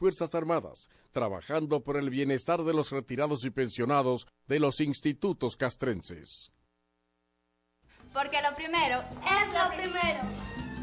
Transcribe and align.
Fuerzas 0.00 0.34
Armadas, 0.34 0.88
trabajando 1.12 1.84
por 1.84 1.98
el 1.98 2.08
bienestar 2.08 2.62
de 2.62 2.72
los 2.72 2.90
retirados 2.90 3.44
y 3.44 3.50
pensionados 3.50 4.26
de 4.46 4.58
los 4.58 4.80
institutos 4.80 5.58
castrenses. 5.58 6.54
Porque 8.14 8.40
lo 8.40 8.54
primero 8.56 9.02
es 9.02 9.48
lo 9.52 9.76
primero. 9.76 10.69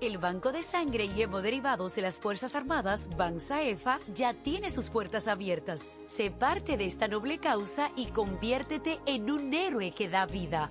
El 0.00 0.18
Banco 0.18 0.52
de 0.52 0.62
Sangre 0.62 1.06
y 1.06 1.22
Hemoderivados 1.22 1.96
de 1.96 2.02
las 2.02 2.20
Fuerzas 2.20 2.54
Armadas, 2.54 3.08
BANSAEFA, 3.16 3.98
ya 4.14 4.32
tiene 4.32 4.70
sus 4.70 4.90
puertas 4.90 5.26
abiertas. 5.26 6.04
Sé 6.06 6.30
parte 6.30 6.76
de 6.76 6.86
esta 6.86 7.08
noble 7.08 7.38
causa 7.38 7.90
y 7.96 8.06
conviértete 8.06 9.00
en 9.06 9.28
un 9.28 9.52
héroe 9.52 9.90
que 9.90 10.08
da 10.08 10.24
vida. 10.26 10.70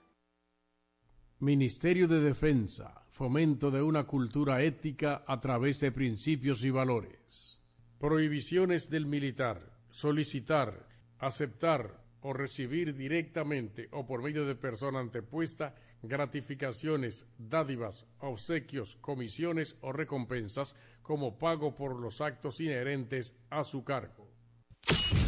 Ministerio 1.41 2.07
de 2.07 2.19
Defensa, 2.19 3.01
fomento 3.09 3.71
de 3.71 3.81
una 3.81 4.03
cultura 4.03 4.61
ética 4.61 5.23
a 5.25 5.39
través 5.39 5.79
de 5.79 5.91
principios 5.91 6.63
y 6.63 6.69
valores. 6.69 7.63
Prohibiciones 7.97 8.91
del 8.91 9.07
militar, 9.07 9.75
solicitar, 9.89 10.87
aceptar 11.17 11.99
o 12.21 12.31
recibir 12.31 12.93
directamente 12.93 13.89
o 13.89 14.05
por 14.05 14.21
medio 14.21 14.45
de 14.45 14.53
persona 14.53 14.99
antepuesta 14.99 15.73
gratificaciones, 16.03 17.25
dádivas, 17.39 18.05
obsequios, 18.19 18.97
comisiones 19.01 19.77
o 19.81 19.91
recompensas 19.91 20.75
como 21.01 21.39
pago 21.39 21.75
por 21.75 21.99
los 21.99 22.21
actos 22.21 22.61
inherentes 22.61 23.35
a 23.49 23.63
su 23.63 23.83
cargo. 23.83 24.29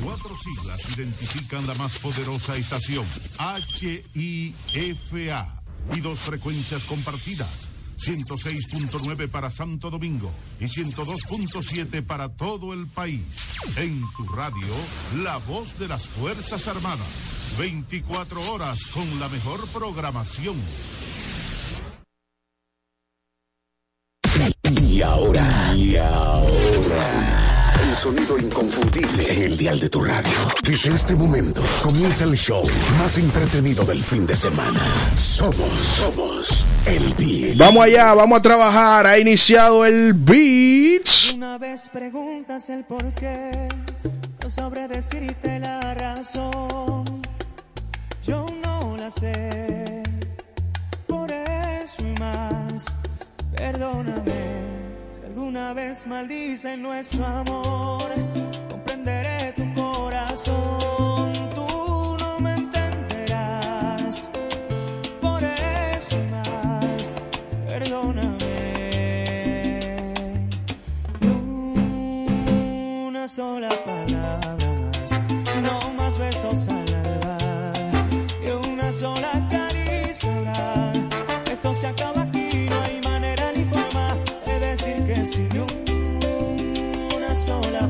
Cuatro 0.03 0.35
siglas 0.35 0.95
identifican 0.95 1.65
la 1.65 1.73
más 1.73 1.97
poderosa 1.97 2.55
estación, 2.55 3.05
HIFA 4.13 5.62
y 5.95 5.99
dos 5.99 6.19
frecuencias 6.19 6.83
compartidas. 6.83 7.71
106.9 7.97 9.29
para 9.29 9.49
Santo 9.49 9.89
Domingo 9.89 10.31
y 10.59 10.65
102.7 10.65 12.05
para 12.05 12.29
todo 12.29 12.73
el 12.73 12.87
país. 12.87 13.21
En 13.77 14.01
tu 14.17 14.27
radio, 14.27 14.73
la 15.23 15.37
voz 15.37 15.79
de 15.79 15.87
las 15.87 16.07
Fuerzas 16.07 16.67
Armadas. 16.67 17.55
24 17.57 18.51
horas 18.51 18.79
con 18.93 19.19
la 19.19 19.29
mejor 19.29 19.65
programación. 19.67 20.55
Y 24.81 25.01
ahora, 25.01 25.32
sonido 28.03 28.37
inconfundible 28.37 29.33
en 29.33 29.43
el 29.43 29.57
dial 29.57 29.79
de 29.79 29.89
tu 29.89 30.03
radio. 30.03 30.29
Desde 30.61 30.93
este 30.93 31.15
momento 31.15 31.63
comienza 31.81 32.25
el 32.25 32.35
show 32.35 32.61
más 32.99 33.17
entretenido 33.17 33.85
del 33.85 34.03
fin 34.03 34.27
de 34.27 34.35
semana. 34.35 34.81
Somos, 35.15 35.79
somos 35.79 36.65
el 36.85 37.13
Beat. 37.13 37.55
Vamos 37.55 37.85
allá, 37.85 38.13
vamos 38.13 38.39
a 38.39 38.41
trabajar. 38.41 39.07
Ha 39.07 39.17
iniciado 39.17 39.85
el 39.85 40.13
Beat. 40.13 41.07
Una 41.33 41.57
vez 41.57 41.87
preguntas 41.87 42.69
el 42.69 42.83
por 42.83 43.13
qué, 43.13 43.69
no 44.41 44.49
sabré 44.49 44.89
decirte 44.89 45.59
la 45.59 45.93
razón. 45.93 47.05
Yo 48.27 48.45
no 48.65 48.97
la 48.97 49.09
sé, 49.09 50.03
por 51.07 51.31
eso 51.31 52.01
y 52.01 52.19
más, 52.19 52.85
perdóname. 53.55 54.82
Alguna 55.35 55.73
vez 55.73 56.05
maldice 56.05 56.77
nuestro 56.77 57.25
amor, 57.25 58.03
comprenderé 58.69 59.51
tu 59.53 59.73
corazón. 59.73 61.33
Tú 61.55 62.17
no 62.19 62.39
me 62.39 62.53
entenderás, 62.53 64.31
por 65.19 65.43
eso 65.43 66.17
más, 66.29 67.17
perdóname. 67.67 68.37
Una 73.07 73.27
sola 73.27 73.69
palabra 73.83 74.67
más, 74.83 75.19
no 75.63 75.93
más 75.97 76.19
besos 76.19 76.67
al 76.67 76.93
alba, 76.93 77.73
y 78.39 78.49
una 78.69 78.93
sola 78.93 79.31
caricia. 79.49 80.93
Esto 81.51 81.73
se 81.73 81.87
acaba 81.87 82.29
Ni 85.23 85.47
una 87.15 87.33
sola 87.33 87.87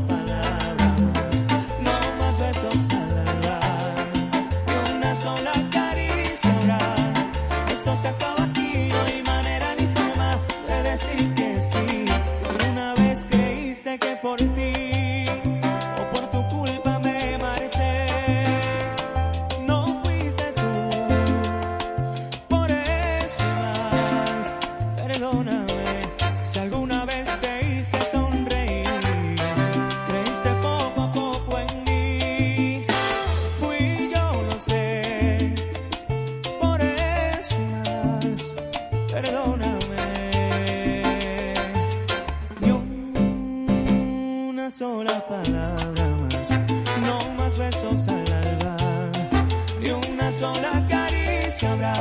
sola 50.43 50.85
caricia 50.89 51.71
habrá. 51.71 51.93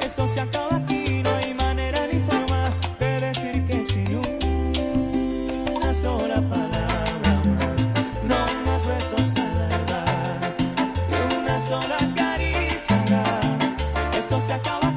Esto 0.00 0.28
se 0.28 0.40
acaba 0.40 0.76
aquí, 0.76 1.22
no 1.24 1.30
hay 1.38 1.54
manera 1.54 2.00
ni 2.12 2.20
forma 2.20 2.60
de 3.00 3.10
decir 3.26 3.56
que 3.66 3.84
sí. 3.84 4.04
Ni 4.74 5.74
una 5.76 5.92
sola 5.92 6.40
palabra 6.54 7.32
más, 7.56 7.80
no 8.30 8.40
más 8.66 8.86
besos 8.86 9.36
al 9.44 9.58
alba, 9.72 10.04
ni 11.10 11.20
una 11.40 11.58
sola 11.58 11.98
caricia. 12.14 13.22
Esto 14.16 14.40
se 14.40 14.52
acaba 14.52 14.87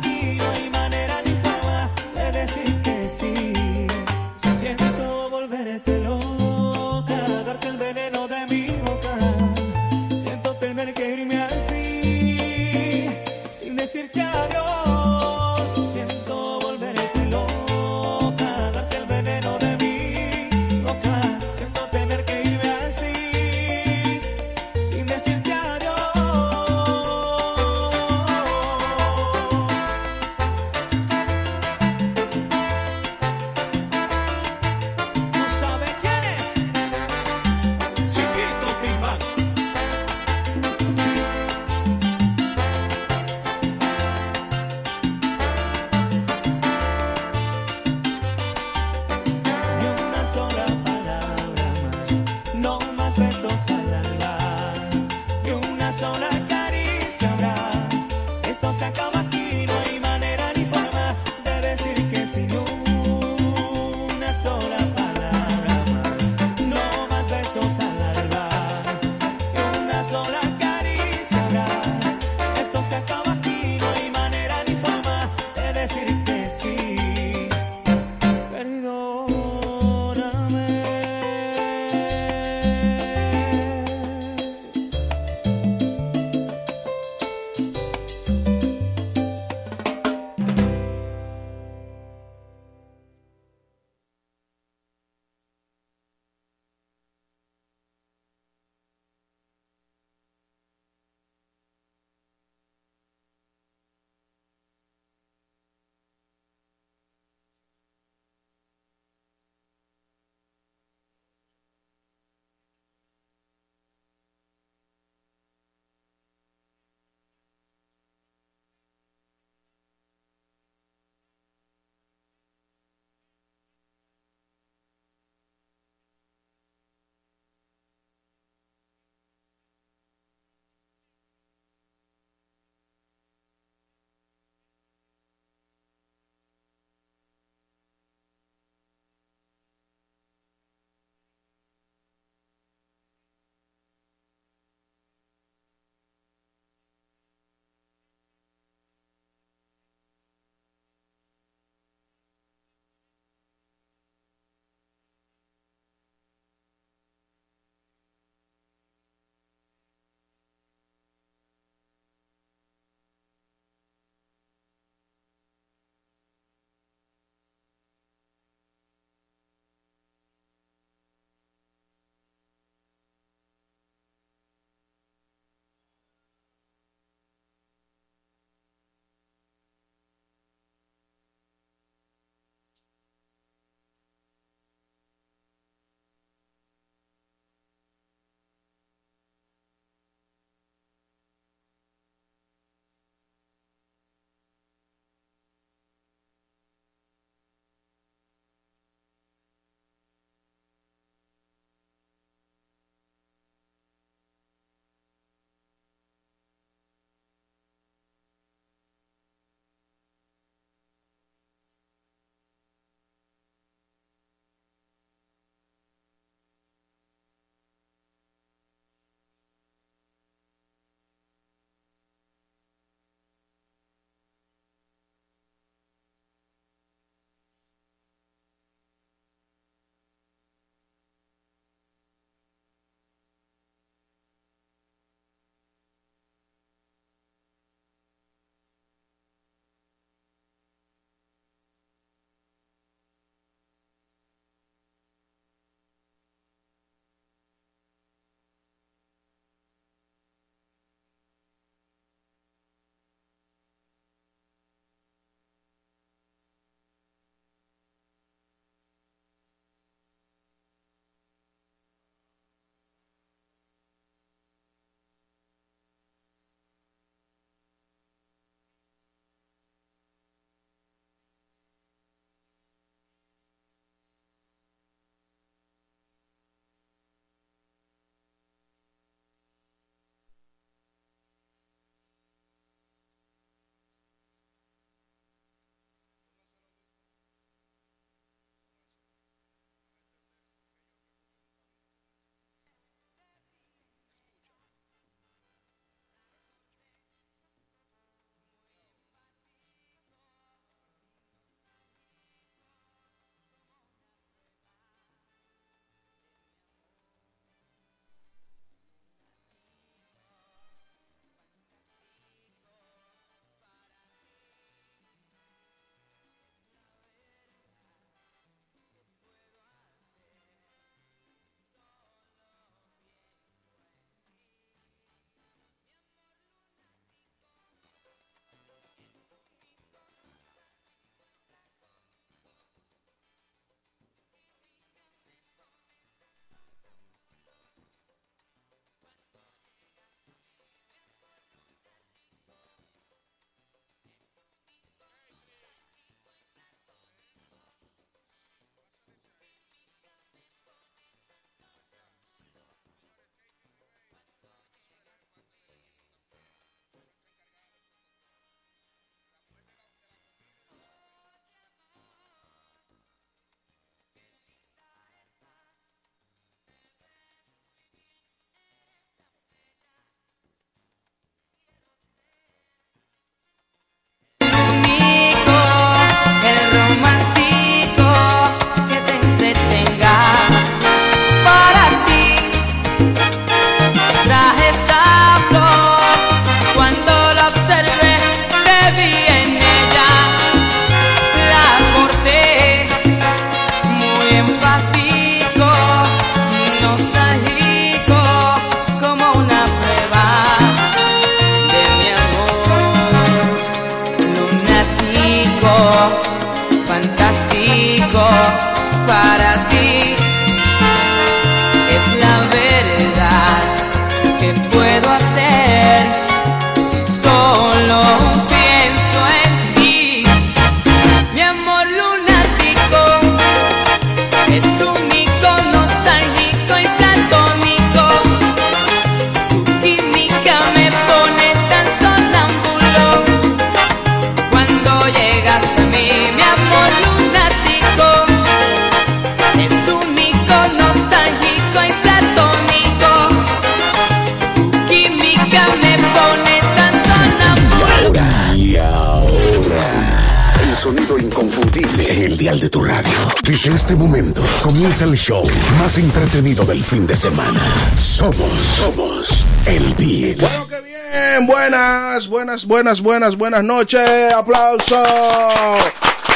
fin 456.91 457.07
de 457.07 457.15
semana. 457.15 457.61
Somos, 457.95 458.51
somos 458.59 459.45
el 459.65 459.95
beat. 459.95 460.41
Bueno, 460.41 460.67
qué 460.67 460.81
bien. 460.81 461.47
Buenas, 461.47 462.27
buenas, 462.27 462.65
buenas, 462.65 462.99
buenas, 462.99 463.37
buenas 463.37 463.63
noches. 463.63 464.33
Aplauso. 464.35 465.01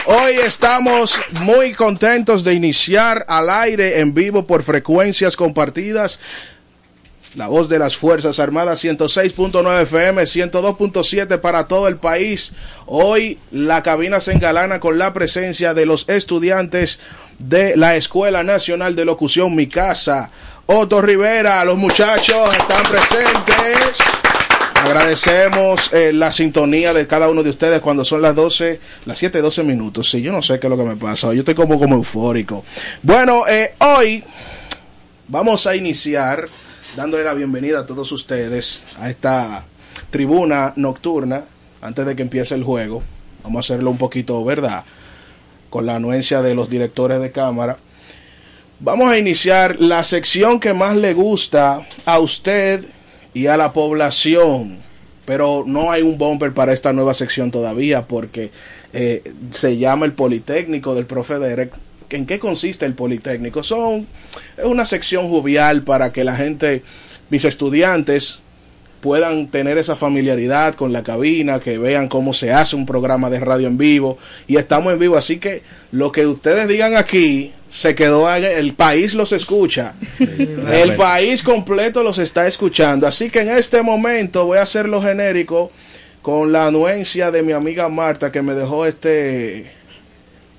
Hoy 0.06 0.36
estamos 0.36 1.20
muy 1.42 1.74
contentos 1.74 2.46
de 2.46 2.54
iniciar 2.54 3.26
al 3.28 3.50
aire 3.50 4.00
en 4.00 4.14
vivo 4.14 4.48
por 4.48 4.64
frecuencias 4.64 5.36
compartidas. 5.36 6.22
La 7.36 7.48
voz 7.48 7.68
de 7.68 7.80
las 7.80 7.98
Fuerzas 7.98 8.40
Armadas 8.40 8.82
106.9 8.82 9.82
FM, 9.82 10.24
102.7 10.24 11.42
para 11.42 11.68
todo 11.68 11.90
el 11.90 11.98
país. 11.98 12.54
Hoy 12.86 13.38
la 13.52 13.84
cabina 13.84 14.22
se 14.22 14.32
engalana 14.32 14.80
con 14.80 14.98
la 14.98 15.12
presencia 15.12 15.74
de 15.74 15.86
los 15.86 16.08
estudiantes 16.08 16.98
de 17.38 17.76
la 17.76 17.98
Escuela 17.98 18.44
Nacional 18.44 18.96
de 18.96 19.04
Locución 19.04 19.54
Mi 19.54 19.68
Casa. 19.68 20.32
Otto 20.66 21.02
Rivera, 21.02 21.66
los 21.66 21.76
muchachos 21.76 22.50
están 22.58 22.84
presentes. 22.84 24.00
Agradecemos 24.76 25.92
eh, 25.92 26.14
la 26.14 26.32
sintonía 26.32 26.94
de 26.94 27.06
cada 27.06 27.28
uno 27.28 27.44
de 27.44 27.50
ustedes 27.50 27.82
cuando 27.82 28.06
son 28.06 28.22
las 28.22 28.34
12, 28.34 28.80
las 29.06 29.18
7, 29.18 29.42
12 29.42 29.64
minutos. 29.64 30.10
Sí, 30.10 30.22
yo 30.22 30.32
no 30.32 30.42
sé 30.42 30.58
qué 30.58 30.68
es 30.68 30.72
lo 30.72 30.78
que 30.78 30.86
me 30.86 30.96
pasa. 30.96 31.34
Yo 31.34 31.40
estoy 31.40 31.56
como, 31.56 31.78
como 31.78 31.96
eufórico. 31.96 32.64
Bueno, 33.04 33.46
eh, 33.46 33.74
hoy 33.80 34.24
vamos 35.28 35.68
a 35.68 35.76
iniciar 35.76 36.48
dándole 36.96 37.24
la 37.26 37.34
bienvenida 37.34 37.80
a 37.80 37.86
todos 37.86 38.12
ustedes 38.12 38.86
a 39.00 39.10
esta 39.10 39.66
tribuna 40.12 40.74
nocturna 40.78 41.44
antes 41.82 42.06
de 42.06 42.16
que 42.16 42.22
empiece 42.22 42.56
el 42.56 42.64
juego. 42.64 43.04
Vamos 43.44 43.58
a 43.58 43.74
hacerlo 43.74 43.92
un 43.92 43.98
poquito, 43.98 44.44
¿verdad? 44.46 44.84
Con 45.70 45.86
la 45.86 45.98
anuencia 45.98 46.42
de 46.42 46.56
los 46.56 46.70
directores 46.70 47.20
de 47.20 47.32
cámara. 47.32 47.78
Vamos 48.80 49.10
a 49.10 49.18
iniciar 49.18 49.78
la 49.80 50.04
sección 50.04 50.60
que 50.60 50.74
más 50.74 50.96
le 50.96 51.14
gusta 51.14 51.86
a 52.06 52.20
usted 52.20 52.86
y 53.34 53.48
a 53.48 53.58
la 53.58 53.74
población. 53.74 54.78
Pero 55.26 55.64
no 55.66 55.92
hay 55.92 56.02
un 56.02 56.18
bumper 56.18 56.54
para 56.54 56.72
esta 56.72 56.94
nueva 56.94 57.14
sección 57.14 57.52
todavía 57.52 58.08
porque 58.08 58.52
eh, 58.94 59.24
se 59.50 59.78
llama 59.78 60.06
el 60.06 60.14
Politécnico 60.14 60.96
del 60.96 61.06
profe 61.06 61.40
Derek. 61.40 61.74
¿En 62.10 62.26
qué 62.26 62.40
consiste 62.40 62.86
el 62.86 62.94
Politécnico? 62.94 63.64
Son 63.64 64.08
es 64.58 64.66
una 64.66 64.86
sección 64.86 65.30
jovial 65.30 65.84
para 65.84 66.12
que 66.12 66.24
la 66.24 66.36
gente, 66.36 66.84
mis 67.30 67.46
estudiantes, 67.46 68.40
puedan 69.02 69.48
tener 69.50 69.78
esa 69.78 69.96
familiaridad 69.96 70.74
con 70.74 70.92
la 70.92 71.04
cabina, 71.04 71.60
que 71.60 71.78
vean 71.78 72.08
cómo 72.08 72.34
se 72.34 72.52
hace 72.52 72.76
un 72.76 72.88
programa 72.88 73.30
de 73.30 73.40
radio 73.40 73.68
en 73.68 73.78
vivo. 73.78 74.18
Y 74.48 74.58
estamos 74.58 74.94
en 74.94 75.00
vivo, 75.00 75.16
así 75.16 75.38
que 75.38 75.62
lo 75.92 76.12
que 76.12 76.26
ustedes 76.26 76.68
digan 76.68 76.96
aquí 76.96 77.54
se 77.70 77.94
quedó, 77.94 78.34
el 78.34 78.74
país 78.74 79.14
los 79.14 79.32
escucha. 79.32 79.94
el 80.20 80.96
país 80.96 81.44
completo 81.44 82.02
los 82.02 82.18
está 82.18 82.48
escuchando. 82.48 83.06
Así 83.06 83.30
que 83.30 83.42
en 83.42 83.50
este 83.50 83.82
momento 83.82 84.46
voy 84.46 84.58
a 84.58 84.64
hacerlo 84.64 85.02
genérico 85.02 85.72
con 86.22 86.52
la 86.52 86.68
anuencia 86.68 87.30
de 87.30 87.44
mi 87.44 87.52
amiga 87.52 87.88
Marta 87.90 88.32
que 88.32 88.42
me 88.42 88.56
dejó 88.56 88.88
este, 88.88 89.72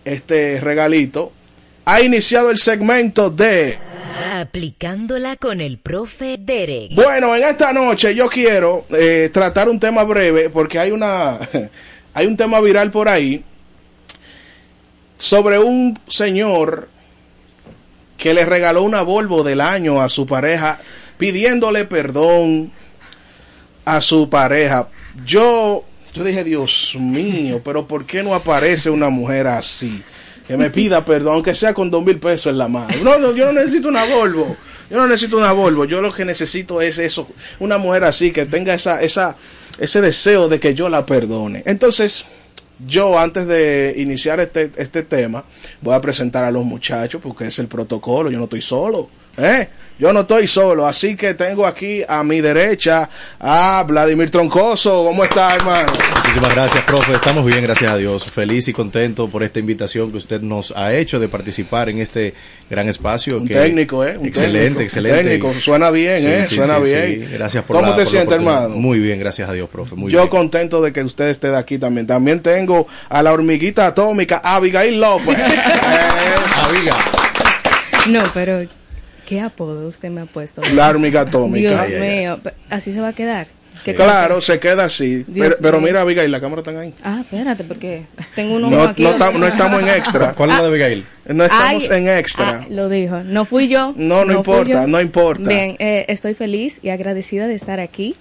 este 0.07 0.61
regalito. 0.61 1.33
Ha 1.85 2.01
iniciado 2.01 2.51
el 2.51 2.59
segmento 2.59 3.31
de... 3.31 3.79
Aplicándola 4.33 5.37
con 5.37 5.61
el 5.61 5.79
profe 5.79 6.37
Derek. 6.39 6.95
Bueno, 6.95 7.37
en 7.37 7.45
esta 7.45 7.73
noche 7.73 8.15
yo 8.15 8.29
quiero 8.29 8.87
eh, 8.91 9.31
tratar 9.33 9.69
un 9.69 9.79
tema 9.79 10.05
breve 10.05 10.49
porque 10.49 10.79
hay 10.79 10.91
una 10.91 11.39
hay 12.15 12.27
un 12.27 12.37
tema 12.37 12.61
viral 12.61 12.91
por 12.91 13.09
ahí 13.09 13.45
sobre 15.19 15.59
un 15.59 15.99
señor 16.09 16.89
que 18.17 18.33
le 18.33 18.47
regaló 18.47 18.83
una 18.83 19.03
Volvo 19.03 19.45
del 19.45 19.61
año 19.61 20.01
a 20.01 20.09
su 20.09 20.27
pareja 20.27 20.79
pidiéndole 21.19 21.85
perdón 21.85 22.73
a 23.85 24.01
su 24.01 24.29
pareja. 24.29 24.89
Yo 25.25 25.85
yo 26.17 26.25
dije, 26.25 26.45
Dios 26.45 26.97
mío, 26.99 27.61
pero 27.63 27.87
¿por 27.87 28.07
qué 28.07 28.23
no 28.23 28.35
aparece 28.35 28.89
una 28.89 29.11
mujer 29.11 29.47
así? 29.47 30.03
que 30.47 30.57
me 30.57 30.71
pida 30.71 31.05
perdón, 31.05 31.35
aunque 31.35 31.55
sea 31.55 31.75
con 31.75 31.91
dos 31.91 32.05
mil 32.05 32.19
pesos 32.19 32.47
en 32.47 32.59
la 32.59 32.69
mano. 32.69 32.95
No, 33.03 33.19
no, 33.19 33.35
yo 33.35 33.47
no 33.47 33.53
necesito 33.53 33.89
una 33.89 34.05
Volvo. 34.05 34.57
Yo 34.89 34.97
no 34.97 35.07
necesito 35.09 35.37
una 35.37 35.53
Volvo. 35.53 35.85
Yo 35.85 36.01
lo 36.01 36.13
que 36.15 36.25
necesito 36.25 36.81
es 36.81 36.99
eso. 36.99 37.27
Una 37.59 37.79
mujer 37.79 38.05
así 38.05 38.31
que 38.31 38.47
tenga 38.47 38.73
esa, 38.75 39.03
esa, 39.03 39.37
ese 39.79 40.01
deseo 40.01 40.49
de 40.49 40.61
que 40.61 40.75
yo 40.75 40.89
la 40.89 41.05
perdone. 41.05 41.65
Entonces, 41.67 42.27
yo 42.87 43.19
antes 43.19 43.49
de 43.49 43.95
iniciar 43.97 44.39
este, 44.39 44.71
este 44.77 45.03
tema, 45.03 45.45
voy 45.81 45.95
a 45.95 46.01
presentar 46.01 46.45
a 46.45 46.53
los 46.53 46.65
muchachos 46.65 47.21
porque 47.21 47.47
es 47.47 47.59
el 47.59 47.67
protocolo. 47.67 48.31
Yo 48.31 48.39
no 48.39 48.45
estoy 48.45 48.63
solo. 48.63 49.11
¿eh? 49.37 49.69
Yo 49.99 50.13
no 50.13 50.21
estoy 50.21 50.47
solo, 50.47 50.87
así 50.87 51.17
que 51.17 51.33
tengo 51.33 51.67
aquí 51.67 52.03
a 52.07 52.23
mi 52.23 52.43
derecha 52.43 53.09
a 53.41 53.83
Vladimir 53.89 54.31
Troncoso. 54.31 55.05
¿Cómo 55.07 55.25
está, 55.25 55.55
hermano? 55.57 55.91
Muchísimas 56.17 56.55
gracias, 56.55 56.85
profe. 56.85 57.15
Estamos 57.15 57.47
bien, 57.47 57.63
gracias 57.63 57.91
a 57.91 57.97
Dios. 57.97 58.31
Feliz 58.31 58.69
y 58.69 58.75
contento 58.75 59.27
por 59.29 59.43
esta 59.43 59.59
invitación 59.59 60.11
que 60.11 60.19
usted 60.19 60.43
nos 60.43 60.71
ha 60.77 60.93
hecho 60.93 61.19
de 61.19 61.29
participar 61.29 61.89
en 61.89 62.01
este 62.01 62.35
gran 62.69 62.91
espacio. 62.91 63.39
Un 63.39 63.49
técnico, 63.49 64.05
¿eh? 64.05 64.19
Un 64.19 64.27
excelente, 64.27 64.59
técnico, 64.61 64.83
excelente. 64.83 65.25
técnico. 65.25 65.61
Suena 65.61 65.91
bien, 65.91 66.21
Sí, 66.21 66.27
¿eh? 66.27 66.45
sí, 66.47 66.55
Suena 66.57 66.77
sí, 66.77 66.85
bien. 66.85 67.07
sí. 67.31 67.33
Gracias 67.33 67.65
por 67.65 67.77
¿Cómo 67.77 67.89
la- 67.89 67.95
te 67.97 68.03
por 68.03 68.11
sientes, 68.11 68.35
hermano? 68.35 68.69
Muy 68.77 68.99
bien, 68.99 69.19
gracias 69.19 69.49
a 69.49 69.55
Dios, 69.55 69.67
profe. 69.71 69.95
Muy 69.95 70.13
Yo 70.13 70.19
bien. 70.19 70.29
contento 70.29 70.83
de 70.83 70.93
que 70.93 71.03
usted 71.05 71.29
esté 71.31 71.49
de 71.49 71.57
aquí 71.57 71.79
también. 71.79 72.07
También 72.07 72.41
tengo 72.43 72.87
a 73.09 73.23
la 73.23 73.33
hormiguita 73.33 73.87
atómica, 73.87 74.43
Abigail 74.45 75.01
López. 75.01 75.39
Abiga. 76.69 76.97
No, 78.09 78.23
pero 78.35 78.61
¿qué 79.27 79.41
apodo 79.41 79.87
usted 79.89 80.09
me 80.11 80.23
ha 80.23 80.27
puesto? 80.27 80.63
La 80.75 80.89
hormiga 80.89 81.23
atómica. 81.23 81.85
Dios 81.87 82.01
mío, 82.01 82.41
así 82.71 82.93
se 82.93 83.01
va 83.01 83.09
a 83.09 83.13
quedar. 83.13 83.49
¿Qué 83.85 83.95
Claro, 83.95 84.41
se 84.41 84.59
queda 84.59 84.85
así. 84.85 85.25
Dios 85.29 85.49
Pero, 85.49 85.57
pero 85.61 85.81
mira, 85.83 86.01
Abigail, 86.01 86.33
la 86.33 86.41
cámara 86.41 86.61
está 86.63 86.71
ahí. 86.81 86.95
Ah, 87.05 87.19
espérate, 87.21 87.63
porque 87.63 88.05
tengo 88.35 88.55
uno 88.57 88.71
No, 88.71 88.83
aquí. 88.85 89.03
no, 89.03 89.19
tam- 89.19 89.35
no 89.35 89.47
estamos 89.47 89.83
en 89.83 89.89
extra. 89.91 90.33
¿Cuál 90.37 90.49
es 90.51 90.57
la 90.57 90.63
de 90.63 90.69
Abigail? 90.69 91.05
No 91.27 91.45
estamos 91.45 91.91
Ay, 91.91 91.99
en 91.99 92.09
extra. 92.09 92.61
ah, 92.63 92.67
lo 92.71 92.89
dijo. 92.89 93.23
No 93.25 93.45
fui 93.45 93.69
yo. 93.69 93.93
No, 93.97 94.25
no 94.25 94.33
importa, 94.33 94.87
no 94.87 94.99
importa. 94.99 95.47
Bien, 95.47 95.77
eh, 95.79 96.07
estoy 96.09 96.33
feliz 96.33 96.79
y 96.83 96.89
agradecida 96.89 97.47
de 97.49 97.55
estar 97.55 97.79
aquí, 97.79 98.17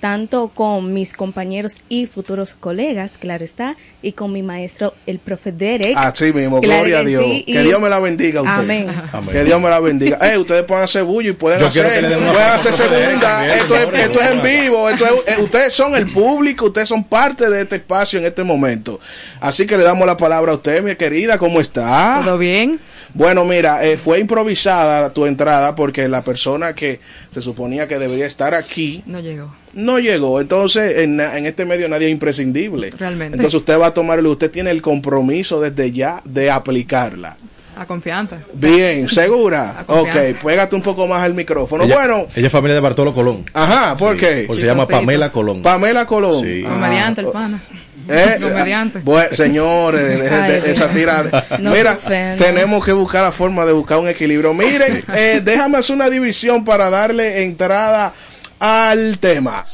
tanto 0.00 0.48
con 0.48 0.92
mis 0.94 1.12
compañeros 1.12 1.76
y 1.88 2.06
futuros 2.06 2.54
colegas, 2.54 3.18
claro 3.18 3.44
está, 3.44 3.76
y 4.02 4.12
con 4.12 4.32
mi 4.32 4.42
maestro, 4.42 4.94
el 5.06 5.18
profe 5.18 5.52
Derek. 5.52 5.94
Así 5.96 6.32
mismo, 6.32 6.60
Claro 6.60 6.78
gloria 6.80 6.98
a 7.00 7.04
Dios. 7.04 7.22
sí, 7.24 7.44
y- 7.46 7.52
Que 7.52 7.62
Dios 7.62 7.80
me 7.80 7.88
la 7.90 8.00
bendiga 8.00 8.40
a 8.40 8.42
usted. 8.42 8.54
Amén. 8.62 8.88
Amén. 9.12 9.30
Que 9.30 9.44
Dios 9.44 9.60
me 9.60 9.68
la 9.68 9.78
bendiga. 9.80 10.18
Eh, 10.32 10.38
ustedes 10.38 10.64
pueden 10.64 10.84
hacer 10.84 11.04
bullo 11.04 11.30
y 11.30 11.34
pueden 11.34 11.60
Yo 11.60 11.66
hacer, 11.68 12.00
pueden 12.00 12.24
hacer 12.34 12.72
Derek 12.74 13.08
segunda. 13.20 13.54
Esto 13.54 13.76
es, 13.76 13.94
esto 14.06 14.20
es 14.20 14.30
en 14.30 14.42
vivo. 14.42 14.88
Esto 14.88 15.04
es- 15.06 15.38
eh, 15.38 15.42
ustedes 15.42 15.72
son 15.74 15.94
el 15.94 16.06
público, 16.06 16.66
ustedes 16.66 16.88
son 16.88 17.04
parte 17.04 17.50
de 17.50 17.62
este 17.62 17.76
espacio 17.76 18.18
en 18.18 18.24
este 18.24 18.42
momento. 18.42 18.98
Así 19.40 19.66
que 19.66 19.76
le 19.76 19.84
damos 19.84 20.06
la 20.06 20.16
palabra 20.16 20.52
a 20.52 20.54
usted, 20.54 20.82
mi 20.82 20.96
querida. 20.96 21.36
¿Cómo 21.38 21.60
está? 21.60 22.22
¿Todo 22.24 22.38
bien? 22.38 22.80
Bueno, 23.12 23.44
mira, 23.44 23.84
eh, 23.84 23.96
fue 23.98 24.20
improvisada 24.20 25.12
tu 25.12 25.26
entrada 25.26 25.74
porque 25.74 26.08
la 26.08 26.22
persona 26.22 26.74
que 26.74 27.00
se 27.30 27.42
suponía 27.42 27.88
que 27.88 27.98
debería 27.98 28.24
estar 28.26 28.54
aquí 28.54 29.02
No 29.04 29.18
llegó. 29.20 29.52
No 29.74 29.98
llegó. 29.98 30.40
Entonces, 30.40 30.98
en, 30.98 31.20
en 31.20 31.46
este 31.46 31.64
medio 31.64 31.88
nadie 31.88 32.06
es 32.06 32.12
imprescindible. 32.12 32.90
Realmente. 32.98 33.36
Entonces, 33.36 33.54
usted 33.58 33.78
va 33.78 33.88
a 33.88 33.94
tomarlo, 33.94 34.30
usted 34.30 34.50
tiene 34.50 34.70
el 34.70 34.82
compromiso 34.82 35.60
desde 35.60 35.92
ya 35.92 36.20
de 36.24 36.50
aplicarla. 36.50 37.36
A 37.76 37.86
confianza. 37.86 38.38
Bien, 38.52 39.08
¿segura? 39.08 39.80
A 39.80 39.84
confianza. 39.84 40.30
Ok, 40.38 40.44
pégate 40.44 40.76
un 40.76 40.82
poco 40.82 41.06
más 41.06 41.22
al 41.22 41.32
micrófono. 41.34 41.84
Ella, 41.84 41.94
bueno, 41.94 42.26
ella 42.36 42.46
es 42.46 42.52
familia 42.52 42.74
de 42.74 42.80
Bartolo 42.80 43.14
Colón. 43.14 43.44
ajá, 43.54 43.96
¿por 43.96 44.14
Sí, 44.14 44.20
qué? 44.20 44.44
Porque 44.46 44.60
se 44.60 44.66
llama. 44.66 44.86
Pamela 44.86 45.32
Colón. 45.32 45.62
Pamela 45.62 46.04
Colón. 46.06 46.42
Sí. 46.44 46.62
Ah, 46.66 46.70
Comediante, 46.74 47.20
el 47.22 47.26
pana. 47.28 47.62
eh, 48.08 48.36
Comediante. 48.42 48.98
Bueno, 49.02 49.28
señores, 49.32 50.02
de- 50.02 50.16
de- 50.16 50.28
de- 50.28 50.34
Ay, 50.36 50.62
esa 50.66 50.88
tirada. 50.90 51.46
No 51.60 51.70
Mira, 51.72 51.96
tenemos 52.36 52.84
que 52.84 52.92
buscar 52.92 53.22
la 53.22 53.32
forma 53.32 53.64
de 53.64 53.72
buscar 53.72 53.98
un 53.98 54.08
equilibrio. 54.08 54.52
Miren, 54.52 55.02
eh, 55.14 55.40
déjame 55.42 55.78
hacer 55.78 55.96
una 55.96 56.10
división 56.10 56.64
para 56.66 56.90
darle 56.90 57.44
entrada 57.44 58.12
al 58.60 59.18
tema. 59.18 59.64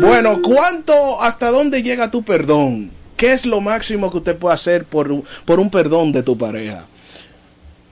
Bueno, 0.00 0.40
¿cuánto, 0.42 1.20
hasta 1.20 1.50
dónde 1.50 1.82
llega 1.82 2.10
tu 2.10 2.22
perdón? 2.22 2.90
¿Qué 3.16 3.32
es 3.32 3.44
lo 3.44 3.60
máximo 3.60 4.10
que 4.10 4.18
usted 4.18 4.38
puede 4.38 4.54
hacer 4.54 4.84
por, 4.84 5.10
un- 5.12 5.24
por 5.44 5.60
un 5.60 5.68
perdón 5.70 6.12
de 6.12 6.22
tu 6.22 6.38
pareja? 6.38 6.86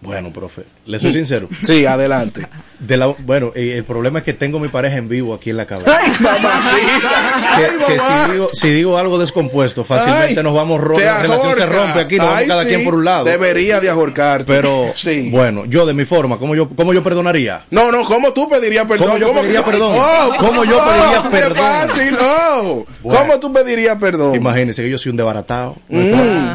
Bueno, 0.00 0.31
profe, 0.33 0.62
le 0.87 0.99
soy 1.00 1.12
sincero. 1.12 1.49
Sí, 1.64 1.85
adelante. 1.85 2.47
De 2.78 2.97
la, 2.97 3.09
bueno, 3.09 3.50
eh, 3.57 3.75
el 3.78 3.83
problema 3.85 4.21
es 4.21 4.25
que 4.25 4.33
tengo 4.33 4.61
mi 4.61 4.69
pareja 4.69 4.97
en 4.97 5.09
vivo 5.09 5.35
aquí 5.35 5.50
en 5.50 5.57
la 5.57 5.67
cabeza. 5.67 5.99
Ay, 6.00 6.12
mamacita. 6.21 7.57
que, 7.57 7.93
que 7.95 7.99
si, 7.99 8.33
digo, 8.33 8.50
si 8.52 8.71
digo 8.71 8.99
algo 8.99 9.19
descompuesto, 9.19 9.83
fácilmente 9.85 10.38
Ay, 10.38 10.45
nos 10.45 10.55
vamos 10.55 10.81
ro- 10.81 10.95
te 10.97 11.05
la 11.05 11.23
relación 11.23 11.55
se 11.57 11.67
rompe 11.67 11.99
aquí, 12.00 12.17
nos 12.17 12.28
vamos 12.28 12.45
cada 12.47 12.62
sí, 12.62 12.69
quien 12.69 12.85
por 12.85 12.95
un 12.95 13.05
lado. 13.05 13.25
Debería 13.25 13.81
de 13.81 13.90
ahorcarte. 13.90 14.45
Pero, 14.47 14.93
sí. 14.95 15.28
bueno, 15.31 15.64
yo 15.64 15.85
de 15.85 15.95
mi 15.95 16.05
forma, 16.05 16.38
¿cómo 16.38 16.55
yo, 16.55 16.69
cómo 16.69 16.93
yo 16.95 17.02
perdonaría? 17.02 17.62
No, 17.70 17.90
no, 17.90 18.05
¿cómo 18.05 18.33
tú 18.33 18.49
pedirías 18.49 18.87
perdón? 18.87 19.09
¿Cómo 19.09 19.18
yo 19.18 19.33
pediría 19.33 19.64
que- 19.64 19.70
perdón? 19.73 19.96
Oh, 19.99 20.31
¿Cómo 20.38 20.64
yo 20.64 20.79
oh, 20.81 20.85
pediría 20.85 21.49
perdón? 21.49 21.57
fácil, 21.57 22.16
oh. 22.20 22.87
Bueno. 23.03 23.20
¿Cómo 23.20 23.40
tú 23.40 23.53
pedirías 23.53 23.99
perdón? 23.99 24.37
Imagínense 24.37 24.85
que 24.85 24.90
yo 24.90 24.99
soy 24.99 25.11
un 25.11 25.16
desbaratado. 25.16 25.77
Mm. 25.88 26.53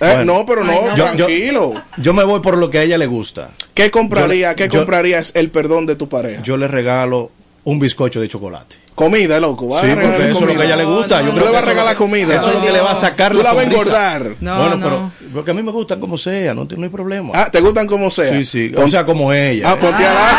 Eh, 0.00 0.14
Bueno. 0.14 0.24
no, 0.38 0.46
pero 0.46 0.64
no, 0.64 0.96
Yo- 0.96 0.96
yo- 0.96 1.26
tranquilo. 1.26 1.74
Yo 1.98 2.14
me 2.14 2.24
voy 2.24 2.40
por 2.40 2.56
lo 2.56 2.70
que 2.70 2.78
a 2.78 2.82
ella 2.84 2.96
le 2.96 3.06
gusta. 3.06 3.50
¿Qué 3.74 3.90
compraría, 3.90 4.50
Yo- 4.52 4.56
qué 4.56 4.68
yo- 4.68 4.78
comprarías 4.80 5.32
el 5.34 5.50
perdón 5.50 5.84
de 5.86 5.94
tu 5.96 6.08
pareja? 6.08 6.42
Yo 6.42 6.56
le 6.56 6.68
regalo 6.68 7.30
un 7.70 7.78
bizcocho 7.78 8.20
de 8.20 8.28
chocolate. 8.28 8.76
Comida, 8.94 9.40
loco. 9.40 9.68
vas 9.68 9.80
Sí, 9.80 9.90
a 9.90 9.94
porque 9.94 10.30
eso 10.30 10.40
es 10.40 10.40
lo 10.40 10.54
que 10.56 10.62
a 10.62 10.64
ella 10.66 10.76
le 10.76 10.84
gusta. 10.84 11.20
Yo 11.22 11.28
Tú 11.28 11.36
creo 11.36 11.44
le 11.46 11.50
que 11.52 11.52
vas 11.52 11.54
a 11.54 11.58
eso 11.60 11.70
regalar 11.70 11.92
es 11.94 11.98
lo 12.00 12.04
que- 12.06 12.10
comida. 12.10 12.34
Eso 12.36 12.48
es 12.50 12.54
lo 12.56 12.62
que 12.62 12.72
le 12.72 12.80
va 12.80 12.90
a 12.90 12.94
sacar 12.94 13.34
la 13.34 13.42
la 13.44 13.52
vas 13.54 13.64
a 13.64 13.66
engordar. 13.66 14.26
No, 14.40 14.56
bueno, 14.58 14.76
no. 14.76 14.84
pero 14.84 15.12
porque 15.32 15.50
a 15.52 15.54
mí 15.54 15.62
me 15.62 15.72
gustan 15.72 16.00
como 16.00 16.18
sea, 16.18 16.52
no, 16.54 16.66
no 16.76 16.82
hay 16.84 16.88
problema. 16.90 17.30
Ah, 17.34 17.48
¿te 17.50 17.60
gustan 17.60 17.86
como 17.86 18.10
sea? 18.10 18.26
sí, 18.36 18.44
sí. 18.44 18.72
O 18.76 18.88
sea, 18.88 19.06
como 19.06 19.32
ella. 19.32 19.70
Ah, 19.70 19.76
ponte 19.80 20.04
a 20.04 20.12
la... 20.14 20.30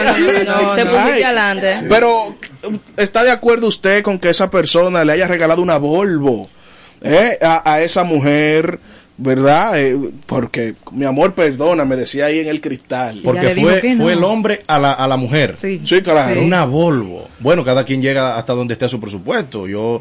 no, 0.46 0.54
no, 0.54 0.62
no, 0.62 0.62
no, 0.62 0.74
te 0.74 0.87
pusiste 0.87 1.12
Ay. 1.14 1.22
adelante. 1.22 1.87
Pero, 1.88 2.35
¿está 2.96 3.22
de 3.22 3.30
acuerdo 3.30 3.68
usted 3.68 4.02
con 4.02 4.18
que 4.18 4.30
esa 4.30 4.50
persona 4.50 5.04
le 5.04 5.12
haya 5.12 5.28
regalado 5.28 5.62
una 5.62 5.76
Volvo 5.78 6.48
eh, 7.02 7.38
a, 7.42 7.72
a 7.74 7.80
esa 7.83 8.04
mujer? 8.04 8.78
¿Verdad? 9.22 9.78
Eh, 9.78 10.12
porque, 10.24 10.74
mi 10.92 11.04
amor, 11.04 11.35
perdona, 11.35 11.85
me 11.85 11.94
decía 11.94 12.24
ahí 12.24 12.38
en 12.38 12.48
el 12.48 12.62
cristal. 12.62 13.20
Porque 13.22 13.50
fue, 13.50 13.94
no. 13.94 14.04
fue 14.04 14.14
el 14.14 14.24
hombre 14.24 14.62
a 14.66 14.78
la, 14.78 14.92
a 14.92 15.06
la 15.06 15.18
mujer. 15.18 15.56
Sí. 15.61 15.78
Sí, 15.85 16.00
claro. 16.00 16.40
Una 16.40 16.64
Volvo. 16.64 17.28
Bueno, 17.38 17.62
cada 17.62 17.85
quien 17.85 18.00
llega 18.00 18.38
hasta 18.38 18.54
donde 18.54 18.72
esté 18.72 18.88
su 18.88 18.98
presupuesto. 18.98 19.68
Yo. 19.68 20.00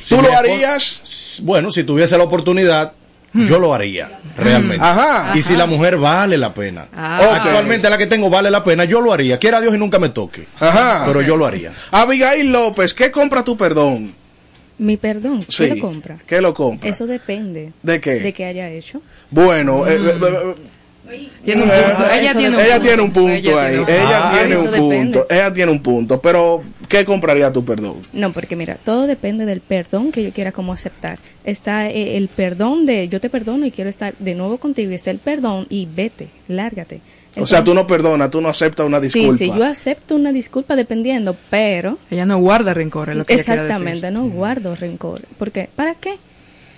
si 0.00 0.14
¿Tú 0.14 0.22
lo 0.22 0.32
harías? 0.32 1.40
Bueno, 1.42 1.72
si 1.72 1.82
tuviese 1.82 2.16
la 2.16 2.22
oportunidad, 2.22 2.92
yo 3.32 3.58
lo 3.58 3.74
haría, 3.74 4.20
realmente. 4.36 4.84
Ajá. 4.84 5.36
Y 5.36 5.42
si 5.42 5.56
la 5.56 5.66
mujer 5.66 5.96
vale 5.96 6.38
la 6.38 6.54
pena. 6.54 6.86
Ah. 6.96 7.40
Actualmente 7.42 7.90
la 7.90 7.98
que 7.98 8.06
tengo 8.06 8.30
vale 8.30 8.52
la 8.52 8.62
pena, 8.62 8.84
yo 8.84 9.00
lo 9.00 9.12
haría. 9.12 9.40
Quiera 9.40 9.60
Dios 9.60 9.74
y 9.74 9.78
nunca 9.78 9.98
me 9.98 10.10
toque. 10.10 10.46
Ajá. 10.60 11.02
Pero 11.06 11.22
yo 11.22 11.36
lo 11.36 11.44
haría. 11.44 11.72
Abigail 11.90 12.52
López, 12.52 12.94
¿qué 12.94 13.10
compra 13.10 13.42
tu 13.42 13.56
perdón? 13.56 14.14
Mi 14.78 14.96
perdón, 14.96 15.44
Sí. 15.48 15.64
¿qué 15.68 15.74
lo 15.76 15.80
compra? 15.80 16.18
¿Qué 16.26 16.40
lo 16.40 16.52
compra? 16.54 16.88
Eso 16.88 17.06
depende. 17.06 17.72
¿De 17.82 18.00
qué? 18.00 18.14
De 18.20 18.32
qué 18.32 18.44
haya 18.46 18.68
hecho. 18.70 19.00
Bueno, 19.30 19.86
eh, 19.86 19.94
eh, 19.96 20.54
eh, 21.10 21.28
Tiene 21.44 21.62
un 21.62 21.68
punto. 21.68 22.10
Ella 22.12 22.32
tiene 22.34 22.56
un 22.56 22.62
ella 22.62 22.74
punto. 22.74 22.82
tiene 22.88 23.02
un 23.02 23.12
punto 23.12 23.30
Ella 23.30 23.62
ahí. 23.62 23.74
tiene 23.84 23.92
Ella 24.00 24.30
Ah, 24.30 24.38
tiene 24.38 24.56
un 24.56 24.64
depende. 24.64 24.96
punto. 24.96 25.26
Ella 25.30 25.52
tiene 25.52 25.72
un 25.72 25.82
punto. 25.82 26.20
Pero, 26.20 26.62
¿qué 26.88 27.04
compraría 27.04 27.52
tu 27.52 27.64
perdón? 27.64 27.96
No, 28.12 28.32
porque 28.32 28.56
mira, 28.56 28.76
todo 28.82 29.06
depende 29.06 29.44
del 29.44 29.60
perdón 29.60 30.10
que 30.12 30.22
yo 30.24 30.32
quiera 30.32 30.50
como 30.50 30.72
aceptar. 30.72 31.18
Está 31.44 31.88
eh, 31.90 32.16
el 32.16 32.28
perdón 32.28 32.86
de 32.86 33.08
yo 33.08 33.20
te 33.20 33.28
perdono 33.30 33.66
y 33.66 33.70
quiero 33.70 33.90
estar 33.90 34.14
de 34.18 34.34
nuevo 34.34 34.56
contigo. 34.58 34.90
Y 34.90 34.94
está 34.94 35.10
el 35.10 35.18
perdón 35.18 35.66
y 35.68 35.86
vete, 35.94 36.28
lárgate. 36.48 37.00
O 37.36 37.46
sea, 37.46 37.64
tú 37.64 37.74
no 37.74 37.86
perdonas, 37.86 38.30
tú 38.30 38.40
no 38.40 38.48
aceptas 38.48 38.86
una 38.86 39.00
disculpa. 39.00 39.32
Sí, 39.36 39.50
sí, 39.50 39.52
yo 39.56 39.64
acepto 39.64 40.14
una 40.14 40.32
disculpa 40.32 40.76
dependiendo, 40.76 41.36
pero 41.50 41.98
Ella 42.10 42.26
no 42.26 42.38
guarda 42.38 42.74
rencor, 42.74 43.10
es 43.10 43.16
lo 43.16 43.24
que 43.24 43.34
exactamente 43.34 44.06
decir. 44.10 44.18
no 44.18 44.28
guardo 44.28 44.74
rencor. 44.76 45.22
Porque, 45.38 45.68
¿para 45.74 45.94
qué? 45.94 46.16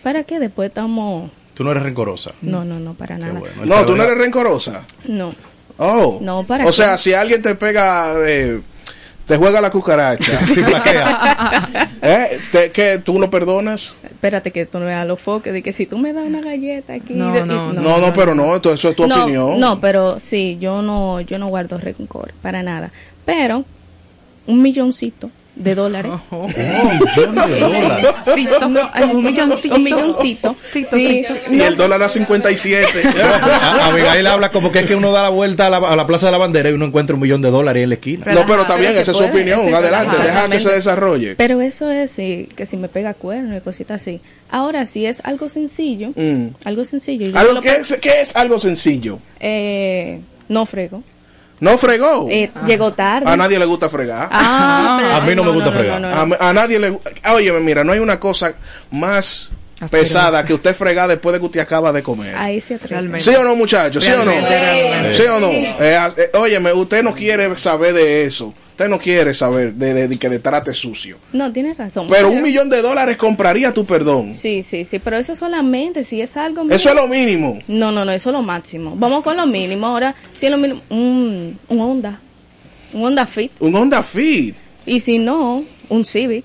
¿Para 0.02 0.24
qué 0.24 0.38
después 0.38 0.68
estamos... 0.68 1.30
Tú 1.54 1.64
no 1.64 1.70
eres 1.72 1.82
rencorosa. 1.82 2.32
No, 2.42 2.64
no, 2.64 2.78
no, 2.78 2.94
para 2.94 3.16
nada. 3.18 3.38
bueno. 3.40 3.64
No, 3.64 3.84
tú 3.86 3.96
no 3.96 4.02
eres 4.02 4.18
rencorosa. 4.18 4.84
No. 5.08 5.34
Oh. 5.78 6.18
No, 6.22 6.44
¿para 6.44 6.64
O 6.64 6.68
qué? 6.68 6.72
sea, 6.72 6.96
si 6.98 7.12
alguien 7.14 7.42
te 7.42 7.54
pega, 7.54 8.14
eh, 8.26 8.60
te 9.26 9.36
juega 9.36 9.60
la 9.60 9.70
cucaracha. 9.70 10.40
Sí, 10.54 10.62
flaquea. 10.62 11.90
¿Eh? 12.02 12.38
Te- 12.52 12.70
¿Qué? 12.70 12.98
¿Tú 13.04 13.18
lo 13.18 13.28
perdonas? 13.30 13.96
Espérate 14.04 14.50
que 14.52 14.66
tú 14.66 14.78
no 14.78 14.86
veas 14.86 15.06
los 15.06 15.20
foques 15.20 15.52
de 15.52 15.62
que 15.62 15.72
si 15.72 15.86
tú 15.86 15.98
me 15.98 16.12
das 16.12 16.24
una 16.24 16.40
galleta 16.40 16.94
aquí... 16.94 17.14
No, 17.14 17.32
de- 17.32 17.40
y- 17.40 17.44
no, 17.44 17.72
No, 17.72 17.98
no, 17.98 18.12
pero 18.12 18.34
no, 18.34 18.54
esto- 18.54 18.72
eso 18.72 18.88
es 18.90 18.96
tu 18.96 19.06
no, 19.06 19.22
opinión. 19.24 19.58
No, 19.60 19.80
pero 19.80 20.18
sí, 20.20 20.56
yo 20.60 20.82
no, 20.82 21.20
yo 21.20 21.38
no 21.38 21.48
guardo 21.48 21.78
rencor 21.78 22.32
para 22.42 22.62
nada. 22.62 22.90
Pero 23.24 23.64
un 24.46 24.62
milloncito 24.62 25.30
de 25.56 25.74
dólares. 25.74 26.12
Oh, 26.30 26.44
Un 26.44 26.54
millón 26.54 27.34
de 27.50 27.58
dólares. 27.60 28.06
Sí, 28.34 28.48
no, 28.68 28.90
ay, 28.92 29.04
un 29.12 29.24
milloncito. 29.24 29.74
Un 29.76 29.82
milloncito. 29.82 30.56
Sí. 30.72 31.24
Y 31.50 31.60
el 31.60 31.76
dólar 31.76 32.02
a 32.02 32.08
57. 32.08 33.02
A- 33.22 33.86
Abigail 33.86 34.26
habla 34.26 34.50
como 34.50 34.70
que 34.70 34.80
es 34.80 34.86
que 34.86 34.94
uno 34.94 35.12
da 35.12 35.22
la 35.22 35.28
vuelta 35.30 35.66
a 35.66 35.70
la, 35.70 35.78
a 35.78 35.96
la 35.96 36.06
Plaza 36.06 36.26
de 36.26 36.32
la 36.32 36.38
Bandera 36.38 36.70
y 36.70 36.74
uno 36.74 36.84
encuentra 36.84 37.14
un 37.14 37.22
millón 37.22 37.40
de 37.42 37.50
dólares 37.50 37.82
en 37.84 37.88
la 37.90 37.94
esquina. 37.96 38.24
no, 38.32 38.44
pero 38.46 38.62
está 38.62 38.76
bien, 38.76 38.90
Pero 38.90 39.00
esa 39.02 39.10
es 39.12 39.16
su 39.16 39.24
opinión. 39.24 39.74
Adelante, 39.74 40.16
deja 40.22 40.48
que 40.48 40.60
se 40.60 40.72
desarrolle. 40.72 41.34
Pero 41.36 41.60
eso 41.60 41.90
es 41.90 42.10
sí, 42.10 42.48
que 42.54 42.66
si 42.66 42.76
me 42.76 42.88
pega 42.88 43.14
cuerno 43.14 43.56
y 43.56 43.60
cositas 43.60 44.02
así. 44.02 44.20
Ahora, 44.50 44.84
si 44.86 45.06
es 45.06 45.20
algo 45.24 45.48
sencillo, 45.48 46.10
Mm. 46.14 46.48
algo 46.64 46.84
sencillo. 46.84 47.36
Algo 47.38 47.60
pe- 47.60 47.76
es, 47.80 47.96
¿Qué 48.00 48.20
es 48.20 48.36
algo 48.36 48.58
sencillo? 48.58 49.18
eh, 49.40 50.20
no 50.48 50.66
frego. 50.66 51.02
No 51.60 51.78
fregó. 51.78 52.28
Eh, 52.30 52.50
Llegó 52.66 52.92
tarde. 52.92 53.30
A 53.30 53.36
nadie 53.36 53.58
le 53.58 53.64
gusta 53.64 53.88
fregar. 53.88 54.28
Ah, 54.30 54.98
pero- 55.00 55.14
A 55.14 55.20
mí 55.22 55.34
no 55.34 55.44
me 55.44 55.50
gusta 55.52 55.72
fregar. 55.72 56.00
no, 56.00 56.26
no. 56.26 56.34
A, 56.38 56.48
a 56.50 56.52
nadie 56.52 56.78
le 56.78 56.90
gusta. 56.90 57.10
Óyeme, 57.32 57.60
mira, 57.60 57.82
no 57.84 57.92
hay 57.92 57.98
una 57.98 58.20
cosa 58.20 58.52
más 58.90 59.50
pesada 59.90 60.44
que 60.44 60.54
usted 60.54 60.74
fregar 60.74 61.08
después 61.08 61.32
de 61.34 61.38
que 61.40 61.46
usted 61.46 61.60
acaba 61.60 61.92
de 61.92 62.02
comer. 62.02 62.36
Ahí 62.36 62.60
se. 62.60 62.78
Realmente. 62.78 63.22
¿Sí 63.30 63.34
o 63.36 63.42
no, 63.44 63.56
muchachos? 63.56 64.04
¿Sí 64.04 64.10
o 64.10 64.24
no? 64.24 64.32
Realmente. 64.32 65.14
¿Sí 65.14 65.22
o 65.22 65.40
no? 65.40 65.48
Eh, 65.50 65.96
a- 65.98 66.12
eh, 66.16 66.30
óyeme, 66.34 66.72
usted 66.72 67.02
no 67.02 67.14
quiere 67.14 67.56
saber 67.58 67.94
de 67.94 68.24
eso. 68.24 68.52
Usted 68.76 68.90
no 68.90 68.98
quiere 68.98 69.32
saber 69.32 69.72
de, 69.72 69.94
de- 69.94 70.06
de 70.06 70.18
que 70.18 70.28
de 70.28 70.38
trate 70.38 70.74
sucio. 70.74 71.16
No, 71.32 71.50
tienes 71.50 71.78
razón. 71.78 72.08
Pero 72.10 72.28
un 72.28 72.42
millón 72.42 72.68
de 72.68 72.82
dólares 72.82 73.16
compraría 73.16 73.72
tu 73.72 73.86
perdón. 73.86 74.34
Sí, 74.34 74.62
sí, 74.62 74.84
sí, 74.84 74.98
pero 74.98 75.16
eso 75.16 75.34
solamente 75.34 76.04
si 76.04 76.20
es 76.20 76.36
algo... 76.36 76.62
Eso 76.68 76.90
es 76.90 76.94
lo 76.94 77.08
mínimo. 77.08 77.58
No, 77.68 77.90
no, 77.90 78.04
no, 78.04 78.12
eso 78.12 78.28
es 78.28 78.34
lo 78.34 78.42
máximo. 78.42 78.92
Vamos 78.94 79.24
con 79.24 79.34
lo 79.34 79.46
mínimo. 79.46 79.86
Ahora, 79.86 80.14
si 80.34 80.44
es 80.44 80.52
lo 80.52 80.58
mínimo, 80.58 80.82
un, 80.90 81.58
un 81.68 81.80
Honda. 81.80 82.20
Un 82.92 83.02
Honda 83.06 83.26
Fit. 83.26 83.50
Un 83.60 83.74
Honda 83.74 84.02
Fit. 84.02 84.54
Y 84.84 85.00
si 85.00 85.18
no, 85.18 85.64
un 85.88 86.04
Civic. 86.04 86.44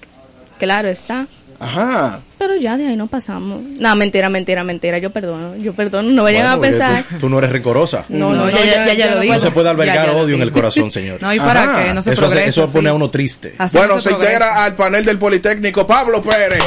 Claro 0.58 0.88
está. 0.88 1.28
Ajá. 1.64 2.20
Pero 2.40 2.56
ya 2.56 2.76
de 2.76 2.88
ahí 2.88 2.96
no 2.98 3.06
pasamos. 3.06 3.62
No, 3.62 3.96
mentira, 3.96 4.30
mentira, 4.30 4.64
mentira. 4.64 4.98
Yo 4.98 5.12
perdono. 5.12 5.56
Yo 5.58 5.74
perdono. 5.74 6.10
No 6.10 6.24
vayan 6.24 6.42
Bueno, 6.58 6.58
a 6.58 6.62
pensar. 6.62 7.04
Tú, 7.08 7.18
tú 7.20 7.30
no 7.30 7.38
eres 7.38 7.52
rencorosa. 7.52 8.04
No, 8.10 8.32
no, 8.32 8.46
No, 8.46 8.46
no, 8.46 8.52
ya- 8.52 8.66
ya- 8.66 8.86
ya- 8.88 8.94
ya 8.94 9.06
yo 9.06 9.10
lo 9.12 9.16
no 9.18 9.22
digo. 9.22 9.34
No 9.36 9.40
se 9.40 9.52
puede 9.52 9.70
albergar 9.70 9.96
Ya, 9.96 10.06
ya 10.08 10.12
lo 10.14 10.20
odio 10.20 10.36
en 10.36 10.42
el 10.42 10.52
corazón, 10.52 10.90
señor. 10.90 11.22
No, 11.22 11.32
¿y 11.34 11.40
para 11.40 11.64
Ajá. 11.64 11.84
qué? 11.86 11.94
No 11.94 12.02
se 12.02 12.12
eso, 12.14 12.22
hace- 12.26 12.28
progresa, 12.36 12.50
eso 12.64 12.72
pone 12.74 12.90
a 12.90 12.94
uno 12.94 13.10
triste. 13.12 13.54
Así 13.60 13.78
bueno, 13.78 13.96
no 13.96 14.02
se 14.02 14.12
integra 14.12 14.64
al 14.66 14.76
panel 14.76 15.06
del 15.06 15.20
Politécnico 15.20 15.86
Pablo 15.86 16.22
Pérez. 16.24 16.62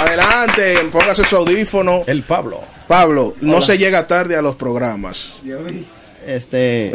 Adelante, 0.00 0.76
póngase 0.92 1.24
su 1.24 1.36
audífono. 1.36 2.02
El 2.06 2.22
Pablo. 2.22 2.60
Pablo, 2.86 3.34
no 3.40 3.60
se 3.62 3.78
llega 3.78 4.06
tarde 4.06 4.36
a 4.36 4.42
los 4.42 4.56
programas. 4.56 5.34
Este. 6.26 6.92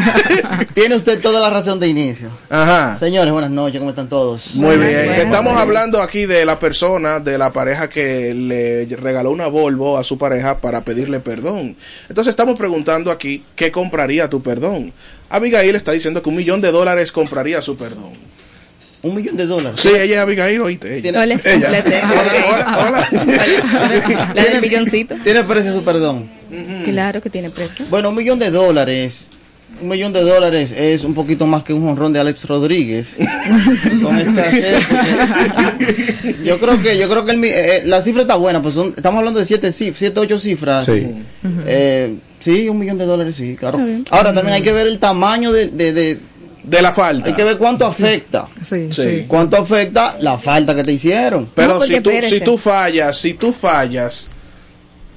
Tiene 0.74 0.96
usted 0.96 1.20
toda 1.20 1.40
la 1.40 1.50
razón 1.50 1.80
de 1.80 1.88
inicio. 1.88 2.30
Ajá. 2.48 2.96
Señores, 2.96 3.32
buenas 3.32 3.50
noches, 3.50 3.78
¿cómo 3.78 3.90
están 3.90 4.08
todos? 4.08 4.54
Muy 4.56 4.76
bien, 4.76 5.06
buenas. 5.06 5.18
estamos 5.18 5.56
hablando 5.56 6.02
aquí 6.02 6.26
de 6.26 6.44
la 6.44 6.58
persona, 6.58 7.20
de 7.20 7.38
la 7.38 7.52
pareja 7.52 7.88
que 7.88 8.34
le 8.34 8.86
regaló 8.96 9.30
una 9.30 9.46
Volvo 9.46 9.98
a 9.98 10.04
su 10.04 10.18
pareja 10.18 10.58
para 10.58 10.84
pedirle 10.84 11.20
perdón. 11.20 11.76
Entonces 12.08 12.32
estamos 12.32 12.58
preguntando 12.58 13.10
aquí, 13.10 13.44
¿qué 13.56 13.70
compraría 13.72 14.28
tu 14.28 14.42
perdón? 14.42 14.92
Abigail 15.28 15.76
está 15.76 15.92
diciendo 15.92 16.22
que 16.22 16.28
un 16.28 16.36
millón 16.36 16.60
de 16.60 16.72
dólares 16.72 17.12
compraría 17.12 17.62
su 17.62 17.76
perdón. 17.76 18.12
Un 19.02 19.14
millón 19.14 19.36
de 19.36 19.46
dólares. 19.46 19.80
Sí, 19.80 19.88
ella 19.88 20.04
es 20.16 20.18
Abigail, 20.18 20.60
oíste. 20.60 20.98
Ella. 20.98 21.20
Hola, 21.22 21.40
Ella. 21.42 21.68
placer. 21.68 22.02
Hola, 22.10 22.32
hola, 22.50 23.08
hola. 23.16 24.32
La 24.34 24.44
del 24.44 24.60
milloncito. 24.60 25.14
Tiene 25.24 25.42
precio 25.44 25.72
su 25.72 25.82
perdón. 25.82 26.28
Claro 26.84 27.22
que 27.22 27.30
tiene 27.30 27.48
precio. 27.50 27.86
Bueno, 27.88 28.10
un 28.10 28.14
millón 28.16 28.38
de 28.38 28.50
dólares. 28.50 29.28
Un 29.80 29.88
millón 29.88 30.12
de 30.12 30.20
dólares 30.20 30.72
es 30.72 31.04
un 31.04 31.14
poquito 31.14 31.46
más 31.46 31.62
que 31.62 31.72
un 31.72 31.82
jonrón 31.82 32.12
de 32.12 32.20
Alex 32.20 32.44
Rodríguez. 32.44 33.16
Con 34.02 34.18
escasez. 34.18 34.82
Yo 36.44 36.58
creo 36.58 36.82
que, 36.82 36.98
yo 36.98 37.08
creo 37.08 37.24
que 37.24 37.30
el 37.30 37.38
mi- 37.38 37.48
eh, 37.48 37.82
la 37.86 38.02
cifra 38.02 38.22
está 38.22 38.34
buena, 38.34 38.60
pues 38.60 38.74
son- 38.74 38.92
estamos 38.96 39.18
hablando 39.20 39.40
de 39.40 39.46
siete, 39.46 39.68
cif- 39.68 39.94
siete 39.96 40.20
ocho 40.20 40.38
cifras. 40.38 40.84
Sí. 40.84 41.06
Eh, 41.66 42.14
sí, 42.40 42.68
un 42.68 42.78
millón 42.78 42.98
de 42.98 43.06
dólares, 43.06 43.36
sí, 43.36 43.56
claro. 43.58 43.78
Ahora 44.10 44.34
también 44.34 44.54
hay 44.56 44.62
que 44.62 44.72
ver 44.72 44.86
el 44.86 44.98
tamaño 44.98 45.52
de, 45.52 45.68
de, 45.68 45.92
de- 45.92 46.18
De 46.70 46.82
la 46.82 46.92
falta. 46.92 47.28
hay 47.28 47.34
que 47.34 47.44
ver 47.44 47.58
cuánto 47.58 47.84
afecta. 47.86 48.46
Sí, 48.64 48.88
Sí. 48.92 49.02
sí. 49.02 49.24
¿Cuánto 49.26 49.56
afecta 49.56 50.16
la 50.20 50.38
falta 50.38 50.74
que 50.74 50.84
te 50.84 50.92
hicieron? 50.92 51.48
Pero 51.54 51.74
No, 51.74 51.78
porque 51.80 51.94
si, 51.96 52.00
tú, 52.00 52.10
si 52.22 52.40
tú 52.40 52.56
fallas, 52.58 53.16
si 53.18 53.34
tú 53.34 53.52
fallas, 53.52 54.30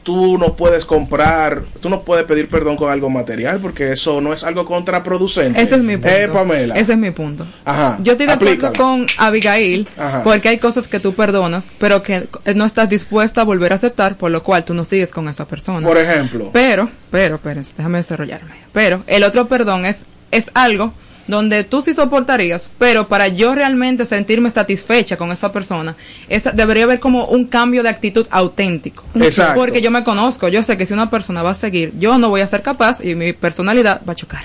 tú 0.04 0.38
no 0.38 0.56
puedes 0.56 0.86
comprar, 0.86 1.62
tú 1.80 1.90
no 1.90 2.02
puedes 2.04 2.26
pedir 2.26 2.50
perdón 2.50 2.76
con 2.76 2.92
algo 2.92 3.10
material 3.10 3.60
porque 3.62 3.94
eso 3.94 4.20
no 4.20 4.34
es 4.34 4.44
algo 4.44 4.66
contraproducente. 4.66 5.62
Ese 5.62 5.76
es 5.76 5.82
mi 5.82 5.94
punto. 5.98 6.10
Eh, 6.10 6.28
Pamela. 6.28 6.76
Ese 6.76 6.94
es 6.94 6.98
mi 7.00 7.12
punto. 7.12 7.46
Ajá. 7.64 7.98
Yo 8.02 8.14
estoy 8.14 8.28
de 8.28 8.34
acuerdo 8.34 8.74
con 8.74 9.06
Abigail 9.18 9.88
Ajá. 9.98 10.24
porque 10.24 10.50
hay 10.50 10.58
cosas 10.58 10.88
que 10.88 11.00
tú 11.00 11.14
perdonas, 11.14 11.72
pero 11.78 12.04
que 12.04 12.28
no 12.56 12.66
estás 12.66 12.90
dispuesta 12.90 13.42
a 13.42 13.44
volver 13.46 13.72
a 13.72 13.76
aceptar, 13.76 14.16
por 14.18 14.30
lo 14.32 14.44
cual 14.44 14.66
tú 14.66 14.74
no 14.74 14.84
sigues 14.84 15.12
con 15.12 15.28
esa 15.30 15.46
persona. 15.46 15.88
Por 15.88 15.98
ejemplo. 15.98 16.50
Pero, 16.52 16.90
pero, 17.10 17.36
espérense, 17.36 17.74
déjame 17.78 18.00
desarrollarme. 18.00 18.56
Pero 18.74 19.04
el 19.08 19.24
otro 19.24 19.48
perdón 19.48 19.86
es, 19.86 20.02
es 20.32 20.52
algo 20.54 20.94
donde 21.28 21.64
tú 21.64 21.82
sí 21.82 21.94
soportarías, 21.94 22.70
pero 22.78 23.08
para 23.08 23.28
yo 23.28 23.56
realmente 23.56 24.06
sentirme 24.06 24.50
satisfecha 24.50 25.18
con 25.18 25.32
esa 25.32 25.52
persona, 25.52 25.96
esa, 26.30 26.52
debería 26.52 26.84
haber 26.84 27.00
como 27.00 27.26
un 27.26 27.46
cambio 27.46 27.84
de 27.84 27.90
actitud 27.90 28.28
auténtico. 28.30 29.04
Exacto. 29.16 29.60
Porque 29.60 29.82
yo 29.82 29.92
me 29.92 30.04
conozco, 30.04 30.48
yo 30.48 30.64
sé 30.64 30.78
que 30.78 30.86
si 30.86 30.94
una 30.94 31.10
persona 31.10 31.44
va 31.44 31.52
a 31.52 31.56
seguir, 31.56 31.94
yo 31.98 32.18
no 32.18 32.30
voy 32.30 32.42
a 32.42 32.48
ser 32.48 32.62
capaz 32.62 33.04
y 33.04 33.16
mi 33.16 33.34
personalidad 33.34 34.02
va 34.08 34.14
a 34.14 34.16
chocar. 34.16 34.44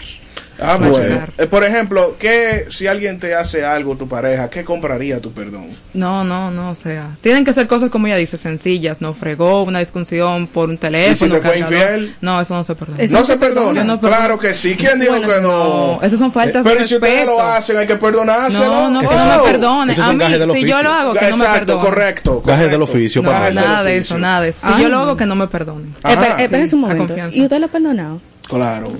Ah, 0.60 0.76
bueno. 0.76 1.20
Eh, 1.38 1.46
por 1.46 1.62
ejemplo, 1.64 2.16
¿qué, 2.18 2.66
si 2.70 2.86
alguien 2.86 3.18
te 3.18 3.34
hace 3.34 3.64
algo, 3.64 3.96
tu 3.96 4.08
pareja, 4.08 4.50
¿qué 4.50 4.64
compraría 4.64 5.20
tu 5.20 5.32
perdón? 5.32 5.68
No, 5.94 6.24
no, 6.24 6.50
no, 6.50 6.70
o 6.70 6.74
sea, 6.74 7.10
tienen 7.20 7.44
que 7.44 7.52
ser 7.52 7.66
cosas 7.68 7.90
como 7.90 8.06
ella 8.08 8.16
dice, 8.16 8.36
sencillas, 8.36 9.00
no 9.00 9.14
fregó, 9.14 9.62
una 9.62 9.78
discusión 9.78 10.46
por 10.48 10.68
un 10.68 10.78
teléfono. 10.78 11.12
¿Y 11.12 11.16
si 11.16 11.28
te 11.28 11.40
fue 11.40 11.58
infiel? 11.60 12.14
No, 12.20 12.40
eso 12.40 12.54
no 12.54 12.64
se 12.64 12.74
perdona. 12.74 13.04
no 13.10 13.24
se 13.24 13.36
perdona. 13.36 13.84
No 13.84 14.00
claro 14.00 14.38
que 14.38 14.52
sí. 14.54 14.74
¿Quién 14.76 14.98
dijo 15.00 15.12
Bueno, 15.12 15.28
que 15.28 15.40
no? 15.40 15.48
no, 15.96 16.02
esas 16.02 16.18
son 16.18 16.32
faltas 16.32 16.64
de 16.64 16.70
Pero 16.70 16.84
si 16.84 16.96
ustedes 16.96 17.26
lo 17.26 17.40
hacen, 17.42 17.76
hay 17.78 17.86
que 17.86 17.96
perdonárselo. 17.96 18.66
No, 18.66 18.90
no, 18.90 19.00
que 19.00 19.14
no 19.14 19.36
me 19.44 19.50
perdone. 19.52 19.92
A 20.00 20.12
mí, 20.12 20.24
si 20.60 20.66
yo 20.66 20.82
lo 20.82 20.90
hago, 20.92 21.14
que 21.14 21.30
no 21.30 21.36
me 21.36 21.44
Exacto, 21.44 21.66
perdone. 21.66 21.84
correcto. 21.88 22.42
Gajes 22.44 22.70
del 22.70 22.82
oficio, 22.82 23.22
No, 23.22 23.30
nada 23.32 23.84
de 23.84 23.96
eso, 23.96 24.18
nada 24.18 24.40
de 24.42 24.48
eso. 24.48 24.60
Si 24.66 24.72
Ah, 24.72 24.78
yo 24.80 24.88
lo 24.88 24.96
no. 24.96 25.02
hago, 25.02 25.16
que 25.16 25.26
no 25.26 25.34
me 25.34 25.46
perdonen. 25.46 25.94
Espera, 26.04 26.42
espérense 26.42 26.74
un 26.74 26.80
momento. 26.82 27.06
confianza. 27.06 27.36
¿Y 27.36 27.42
usted 27.42 27.58
lo 27.58 27.66
ha 27.66 27.68
perdonado? 27.68 28.20
Claro, 28.48 28.92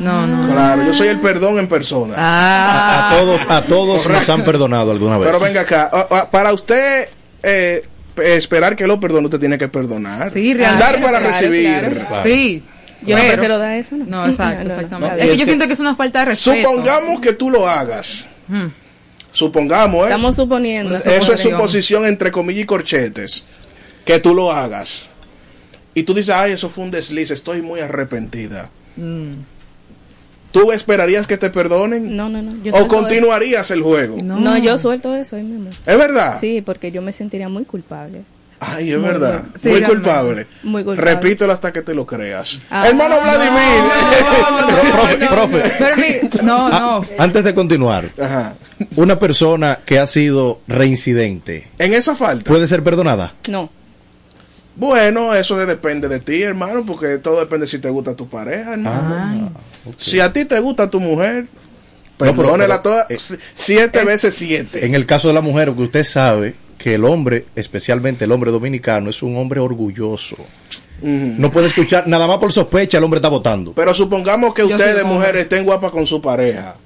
No, 0.00 0.26
no. 0.26 0.52
claro. 0.52 0.84
Yo 0.84 0.92
soy 0.94 1.08
el 1.08 1.18
perdón 1.20 1.58
en 1.58 1.68
persona. 1.68 2.14
Ah, 2.16 3.10
A 3.12 3.16
todos, 3.18 3.46
a 3.48 3.62
todos 3.62 4.06
nos 4.08 4.28
han 4.28 4.42
perdonado 4.44 4.90
alguna 4.90 5.18
vez. 5.18 5.28
Pero 5.28 5.40
venga 5.40 5.60
acá, 5.62 6.28
para 6.30 6.52
usted 6.52 7.08
eh, 7.42 7.82
esperar 8.16 8.74
que 8.76 8.86
lo 8.86 8.98
perdone, 9.00 9.26
usted 9.26 9.38
tiene 9.40 9.58
que 9.58 9.68
perdonar. 9.68 10.30
Sí, 10.30 10.54
realmente. 10.54 10.84
Dar 10.84 11.02
para 11.02 11.18
Claro, 11.20 11.34
recibir. 11.34 12.04
claro. 12.08 12.22
Sí. 12.22 12.64
Yo 13.02 13.16
no 13.16 13.24
prefiero 13.24 13.58
dar 13.58 13.76
eso, 13.76 13.96
¿no? 13.96 14.04
No, 14.04 14.26
exacto, 14.26 14.58
No, 14.58 14.64
no, 14.64 14.68
no. 14.68 14.74
exactamente. 14.74 15.16
No, 15.16 15.22
es 15.22 15.30
que 15.30 15.36
yo 15.38 15.46
siento 15.46 15.66
que- 15.66 15.72
es 15.72 15.80
una 15.80 15.96
falta 15.96 16.18
de 16.18 16.24
respeto. 16.26 16.68
Supongamos 16.68 17.20
que 17.20 17.32
tú 17.32 17.48
lo 17.48 17.66
hagas. 17.68 18.24
Hmm. 18.48 18.66
Supongamos, 19.32 20.02
¿eh? 20.02 20.04
Estamos 20.06 20.36
suponiendo. 20.36 20.96
Eso 20.96 21.08
es 21.08 21.24
suposición. 21.24 21.52
suposición 21.54 22.06
entre 22.06 22.30
comillas 22.32 22.62
y 22.64 22.66
corchetes. 22.66 23.44
Que 24.04 24.18
tú 24.18 24.34
lo 24.34 24.50
hagas. 24.52 25.06
Y 25.94 26.02
tú 26.02 26.14
dices, 26.14 26.34
ay, 26.34 26.52
eso 26.52 26.68
fue 26.68 26.84
un 26.84 26.90
desliz, 26.90 27.30
estoy 27.30 27.62
muy 27.62 27.80
arrepentida. 27.80 28.70
Mm. 28.96 29.32
¿Tú 30.52 30.72
esperarías 30.72 31.26
que 31.26 31.36
te 31.38 31.48
perdonen? 31.50 32.16
No, 32.16 32.28
no, 32.28 32.42
no. 32.42 32.56
Yo 32.62 32.74
¿O 32.74 32.88
continuarías 32.88 33.70
el 33.70 33.82
juego? 33.82 34.16
No, 34.22 34.58
yo 34.58 34.76
suelto 34.78 35.14
eso 35.14 35.36
ahí 35.36 35.42
mismo. 35.44 35.70
¿Es 35.70 35.96
verdad? 35.98 36.36
Sí, 36.38 36.60
porque 36.60 36.90
yo 36.90 37.02
me 37.02 37.12
sentiría 37.12 37.48
muy 37.48 37.64
culpable. 37.64 38.22
Ay, 38.62 38.92
es 38.92 39.00
verdad. 39.00 39.44
Sí, 39.54 39.70
muy 39.70 39.82
culpable. 39.82 40.46
Muy 40.64 40.84
culpable. 40.84 41.10
Repítelo 41.14 41.50
hasta 41.50 41.72
que 41.72 41.80
te 41.80 41.94
lo 41.94 42.04
creas. 42.04 42.60
Ah, 42.70 42.88
Hermano 42.88 43.16
Vladimir. 43.22 43.90
profe, 44.90 45.26
profe. 45.28 45.72
Pero 45.78 45.96
mi- 45.96 46.46
no, 46.46 46.66
Ah, 46.66 47.00
no. 47.00 47.04
Antes 47.24 47.42
de 47.44 47.54
continuar, 47.54 48.10
Ajá. 48.20 48.56
una 48.96 49.18
persona 49.18 49.78
que 49.86 49.98
ha 49.98 50.06
sido 50.06 50.60
reincidente 50.66 51.68
En 51.78 51.94
esa 51.94 52.14
falta. 52.14 52.50
puede 52.50 52.66
ser 52.66 52.82
perdonada. 52.84 53.32
No. 53.48 53.70
Bueno, 54.76 55.34
eso 55.34 55.56
de- 55.56 55.66
depende 55.66 56.08
de 56.08 56.20
ti, 56.20 56.42
hermano, 56.42 56.84
porque 56.86 57.18
todo 57.18 57.40
depende 57.40 57.66
si 57.66 57.78
te 57.78 57.88
gusta 57.90 58.14
tu 58.14 58.28
pareja, 58.28 58.72
hermano. 58.74 59.52
Si 59.96 60.20
a 60.20 60.32
ti 60.32 60.44
te 60.44 60.58
gusta 60.60 60.90
tu 60.90 61.00
mujer, 61.00 61.46
pero- 62.16 62.34
perdónela 62.36 62.82
pero, 62.82 63.04
todas 63.06 63.30
eh, 63.32 63.38
siete 63.54 64.04
veces 64.04 64.34
siete. 64.34 64.84
En 64.84 64.94
el 64.94 65.06
caso 65.06 65.28
de 65.28 65.34
la 65.34 65.40
mujer, 65.40 65.68
porque 65.68 65.82
usted 65.84 66.04
sabe 66.04 66.54
que 66.78 66.94
el 66.94 67.04
hombre, 67.04 67.46
especialmente 67.56 68.24
el 68.24 68.32
hombre 68.32 68.50
dominicano, 68.50 69.10
es 69.10 69.22
un 69.22 69.36
hombre 69.36 69.60
orgulloso. 69.60 70.36
No 71.02 71.50
puede 71.50 71.66
escuchar, 71.66 72.06
nada 72.08 72.26
más 72.26 72.36
por 72.38 72.52
sospecha, 72.52 72.98
el 72.98 73.04
hombre 73.04 73.18
está 73.18 73.28
votando. 73.30 73.72
Pero 73.72 73.94
supongamos 73.94 74.52
que 74.52 74.62
Yo 74.68 74.76
ustedes, 74.76 75.02
mujeres, 75.04 75.42
estén 75.44 75.64
guapas 75.64 75.90
con 75.92 76.06
su 76.06 76.20
pareja. 76.20 76.76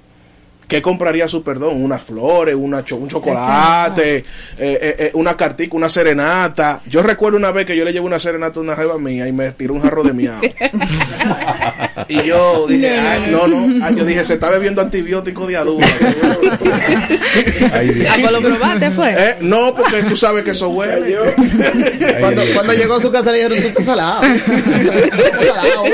¿Qué 0.75 0.83
compraría 0.83 1.29
su 1.29 1.45
perdón? 1.45 1.81
Unas 1.85 2.03
flores, 2.03 2.57
una 2.59 2.85
cho- 2.85 2.97
un 2.97 3.07
chocolate, 3.09 4.17
eh, 4.17 4.23
eh, 4.59 4.97
eh, 4.99 5.11
una 5.15 5.37
cartica, 5.37 5.77
una 5.77 5.89
serenata. 5.89 6.83
Yo 6.87 7.01
recuerdo 7.01 7.39
una 7.39 7.53
vez 7.53 7.65
que 7.65 7.77
yo 7.77 7.85
le 7.85 7.93
llevé 7.93 8.05
una 8.05 8.19
serenata 8.19 8.59
a 8.59 8.63
una 8.65 8.75
jeva 8.75 8.99
mía 8.99 9.29
y 9.29 9.33
me 9.33 9.53
tiró 9.53 9.75
un 9.75 9.81
jarro 9.81 10.03
de 10.03 10.13
miau. 10.13 10.41
y 12.09 12.23
yo 12.25 12.67
dije, 12.67 12.91
"Ay, 12.91 13.29
no, 13.31 13.47
no. 13.47 13.85
Ay, 13.87 13.95
yo 13.95 14.05
dije, 14.05 14.25
se 14.25 14.35
está 14.35 14.51
bebiendo 14.51 14.83
antibiótico 14.83 15.47
de 15.47 15.57
adulto. 15.59 15.87
Ay, 17.73 17.89
Dios. 17.91 18.11
¿A 18.11 18.31
lo 18.33 18.41
probaste 18.41 18.91
fue? 18.91 19.15
Eh, 19.17 19.37
no, 19.43 19.75
porque 19.77 20.03
tú 20.03 20.17
sabes 20.17 20.43
que 20.45 20.51
eso 20.51 20.69
huele. 20.71 21.17
Cuando, 22.21 22.43
cuando 22.55 22.73
llegó 22.73 22.95
a 22.95 23.01
su 23.01 23.11
casa 23.13 23.31
le 23.31 23.39
dijeron, 23.39 23.61
tú 23.61 23.69
estás 23.69 23.85
salado. 23.85 24.23
Tú 24.23 25.23
estás 25.23 25.47
salado. 25.47 25.85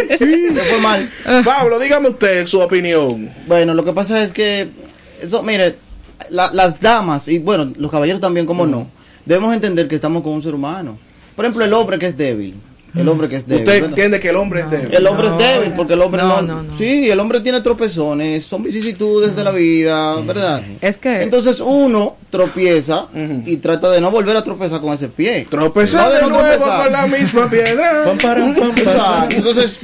No 0.52 0.62
fue 0.64 0.78
mal. 0.80 1.08
Pablo, 1.44 1.78
dígame 1.78 2.08
usted 2.08 2.46
su 2.46 2.60
opinión. 2.60 3.30
Bueno, 3.46 3.74
lo 3.74 3.84
que 3.84 3.92
pasa 3.92 4.22
es 4.22 4.32
que, 4.32 4.68
eso, 5.22 5.42
mire, 5.42 5.76
la- 6.30 6.50
las 6.52 6.80
damas, 6.80 7.28
y 7.28 7.38
bueno, 7.38 7.72
los 7.76 7.90
caballeros 7.90 8.20
también, 8.20 8.46
como 8.46 8.66
no, 8.66 8.86
debemos 9.24 9.54
entender 9.54 9.88
que 9.88 9.94
estamos 9.94 10.22
con 10.22 10.32
un 10.32 10.42
ser 10.42 10.54
humano. 10.54 10.98
Por 11.36 11.44
ejemplo, 11.44 11.64
el 11.64 11.72
hombre 11.72 11.98
que 11.98 12.06
es 12.06 12.16
débil. 12.16 12.54
El 12.92 13.08
hombre 13.08 13.28
que 13.28 13.36
es 13.36 13.46
débil. 13.46 13.58
Usted 13.62 13.72
¿verdad? 13.74 13.88
entiende 13.90 14.18
que 14.18 14.30
el 14.30 14.34
hombre 14.36 14.62
es 14.62 14.70
débil. 14.70 14.92
El 14.92 15.06
hombre 15.06 15.28
No. 15.28 15.32
es 15.34 15.38
débil 15.38 15.72
porque 15.74 15.92
el 15.94 16.02
hombre 16.02 16.22
no, 16.22 16.42
No, 16.42 16.42
no, 16.42 16.62
no. 16.64 16.76
Sí, 16.76 17.08
el 17.08 17.20
hombre 17.20 17.40
tiene 17.40 17.60
tropezones, 17.60 18.44
son 18.44 18.64
vicisitudes 18.64 19.36
de 19.36 19.44
la 19.44 19.52
vida, 19.52 20.16
¿verdad? 20.22 20.60
Es 20.80 20.98
que 20.98 21.22
Entonces 21.22 21.60
uno 21.60 22.16
tropieza 22.30 23.06
y 23.46 23.58
trata 23.58 23.90
de 23.90 24.00
no 24.00 24.10
volver 24.10 24.36
a 24.36 24.42
tropezar 24.42 24.80
con 24.80 24.92
ese 24.92 25.06
pie. 25.08 25.46
Tropezar 25.48 26.08
No 26.08 26.14
de 26.16 26.20
no 26.22 26.28
nuevo 26.30 26.64
tropezar. 26.64 26.82
con 26.82 26.92
la 26.92 27.06
misma 27.06 27.48
piedra. 27.48 28.04
Entonces, 29.30 29.78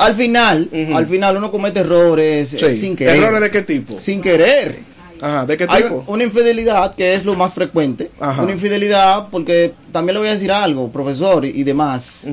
al 0.00 0.14
final, 0.14 0.68
al 0.94 1.06
final 1.06 1.36
uno 1.36 1.50
comete 1.50 1.80
errores 1.80 2.52
eh, 2.54 2.76
sin 2.76 2.96
querer. 2.96 3.16
¿Errores 3.16 3.40
de 3.42 3.50
qué 3.50 3.62
tipo? 3.62 3.98
Sin 3.98 4.20
querer. 4.20 4.80
Ajá, 5.22 5.44
¿de 5.46 5.56
qué 5.56 5.66
Hay 5.68 5.82
tipo? 5.82 6.04
una 6.06 6.24
infidelidad 6.24 6.94
que 6.94 7.14
es 7.14 7.24
lo 7.24 7.34
más 7.34 7.52
frecuente. 7.52 8.10
Ajá. 8.18 8.42
Una 8.42 8.52
infidelidad 8.52 9.26
porque 9.30 9.72
también 9.92 10.14
le 10.14 10.20
voy 10.20 10.28
a 10.28 10.32
decir 10.32 10.50
algo, 10.50 10.90
profesor 10.90 11.44
y, 11.44 11.50
y 11.50 11.62
demás. 11.62 12.26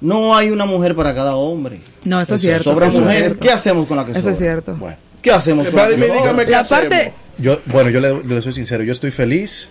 No 0.00 0.36
hay 0.36 0.50
una 0.50 0.66
mujer 0.66 0.94
para 0.94 1.14
cada 1.14 1.36
hombre. 1.36 1.80
no, 2.04 2.20
eso 2.20 2.34
es 2.34 2.40
cierto. 2.40 2.70
Es 2.82 2.94
mujeres. 2.98 3.20
cierto. 3.34 3.40
¿Qué 3.40 3.50
hacemos 3.50 3.86
con 3.86 3.96
la 3.96 4.04
que 4.04 4.10
Eso 4.12 4.18
es 4.18 4.24
sobra? 4.24 4.36
cierto. 4.36 4.76
Bueno, 4.76 4.96
¿Qué 5.22 5.30
hacemos 5.30 5.66
con 5.68 5.76
la 5.76 5.88
que 5.88 5.94
sobra? 5.94 6.14
dígame 6.14 6.46
qué 6.46 6.54
hacemos. 6.54 6.82
parte, 6.88 7.12
yo, 7.38 7.58
bueno, 7.66 7.90
yo 7.90 8.00
le, 8.00 8.22
le 8.24 8.42
soy 8.42 8.52
sincero, 8.52 8.82
yo 8.84 8.92
estoy 8.92 9.10
feliz 9.10 9.70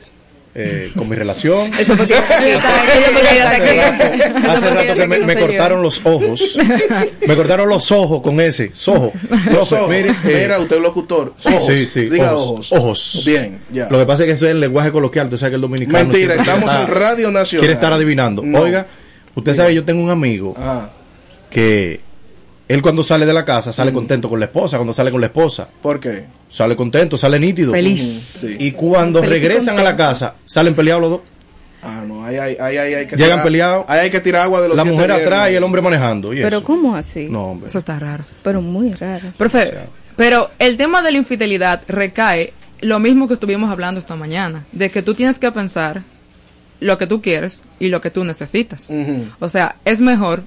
eh, 0.56 0.92
con 0.96 1.10
mi 1.10 1.16
relación. 1.16 1.74
Eso 1.80 1.98
porque 1.98 2.14
Hace 2.14 2.70
rato 4.70 4.96
que 4.96 5.08
me, 5.08 5.36
cortaron 5.36 5.82
los 5.82 6.02
ojos. 6.06 6.58
Me 7.26 7.36
cortaron 7.36 7.70
los 7.70 7.92
ojos 7.92 8.22
con 8.22 8.40
ese. 8.40 8.70
Sojo. 8.74 9.12
Profe, 9.46 9.76
ojos. 9.76 9.90
mire, 9.90 10.10
eh, 10.10 10.42
Mira, 10.44 10.60
usted 10.60 10.76
es 10.76 10.82
locutor. 10.82 11.34
sí, 11.38 11.50
Ojos. 11.50 11.66
sí, 11.66 11.86
sí, 11.86 12.10
Diga 12.10 12.36
ojos, 12.36 12.72
ojos. 12.72 13.24
Bien, 13.26 13.60
ya. 13.72 13.88
Lo 13.90 13.98
que 14.00 14.06
pasa 14.06 14.24
es 14.24 14.28
que 14.28 14.34
eso 14.34 14.46
es 14.46 14.52
el 14.52 14.60
lenguaje 14.60 14.92
coloquial. 14.92 15.30
Tú 15.30 15.38
sabes 15.38 15.52
que 15.52 15.56
el 15.56 15.62
dominicano. 15.62 16.00
Mentira, 16.00 16.36
estamos 16.36 16.74
en 16.74 16.88
Radio 16.88 17.32
Nacional. 17.32 17.60
Quiere 17.62 17.74
estar 17.74 17.94
adivinando. 17.94 18.42
No. 18.44 18.60
Oiga, 18.62 18.86
usted 19.36 19.56
sabe, 19.56 19.74
yo 19.74 19.84
tengo 19.84 20.04
un 20.04 20.10
amigo 20.12 20.56
Ajá. 20.58 20.92
que 21.50 22.02
él 22.74 22.82
cuando 22.82 23.04
sale 23.04 23.26
de 23.26 23.34
la 23.34 23.46
casa 23.46 23.72
sale 23.74 23.92
contento 23.94 24.30
con 24.30 24.40
la 24.40 24.46
esposa. 24.46 24.78
Cuando 24.78 24.94
sale 24.94 25.12
con 25.12 25.22
la 25.22 25.28
esposa, 25.28 25.68
¿Por 25.82 26.00
qué? 26.00 26.26
sale 26.50 26.76
contento, 26.76 27.18
sale 27.18 27.40
nítido. 27.40 27.72
Feliz. 27.72 28.32
Sí. 28.36 28.56
Y 28.60 28.72
cuando 28.72 29.20
Feliz 29.22 29.32
y 29.38 29.40
regresan 29.40 29.80
a 29.80 29.84
la 29.84 29.96
casa, 29.96 30.36
salen 30.46 30.74
peleados 30.76 31.02
los 31.02 31.12
dos. 31.12 31.22
Ah, 31.86 32.04
no, 32.08 32.24
ahí, 32.24 32.38
ahí, 32.38 32.56
ahí, 32.60 32.78
ahí 32.78 32.94
hay 32.94 33.08
que 33.08 33.18
Llegan 33.18 33.44
peleados. 33.44 33.84
Ahí 33.90 34.00
hay 34.02 34.10
que 34.10 34.22
tirar 34.22 34.44
agua 34.44 34.62
de 34.62 34.70
los 34.70 34.78
La 34.78 34.86
mujer 34.86 35.12
atrás 35.12 35.52
y 35.52 35.56
el 35.56 35.64
hombre 35.64 35.82
manejando. 35.82 36.34
¿y 36.34 36.38
Pero 36.42 36.58
eso? 36.58 36.64
¿cómo 36.66 36.96
así? 36.96 37.28
No, 37.30 37.44
hombre. 37.44 37.70
Eso 37.70 37.80
está 37.80 38.00
raro. 38.00 38.24
Pero 38.42 38.62
muy 38.62 38.92
raro. 38.94 39.34
Profe, 39.38 39.58
O 39.58 39.62
sea. 39.66 39.86
pero 40.16 40.50
el 40.60 40.78
tema 40.78 41.02
de 41.02 41.12
la 41.12 41.18
infidelidad 41.18 41.82
recae 41.90 42.54
lo 42.80 43.00
mismo 43.00 43.28
que 43.28 43.34
estuvimos 43.34 43.70
hablando 43.70 44.00
esta 44.00 44.16
mañana, 44.16 44.66
de 44.72 44.90
que 44.90 45.02
tú 45.02 45.14
tienes 45.14 45.40
que 45.40 45.52
pensar 45.52 46.04
lo 46.80 46.98
que 46.98 47.08
tú 47.08 47.22
quieres 47.22 47.64
y 47.80 47.90
lo 47.90 48.00
que 48.02 48.10
tú 48.12 48.24
necesitas. 48.24 48.90
O 49.40 49.48
sea, 49.50 49.76
es 49.86 50.00
mejor 50.00 50.42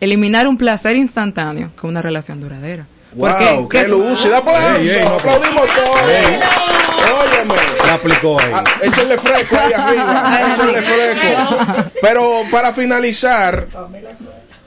eliminar 0.00 0.46
un 0.46 0.56
placer 0.56 0.96
instantáneo 0.96 1.70
que 1.80 1.86
una 1.86 2.02
relación 2.02 2.40
duradera. 2.40 2.86
Wow, 3.14 3.68
qué 3.68 3.82
¿qué- 3.82 3.88
lúcida. 3.88 4.38
Aplauso. 4.38 4.80
Ey, 4.80 4.88
ey, 4.90 5.04
no, 5.04 5.14
Aplaudimos 5.14 5.66
todos. 5.74 6.00
Óyeme. 6.00 7.54
La 7.86 7.94
aplicó 7.94 8.38
ahí. 8.40 8.50
Ah, 8.52 8.64
échenle 8.82 9.16
fresco 9.18 9.56
ahí 9.56 9.72
arriba. 9.72 10.40
échenle 10.52 10.82
fresco. 10.82 11.90
Pero 12.02 12.42
para 12.50 12.72
finalizar, 12.74 13.66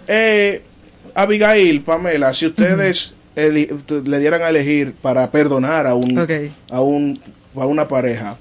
eh, 0.08 0.64
Abigail, 1.14 1.82
Pamela, 1.82 2.34
si 2.34 2.48
ustedes 2.48 3.14
le 3.36 4.20
dieran 4.20 4.42
a 4.42 4.50
elegir 4.50 4.94
para 4.94 5.30
perdonar 5.32 5.86
a 5.86 5.94
un, 5.96 6.28
a 6.72 6.82
un 6.82 7.20
a 7.56 7.66
una 7.66 7.88
pareja 7.88 8.38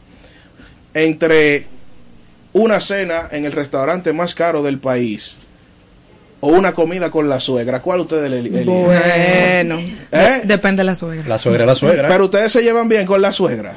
entre 0.95 1.67
una 2.53 2.81
cena 2.81 3.29
en 3.31 3.45
el 3.45 3.53
restaurante 3.53 4.13
más 4.13 4.35
caro 4.35 4.63
del 4.63 4.79
país 4.79 5.39
o 6.41 6.49
una 6.49 6.73
comida 6.73 7.11
con 7.11 7.29
la 7.29 7.41
suegra, 7.41 7.81
¿cuál 7.83 8.01
ustedes 8.01 8.31
eligen? 8.33 8.65
Bueno, 8.67 9.79
¿Eh? 10.13 10.41
depende 10.45 10.81
de 10.81 10.85
la 10.85 10.95
suegra. 10.95 11.27
La 11.29 11.39
suegra, 11.39 11.67
la 11.67 11.75
suegra. 11.75 12.09
Pero 12.09 12.25
ustedes 12.27 12.53
se 12.53 12.63
llevan 12.63 12.89
bien 12.89 13.07
con 13.07 13.21
la 13.21 13.33
suegra. 13.33 13.77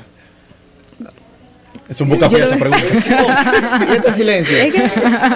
Es 1.90 2.00
un 2.00 2.08
bucapié 2.08 2.44
esa 2.44 2.56
pregunta. 2.56 2.86
Y 3.90 3.96
este 3.98 4.14
silencio. 4.14 4.58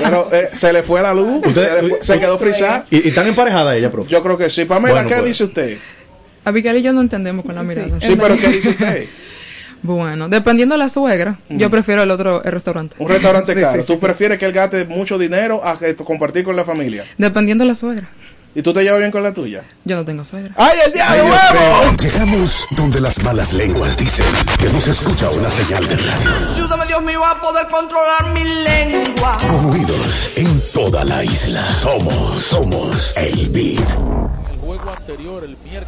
Pero 0.02 0.30
eh, 0.32 0.50
se 0.54 0.72
le 0.72 0.84
fue 0.84 1.02
la 1.02 1.14
luz, 1.14 1.42
Usted- 1.46 1.54
se, 1.54 1.82
le 1.82 1.90
fue- 1.90 1.98
se 2.02 2.20
quedó 2.20 2.38
frisada. 2.38 2.86
¿Y, 2.90 3.06
y 3.06 3.10
están 3.10 3.28
emparejadas 3.28 3.76
ella, 3.76 3.92
profe? 3.92 4.10
Yo 4.10 4.24
creo 4.24 4.38
que 4.38 4.50
sí. 4.50 4.64
Pamela, 4.66 4.94
Bueno, 4.94 5.10
¿qué 5.10 5.16
pues. 5.16 5.26
dice 5.28 5.44
usted? 5.46 5.78
Abigail 6.46 6.78
y 6.78 6.82
yo 6.84 6.94
no 6.94 7.02
entendemos 7.02 7.44
con 7.44 7.56
la 7.56 7.64
mirada. 7.64 8.00
Sí, 8.00 8.16
pero 8.16 8.38
¿qué 8.38 8.48
dice 8.50 8.70
usted? 8.70 9.06
Bueno, 9.86 10.28
dependiendo 10.30 10.74
de 10.76 10.80
la 10.80 10.90
suegra, 10.90 11.38
yo 11.50 11.70
prefiero 11.70 12.02
el 12.04 12.12
otro 12.12 12.44
el 12.44 12.52
restaurante. 12.52 12.96
Un 13.00 13.08
restaurante 13.10 13.54
Sí, 13.56 13.60
caro. 13.62 13.82
sí, 13.82 13.88
¿Tú 13.88 13.94
sí, 13.94 14.00
sí. 14.00 14.06
prefieres 14.06 14.40
que 14.40 14.46
él 14.46 14.52
gaste 14.52 14.86
mucho 14.86 15.18
dinero 15.18 15.64
a 15.64 15.78
que 15.78 15.96
compartir 15.96 16.44
con 16.44 16.56
la 16.56 16.64
familia? 16.64 17.04
Dependiendo 17.18 17.64
de 17.64 17.68
la 17.70 17.76
suegra. 17.76 18.08
¿Y 18.58 18.62
tú 18.62 18.72
te 18.72 18.84
llevas 18.84 19.00
bien 19.00 19.12
con 19.12 19.22
la 19.22 19.34
tuya? 19.34 19.64
Yo 19.84 19.98
no 19.98 20.06
tengo 20.06 20.24
suegra. 20.24 20.54
¡Ay, 20.56 20.78
el 20.86 20.94
día 20.94 21.12
de 21.12 21.22
Dios 21.24 21.36
huevo! 21.52 21.98
Llegamos 22.02 22.66
donde 22.72 23.02
las 23.02 23.22
malas 23.22 23.52
lenguas 23.52 23.98
dicen 23.98 24.26
que 24.58 24.70
no 24.70 24.80
se 24.80 24.92
escucha 24.92 25.30
una 25.30 25.52
señal 25.52 25.86
de 25.86 25.98
radio. 25.98 26.30
Ayúdame, 26.56 26.86
Dios 26.88 27.04
mío, 27.04 27.24
a 27.26 27.40
poder 27.42 27.68
controlar 27.68 28.34
mi 28.34 28.44
lengua. 28.46 29.38
Con 29.42 29.72
oídos 29.72 30.38
en 30.38 30.62
toda 30.74 31.04
la 31.04 31.22
isla. 31.26 31.68
Somos, 31.68 32.34
somos 32.34 33.18
el 33.18 33.50
beat. 33.50 33.86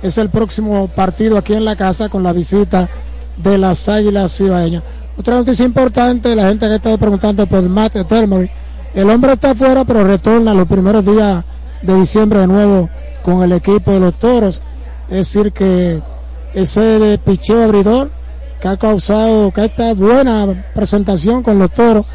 es 0.03 0.17
el 0.17 0.29
próximo 0.29 0.89
partido 0.89 1.37
aquí 1.37 1.53
en 1.53 1.63
la 1.65 1.75
casa 1.77 2.09
con 2.09 2.21
la 2.21 2.33
visita 2.33 2.89
de 3.37 3.57
las 3.57 3.87
Águilas 3.89 4.37
Cibaeñas. 4.37 4.83
Otra 5.17 5.35
noticia 5.35 5.65
importante, 5.65 6.35
la 6.35 6.47
gente 6.47 6.67
que 6.67 6.75
estado 6.75 6.97
preguntando 6.97 7.47
por 7.47 7.67
Matt 7.67 7.95
Etermary. 7.95 8.49
El 8.93 9.09
hombre 9.09 9.33
está 9.33 9.51
afuera, 9.51 9.83
pero 9.83 10.03
retorna 10.03 10.53
los 10.53 10.67
primeros 10.67 11.05
días 11.05 11.43
de 11.81 11.95
diciembre 11.95 12.39
de 12.39 12.47
nuevo 12.47 12.89
con 13.23 13.43
el 13.43 13.51
equipo 13.51 13.91
de 13.91 13.99
los 13.99 14.13
Toros. 14.17 14.61
Es 15.09 15.17
decir, 15.33 15.51
que 15.51 16.01
ese 16.53 17.19
picheo 17.23 17.63
abridor 17.63 18.11
que 18.61 18.67
ha 18.67 18.77
causado, 18.77 19.51
que 19.51 19.65
esta 19.65 19.93
buena 19.93 20.65
presentación 20.73 21.43
con 21.43 21.59
los 21.59 21.71
Toros, 21.71 22.05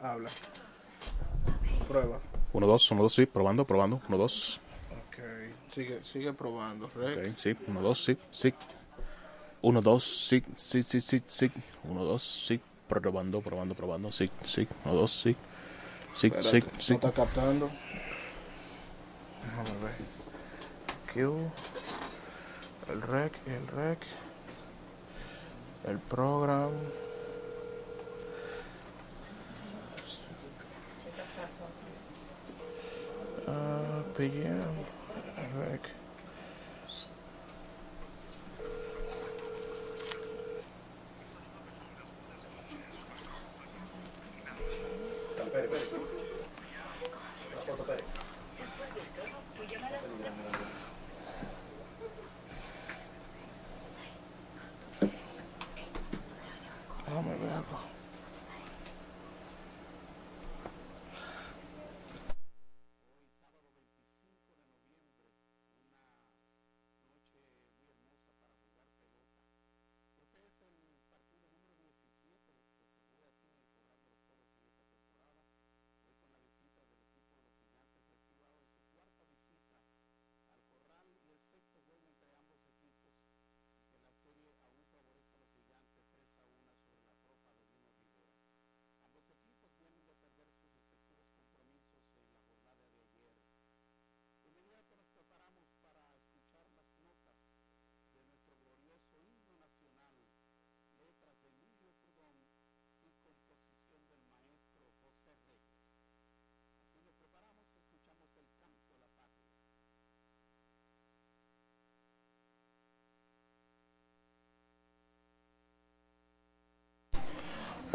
Habla. 0.00 0.30
Prueba. 1.88 2.20
Uno, 2.52 2.66
dos, 2.66 2.90
uno, 2.90 3.02
dos, 3.02 3.14
sí, 3.14 3.26
probando, 3.26 3.64
probando, 3.66 4.00
uno, 4.08 4.18
dos. 4.18 4.60
Ok. 4.90 5.18
Sigue, 5.74 6.02
sigue 6.04 6.32
probando. 6.32 6.90
Rec. 6.94 7.36
Sí, 7.38 7.56
uno, 7.66 7.80
dos, 7.82 8.04
sí, 8.04 8.16
sí. 8.30 8.54
Uno, 9.62 9.82
dos, 9.82 10.04
sí, 10.04 10.42
sí, 10.56 10.82
sí, 10.82 11.00
sí, 11.00 11.22
sí. 11.26 11.50
Uno, 11.84 12.04
dos, 12.04 12.22
sí. 12.22 12.60
Probando, 12.88 13.40
probando, 13.40 13.74
probando, 13.74 14.12
sí, 14.12 14.30
sí. 14.44 14.68
Uno, 14.84 14.94
dos, 14.94 15.12
sí. 15.12 15.36
Sí, 16.12 16.32
sí, 16.40 16.62
sí. 16.78 16.92
No 16.92 16.96
está 16.96 17.12
captando. 17.12 17.70
Déjame 19.44 19.78
ver. 19.82 19.94
Q. 21.12 21.50
El 22.90 23.02
rec, 23.02 23.34
el 23.46 23.66
rec. 23.68 23.98
El 25.86 25.98
program. 25.98 26.70
Ah, 33.46 34.04
PM. 34.14 34.84
Rec. 34.84 34.95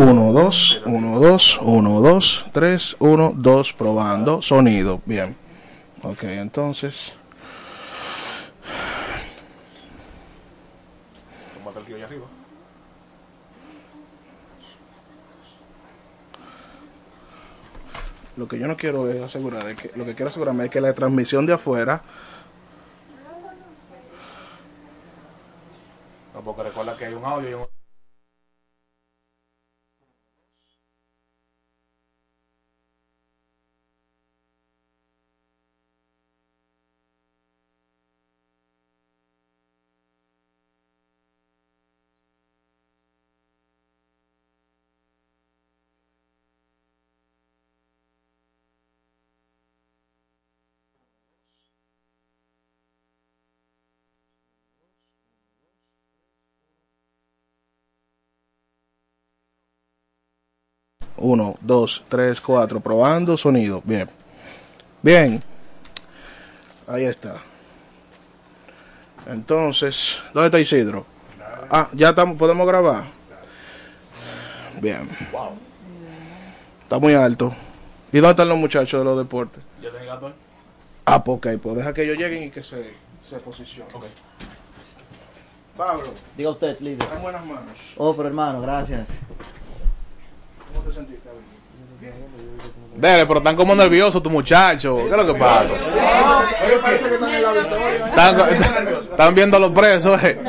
1, 0.02 0.34
2, 0.34 0.82
1, 0.88 1.20
2, 1.20 1.60
1, 1.62 2.02
2, 2.02 2.46
3, 2.52 2.96
1, 2.98 3.34
2, 3.36 3.74
probando. 3.74 4.42
Sonido, 4.42 5.00
bien. 5.06 5.36
Ok, 6.02 6.24
entonces. 6.24 7.14
Lo 18.38 18.48
que 18.48 18.58
yo 18.58 18.68
no 18.68 18.76
quiero 18.78 19.08
es 19.08 19.22
asegurar, 19.22 19.64
de 19.64 19.76
que, 19.76 19.92
lo 19.96 20.04
que 20.04 20.16
quiero 20.16 20.30
asegurarme 20.30 20.64
es 20.64 20.72
que 20.72 20.82
la 20.82 20.94
transmisión 20.94 21.46
de 21.46 21.54
afuera 21.54 22.02
No, 26.34 26.42
porque 26.42 26.64
recuerda 26.64 26.98
que 26.98 27.06
hay 27.06 27.14
un 27.14 27.24
audio 27.24 27.50
y 27.50 27.54
un... 27.54 27.81
Uno, 61.22 61.56
dos, 61.62 62.04
tres, 62.10 62.42
cuatro. 62.42 62.80
Probando 62.80 63.38
sonido. 63.38 63.82
Bien. 63.86 64.10
Bien. 65.02 65.42
Ahí 66.88 67.06
está. 67.06 67.38
Entonces, 69.28 70.20
¿dónde 70.34 70.48
está 70.48 70.60
Isidro? 70.60 71.06
Ah, 71.70 71.90
ya 71.94 72.10
estamos, 72.10 72.38
podemos 72.38 72.68
grabar. 72.68 73.06
Bien. 74.82 75.08
Está 76.84 76.98
muy 77.00 77.14
alto. 77.14 77.54
¿Y 78.12 78.18
dónde 78.18 78.32
están 78.32 78.50
los 78.50 78.58
muchachos 78.58 79.00
de 79.00 79.06
los 79.06 79.18
deportes? 79.18 79.64
¿Ya 79.82 79.92
tenés 79.92 80.08
gato 80.08 80.28
ahí? 80.28 80.34
Ah, 81.06 81.24
pues 81.24 81.38
ok, 81.38 81.48
pues 81.62 81.76
deja 81.76 81.94
que 81.94 82.04
ellos 82.04 82.18
lleguen 82.18 82.44
y 82.44 82.50
que 82.50 82.62
se, 82.62 82.94
se 83.22 83.38
posicionen. 83.38 83.92
Pablo, 85.78 86.14
Diga 86.36 86.50
usted, 86.50 86.80
líder. 86.80 87.02
está 87.04 87.16
en 87.16 87.22
buenas 87.22 87.46
manos. 87.46 87.78
Oh, 87.96 88.14
pero 88.16 88.28
hermano, 88.28 88.62
gracias. 88.62 89.20
¿Cómo 90.74 90.86
te 90.88 90.94
sentiste? 90.94 91.30
Dele, 92.96 93.26
pero 93.26 93.40
están 93.40 93.56
como 93.56 93.74
nerviosos 93.76 94.22
tu 94.22 94.30
muchacho. 94.30 94.98
¿Qué 94.98 95.06
es 95.06 95.12
lo 95.12 95.26
que 95.34 95.40
pasa? 95.40 95.74
Oye, 95.76 96.78
parece 96.82 97.08
que 97.08 97.14
están 97.16 97.34
en 97.34 97.42
la 97.42 97.54
victoria. 97.54 98.08
Están, 98.08 98.40
están 99.12 99.36
viendo 99.36 99.58
a 99.58 99.60
los 99.60 99.72
presos. 99.72 100.24
eh. 100.24 100.40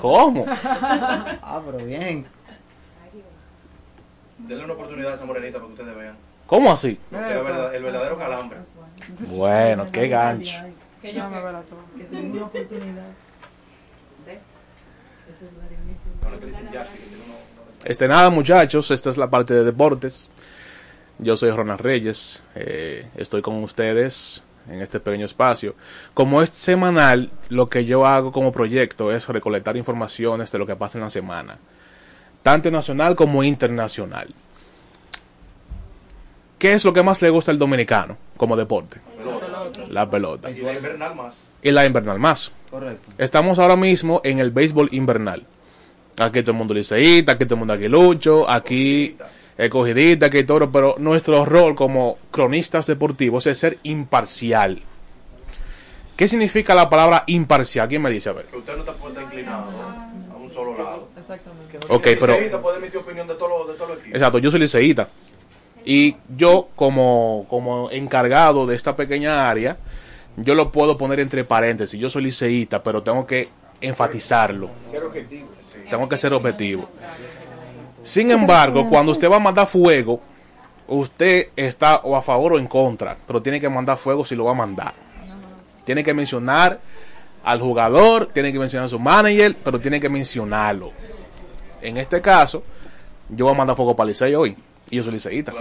¿Cómo? 0.00 0.46
Ah, 0.48 1.60
pero 1.64 1.84
bien. 1.84 2.26
Denle 4.38 4.64
una 4.64 4.74
oportunidad 4.74 5.12
a 5.12 5.14
esa 5.16 5.24
morenita 5.26 5.58
para 5.58 5.66
que 5.66 5.72
ustedes 5.80 5.96
vean. 5.96 6.16
¿Cómo 6.46 6.72
así? 6.72 6.98
El 7.10 7.18
verdadero, 7.18 7.70
el 7.72 7.82
verdadero 7.82 8.18
calambre. 8.18 8.58
Bueno, 9.36 9.86
qué 9.90 10.08
gancho. 10.08 10.54
Que 11.02 11.12
yo 11.12 11.28
me 11.28 11.42
verá 11.42 11.60
todo. 11.62 11.80
Que 11.98 12.04
tenga 12.04 12.34
una 12.36 12.46
oportunidad. 12.46 13.04
Este 17.84 18.08
nada, 18.08 18.30
muchachos, 18.30 18.90
esta 18.90 19.10
es 19.10 19.16
la 19.16 19.30
parte 19.30 19.54
de 19.54 19.64
deportes. 19.64 20.30
Yo 21.18 21.36
soy 21.36 21.50
Ronald 21.50 21.80
Reyes, 21.80 22.42
eh, 22.54 23.06
estoy 23.16 23.42
con 23.42 23.62
ustedes 23.62 24.42
en 24.68 24.82
este 24.82 25.00
pequeño 25.00 25.24
espacio. 25.24 25.74
Como 26.12 26.42
es 26.42 26.50
semanal, 26.50 27.30
lo 27.48 27.68
que 27.68 27.84
yo 27.84 28.04
hago 28.04 28.32
como 28.32 28.52
proyecto 28.52 29.12
es 29.12 29.28
recolectar 29.28 29.76
informaciones 29.76 30.50
de 30.52 30.58
lo 30.58 30.66
que 30.66 30.76
pasa 30.76 30.98
en 30.98 31.04
la 31.04 31.10
semana, 31.10 31.58
tanto 32.42 32.70
nacional 32.70 33.16
como 33.16 33.44
internacional. 33.44 34.28
¿Qué 36.58 36.72
es 36.72 36.84
lo 36.84 36.92
que 36.92 37.02
más 37.02 37.20
le 37.22 37.30
gusta 37.30 37.50
al 37.50 37.58
dominicano 37.58 38.16
como 38.36 38.56
deporte? 38.56 39.00
La 39.90 40.08
pelota. 40.08 40.50
Y 40.50 40.60
la 40.60 40.72
invernal 40.72 41.14
más. 41.14 41.50
Y 41.62 41.70
la 41.70 41.86
invernal 41.86 42.18
más. 42.18 42.52
Correcto. 42.70 43.08
Estamos 43.18 43.58
ahora 43.58 43.76
mismo 43.76 44.20
en 44.24 44.38
el 44.38 44.50
béisbol 44.50 44.88
invernal. 44.92 45.46
Aquí 46.18 46.40
todo 46.42 46.52
el 46.52 46.56
mundo 46.58 46.72
liceísta, 46.74 47.32
aquí 47.32 47.44
todo 47.44 47.54
el 47.56 47.58
mundo 47.60 47.74
aguilucho, 47.74 48.48
aquí 48.48 49.16
escogidita, 49.58 50.26
aquí 50.26 50.44
todo, 50.44 50.70
pero 50.72 50.96
nuestro 50.98 51.44
rol 51.44 51.74
como 51.74 52.18
cronistas 52.30 52.86
deportivos 52.86 53.46
es 53.46 53.58
ser 53.58 53.78
imparcial. 53.82 54.82
¿Qué 56.16 56.26
significa 56.28 56.74
la 56.74 56.88
palabra 56.88 57.24
imparcial? 57.26 57.86
¿Quién 57.88 58.00
me 58.00 58.10
dice? 58.10 58.30
A 58.30 58.32
ver. 58.32 58.46
Que 58.46 58.56
usted 58.56 58.72
no 58.74 58.80
está 58.80 58.92
puesta 58.94 59.22
inclinado 59.22 59.64
a 60.32 60.36
un 60.36 60.48
solo 60.48 60.72
lado. 60.76 61.08
Exactamente. 61.18 61.78
Ok, 61.88 62.06
El 62.06 62.18
pero- 62.18 62.32
liceísta 62.32 62.62
puede 62.62 62.78
emitir 62.78 62.96
opinión 62.98 63.28
de 63.28 63.34
todos 63.34 63.66
los 63.66 63.98
equipos. 63.98 64.14
Exacto, 64.14 64.38
yo 64.38 64.50
soy 64.50 64.60
liceísta. 64.60 65.10
Y 65.84 66.16
yo, 66.34 66.68
como, 66.74 67.46
como 67.50 67.90
encargado 67.90 68.66
de 68.66 68.74
esta 68.74 68.96
pequeña 68.96 69.48
área, 69.50 69.76
yo 70.38 70.54
lo 70.54 70.72
puedo 70.72 70.96
poner 70.96 71.20
entre 71.20 71.44
paréntesis. 71.44 72.00
Yo 72.00 72.08
soy 72.08 72.22
liceísta, 72.24 72.82
pero 72.82 73.02
tengo 73.02 73.26
que 73.26 73.48
enfatizarlo. 73.82 74.70
Ser 74.90 75.04
objetivo. 75.04 75.48
Tengo 75.90 76.08
que 76.08 76.16
ser 76.16 76.32
objetivo. 76.32 76.88
Sin 78.02 78.30
embargo, 78.30 78.88
cuando 78.88 79.12
usted 79.12 79.30
va 79.30 79.36
a 79.36 79.40
mandar 79.40 79.66
fuego, 79.66 80.20
usted 80.88 81.48
está 81.56 81.96
o 81.98 82.16
a 82.16 82.22
favor 82.22 82.54
o 82.54 82.58
en 82.58 82.66
contra, 82.66 83.16
pero 83.26 83.42
tiene 83.42 83.60
que 83.60 83.68
mandar 83.68 83.98
fuego 83.98 84.24
si 84.24 84.34
lo 84.34 84.44
va 84.44 84.52
a 84.52 84.54
mandar. 84.54 84.94
Tiene 85.84 86.02
que 86.04 86.14
mencionar 86.14 86.80
al 87.44 87.60
jugador, 87.60 88.26
tiene 88.32 88.52
que 88.52 88.58
mencionar 88.58 88.86
a 88.86 88.88
su 88.88 88.98
manager, 88.98 89.56
pero 89.62 89.80
tiene 89.80 90.00
que 90.00 90.08
mencionarlo. 90.08 90.92
En 91.80 91.96
este 91.96 92.20
caso, 92.20 92.62
yo 93.28 93.44
voy 93.44 93.54
a 93.54 93.58
mandar 93.58 93.76
fuego 93.76 93.94
para 93.94 94.08
Licey 94.08 94.34
hoy, 94.34 94.56
y 94.90 94.96
yo 94.96 95.04
soy 95.04 95.12
liceísta. 95.12 95.52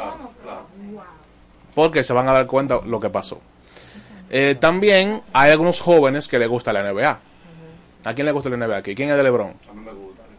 Porque 1.74 2.04
se 2.04 2.14
van 2.14 2.30
a 2.30 2.34
dar 2.34 2.48
cuenta 2.48 2.80
lo 2.86 3.00
que 3.00 3.10
pasó. 3.10 3.40
Eh, 4.30 4.56
también 4.60 5.22
hay 5.34 5.52
algunos 5.52 5.80
jóvenes 5.80 6.28
que 6.28 6.40
les 6.40 6.48
gusta 6.48 6.74
la 6.74 6.82
NBA. 6.92 7.20
¿A 8.06 8.14
quién 8.14 8.26
le 8.26 8.32
gusta 8.32 8.50
la 8.50 8.58
NBA 8.58 8.78
aquí? 8.78 8.96
¿Quién 8.96 9.10
es 9.10 9.18
de 9.18 9.24
LeBron? 9.24 9.54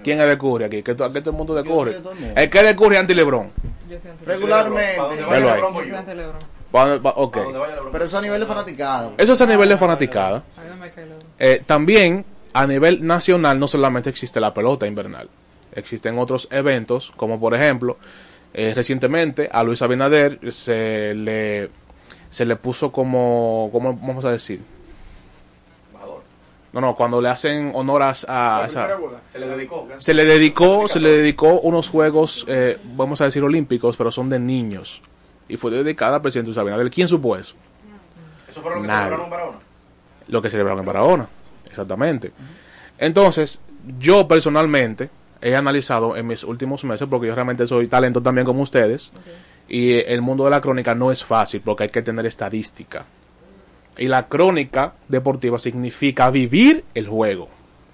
¿Quién 0.07 0.21
es 0.21 0.29
de 0.29 0.39
Curry 0.39 0.65
aquí? 0.67 0.83
¿Qué 0.85 0.93
aquí 0.93 1.21
todo 1.21 1.31
el 1.31 1.37
mundo 1.37 1.53
de 1.53 1.65
Curry? 1.65 1.97
el 2.37 2.49
que 2.49 2.59
es 2.59 2.65
de 2.65 2.77
Curry 2.77 2.95
anti 2.95 3.13
LeBron. 3.13 3.51
Regularmente. 4.25 5.01
Velo 5.29 5.51
ahí. 5.51 5.61
Ok. 7.17 7.39
Pero 7.91 8.05
eso 8.05 8.17
a 8.17 8.23
nivel 8.23 8.39
de 8.39 8.47
fanaticado. 8.47 9.15
Eso 9.19 9.33
es 9.33 9.41
a 9.41 9.47
nivel 9.47 9.69
de 9.69 9.77
fanaticada. 9.77 10.45
Eh, 11.41 11.61
también 11.67 12.25
a 12.53 12.69
nivel 12.69 13.05
nacional 13.05 13.59
no 13.59 13.67
solamente 13.67 14.09
existe 14.09 14.39
la 14.39 14.55
pelota 14.55 14.87
invernal, 14.87 15.29
existen 15.73 16.21
otros 16.21 16.47
eventos, 16.53 17.13
como 17.17 17.41
por 17.41 17.55
ejemplo, 17.55 17.99
eh, 18.55 18.75
recientemente 18.77 19.49
a 19.51 19.65
Luis 19.65 19.83
Abinader 19.83 20.39
se 20.53 21.15
le, 21.17 21.69
se 22.31 22.47
le 22.47 22.55
puso 22.55 22.93
como, 22.93 23.71
¿cómo 23.73 23.93
vamos 24.01 24.25
a 24.25 24.31
decir? 24.31 24.61
No, 26.77 26.83
no, 26.83 26.95
cuando 26.95 27.23
le 27.23 27.31
hacen 27.31 27.73
honoras 27.75 28.27
a... 28.29 28.65
esa- 28.67 28.99
Se 29.27 29.39
le 29.39 29.47
dedicó. 29.49 29.89
se 29.97 30.13
le 30.13 30.25
dedicó, 30.27 30.89
se 30.89 31.01
le 31.01 31.09
dedicó 31.11 31.59
unos 31.61 31.89
juegos, 31.89 32.45
eh, 32.49 32.77
vamos 32.95 33.19
a 33.23 33.25
decir 33.25 33.43
olímpicos, 33.43 33.97
pero 33.97 34.11
son 34.11 34.29
de 34.29 34.39
niños. 34.39 35.01
Y 35.49 35.57
fue 35.57 35.71
dedicada 35.71 36.17
al 36.17 36.21
presidente 36.23 36.49
Luis 36.49 36.59
Abinader. 36.59 36.91
¿Quién 36.91 37.09
supo 37.09 37.35
eso? 37.35 37.55
Eso 38.51 38.61
fue 38.61 38.75
lo 38.75 38.83
que 38.83 38.89
Nadie. 38.89 39.05
celebraron 39.05 39.25
en 39.25 39.31
Barahona. 39.31 39.59
lo 40.29 40.43
que 40.43 40.51
celebraron 40.51 40.79
en 40.81 40.85
Barahona. 40.85 41.29
Exactamente. 41.67 42.33
Entonces, 42.99 43.59
yo 43.99 44.29
personalmente 44.29 45.09
he 45.41 45.57
analizado 45.57 46.15
en 46.15 46.27
mis 46.27 46.45
últimos 46.45 46.85
meses, 46.85 47.09
porque 47.09 47.29
yo 47.29 47.35
realmente 47.35 47.67
soy 47.67 47.87
talento 47.89 48.21
también 48.23 48.45
como 48.45 48.61
ustedes, 48.61 49.13
y 49.67 49.95
el 49.95 50.21
mundo 50.21 50.45
de 50.45 50.51
la 50.51 50.61
crónica 50.61 50.95
no 50.95 51.11
es 51.11 51.25
fácil 51.25 51.63
porque 51.65 51.85
hay 51.85 51.89
que 51.89 52.03
tener 52.03 52.27
estadística. 52.27 53.07
Y 53.99 54.09
la 54.09 54.29
crónica 54.29 54.95
deportiva 55.09 55.59
significa 55.59 56.31
vivir 56.31 56.85
el 56.95 57.09
juego. 57.09 57.49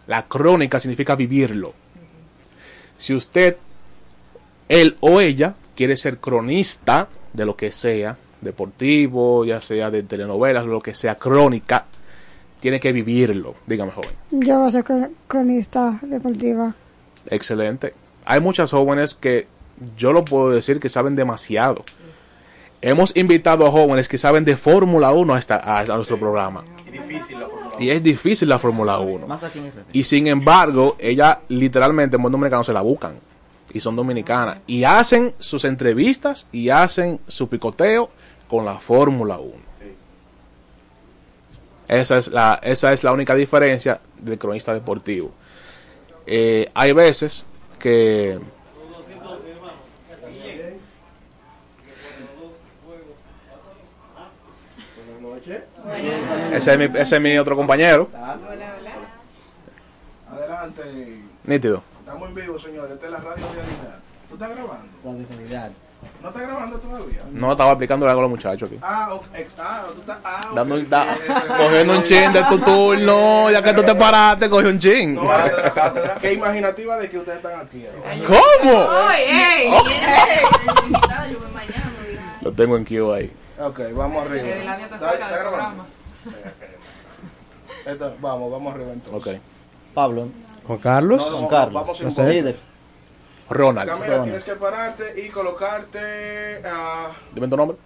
La 0.07 0.27
crónica 0.27 0.79
significa 0.81 1.15
vivirlo. 1.15 1.75
Si 2.97 3.15
usted, 3.15 3.57
él 4.69 4.97
o 5.01 5.21
ella, 5.21 5.55
quiere 5.77 5.97
ser 5.97 6.19
cronista 6.19 7.09
de 7.33 7.47
lo 7.47 7.57
que 7.57 7.71
sea, 7.71 8.17
deportivo, 8.41 9.45
ya 9.45 9.61
sea 9.61 9.91
de 9.91 10.03
telenovelas, 10.03 10.67
lo 10.67 10.81
que 10.81 10.95
sea, 10.95 11.15
crónica, 11.17 11.87
tiene 12.61 12.81
que 12.81 12.93
vivirlo. 12.93 13.55
Dígame, 13.67 13.93
joven. 13.93 14.11
Yo 14.31 14.59
voy 14.59 14.69
a 14.69 14.73
ser 14.73 14.85
cron- 14.85 15.13
cronista 15.29 15.99
deportiva. 16.03 16.75
Excelente. 17.31 17.95
Hay 18.25 18.41
muchas 18.41 18.71
jóvenes 18.71 19.15
que 19.15 19.47
yo 19.97 20.13
lo 20.13 20.25
puedo 20.25 20.51
decir 20.51 20.79
que 20.81 20.89
saben 20.89 21.17
demasiado. 21.17 21.85
Hemos 22.83 23.16
invitado 23.16 23.66
a 23.66 23.70
jóvenes 23.70 24.09
que 24.09 24.18
saben 24.18 24.45
de 24.45 24.57
Fórmula 24.57 25.12
1 25.12 25.35
a, 25.35 25.39
esta- 25.39 25.57
a- 25.57 25.80
a 25.80 25.85
nuestro 25.97 26.18
programa. 26.18 26.64
Y 27.78 27.85
Y 27.87 27.91
es 27.91 28.03
difícil 28.03 28.49
la 28.49 28.59
Fórmula 28.59 28.99
1. 28.99 29.26
Más 29.26 29.43
aquí 29.45 29.59
en 29.61 29.66
RD. 29.68 29.85
Y 29.93 30.05
sin 30.05 30.26
embargo, 30.26 30.97
ella 30.99 31.41
literalmente 31.49 32.16
en 32.16 32.22
buen 32.22 32.33
dominicano 32.33 32.64
se 32.64 32.72
la 32.72 32.80
buscan. 32.83 33.14
Y 33.72 33.80
son 33.80 33.97
dominicanas. 33.97 34.59
Y 34.66 34.85
hacen 34.85 35.33
sus 35.39 35.64
entrevistas 35.64 36.47
y 36.53 36.68
hacen 36.70 37.20
su 37.28 37.49
picoteo 37.49 38.11
con 38.49 38.64
la 38.64 38.78
Fórmula 38.78 39.39
1. 39.39 39.53
Esa 41.89 42.16
es, 42.16 42.28
la, 42.28 42.59
esa 42.62 42.93
es 42.93 43.05
la 43.05 43.12
única 43.12 43.35
diferencia 43.35 44.01
del 44.18 44.39
cronista 44.39 44.72
deportivo. 44.74 45.30
Eh, 46.26 46.68
hay 46.74 46.93
veces 46.93 47.45
que... 47.78 48.39
Ese 56.55 56.72
es 56.72 56.78
mi, 56.78 56.85
ese 56.99 57.16
es 57.16 57.20
mi 57.20 57.37
otro 57.39 57.57
compañero. 57.57 58.09
Adelante. 60.30 60.83
Nítido. 61.45 61.83
Estamos 62.01 62.28
en 62.28 62.35
vivo, 62.35 62.59
señores. 62.59 62.93
Esta 62.93 63.07
es 63.07 63.12
la 63.12 63.18
radio 63.18 63.45
realidad. 63.55 63.99
¿Tú 64.28 64.35
estás 64.35 64.51
grabando? 64.51 64.93
Radio 65.05 65.26
realidad. 65.30 65.70
¿No 66.20 66.28
estás 66.28 66.43
grabando 66.43 66.78
todavía? 66.78 67.20
No, 67.30 67.53
estaba 67.53 67.70
explicando 67.72 68.09
algo 68.09 68.18
a 68.20 68.22
los 68.22 68.30
muchachos 68.30 68.68
aquí. 68.68 68.78
Ah, 68.83 69.09
ok. 69.14 69.24
ex- 69.35 69.55
ah, 69.59 69.85
tú 69.95 70.01
estás. 70.01 70.18
Ah, 70.24 70.41
ok. 70.51 70.55
Dando, 70.57 70.78
da- 70.83 71.16
cogiendo 71.59 71.97
un 71.97 72.03
chin 72.03 72.33
de 72.33 72.43
tu 72.45 72.59
turno, 72.59 73.51
ya 73.51 73.62
que 73.62 73.72
tú 73.72 73.83
te 73.85 73.95
paraste, 73.95 74.51
coge 74.51 74.66
un 74.68 74.78
chin. 74.78 75.14
No. 75.14 75.22
Qué 76.20 76.33
imaginativa 76.33 76.97
de 76.97 77.09
que 77.09 77.18
ustedes 77.18 77.39
están 77.39 77.61
aquí. 77.61 77.85
¿eh? 77.85 78.24
¿Cómo? 78.26 78.89
¡Ey! 79.16 79.68
Oh. 79.70 79.85
¡Ey! 79.89 80.43
Lo 82.41 82.53
tengo 82.53 82.76
en 82.76 82.85
Q 82.85 83.12
ahí. 83.12 83.33
Ok, 83.63 83.81
vamos 83.95 84.27
arriba. 84.27 84.57
Dilania 84.57 84.89
te 84.89 84.95
¿Está- 84.95 85.13
está 85.13 85.29
del 85.29 85.39
grabando? 85.39 85.87
Esto- 87.87 88.17
vamos, 88.21 88.51
vamos 88.51 88.75
arriba 88.75 88.93
entonces. 88.93 89.35
Ok. 89.37 89.43
Pablo. 89.95 90.29
Juan 90.67 90.79
Carlos. 90.79 91.21
No, 91.25 91.31
no, 91.31 91.37
Juan 91.39 91.49
Carlos. 91.51 91.75
vamos 91.75 92.03
voz. 92.17 92.27
Líder. 92.29 92.57
Ronald. 93.51 93.89
Camila, 93.91 94.07
Ronald. 94.07 94.25
tienes 94.25 94.45
que 94.45 94.55
pararte 94.55 95.21
y 95.21 95.29
colocarte 95.29 96.63
ah, 96.65 97.11
Dime 97.35 97.49
tu 97.49 97.57
nombre. 97.57 97.77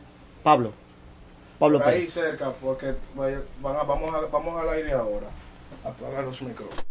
Pablo. 0.42 0.72
Pablo 1.58 1.78
por 1.78 1.88
ahí 1.88 2.00
Pérez. 2.00 2.12
cerca, 2.12 2.50
porque 2.50 2.94
vaya- 3.14 3.40
van 3.60 3.76
a- 3.76 3.82
vamos, 3.82 4.14
a- 4.14 4.26
vamos 4.30 4.60
al 4.60 4.68
aire 4.70 4.92
ahora. 4.92 5.26
Apaga 5.84 6.22
los 6.22 6.40
micrófonos. 6.42 6.84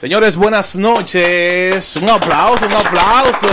Señores, 0.00 0.36
buenas 0.36 0.76
noches. 0.76 1.96
Un 1.96 2.08
aplauso, 2.08 2.64
un 2.66 2.72
aplauso. 2.72 3.46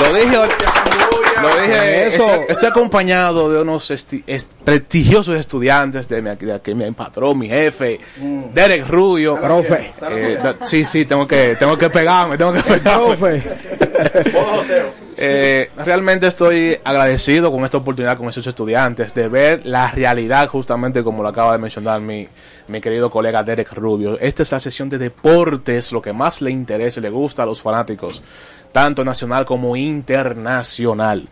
Lo 0.00 0.14
dije, 0.14 0.36
lo 0.36 1.60
dije. 1.60 2.06
Eso. 2.06 2.26
Estoy, 2.26 2.44
estoy 2.48 2.68
acompañado 2.70 3.52
de 3.52 3.60
unos 3.60 3.90
esti- 3.90 4.24
est- 4.26 4.50
prestigiosos 4.64 5.38
estudiantes 5.38 6.08
de 6.08 6.22
mi, 6.22 6.34
de 6.36 6.54
aquí, 6.54 6.74
mi 6.74 6.90
patrón, 6.92 7.38
mi 7.38 7.48
jefe, 7.48 8.00
Derek 8.54 8.88
Rubio. 8.88 9.38
Profe. 9.40 9.92
Eh, 10.10 10.38
sí, 10.62 10.84
sí, 10.86 11.04
tengo 11.04 11.26
que, 11.26 11.54
tengo 11.58 11.76
que 11.76 11.90
pegarme, 11.90 12.38
tengo 12.38 12.52
que 12.54 12.62
pegarme. 12.62 13.16
Profe. 13.16 13.42
Eh, 15.24 15.70
realmente 15.76 16.26
estoy 16.26 16.78
agradecido 16.82 17.52
con 17.52 17.64
esta 17.64 17.76
oportunidad 17.76 18.18
con 18.18 18.28
esos 18.28 18.44
estudiantes 18.44 19.14
de 19.14 19.28
ver 19.28 19.64
la 19.64 19.88
realidad 19.88 20.48
justamente 20.48 21.04
como 21.04 21.22
lo 21.22 21.28
acaba 21.28 21.52
de 21.52 21.58
mencionar 21.58 22.00
mi, 22.00 22.26
mi 22.66 22.80
querido 22.80 23.08
colega 23.08 23.44
Derek 23.44 23.72
Rubio. 23.72 24.18
Esta 24.18 24.42
es 24.42 24.50
la 24.50 24.58
sesión 24.58 24.88
de 24.88 24.98
deportes, 24.98 25.92
lo 25.92 26.02
que 26.02 26.12
más 26.12 26.42
le 26.42 26.50
interesa 26.50 26.98
y 26.98 27.04
le 27.04 27.10
gusta 27.10 27.44
a 27.44 27.46
los 27.46 27.62
fanáticos, 27.62 28.20
tanto 28.72 29.04
nacional 29.04 29.44
como 29.44 29.76
internacional. 29.76 31.28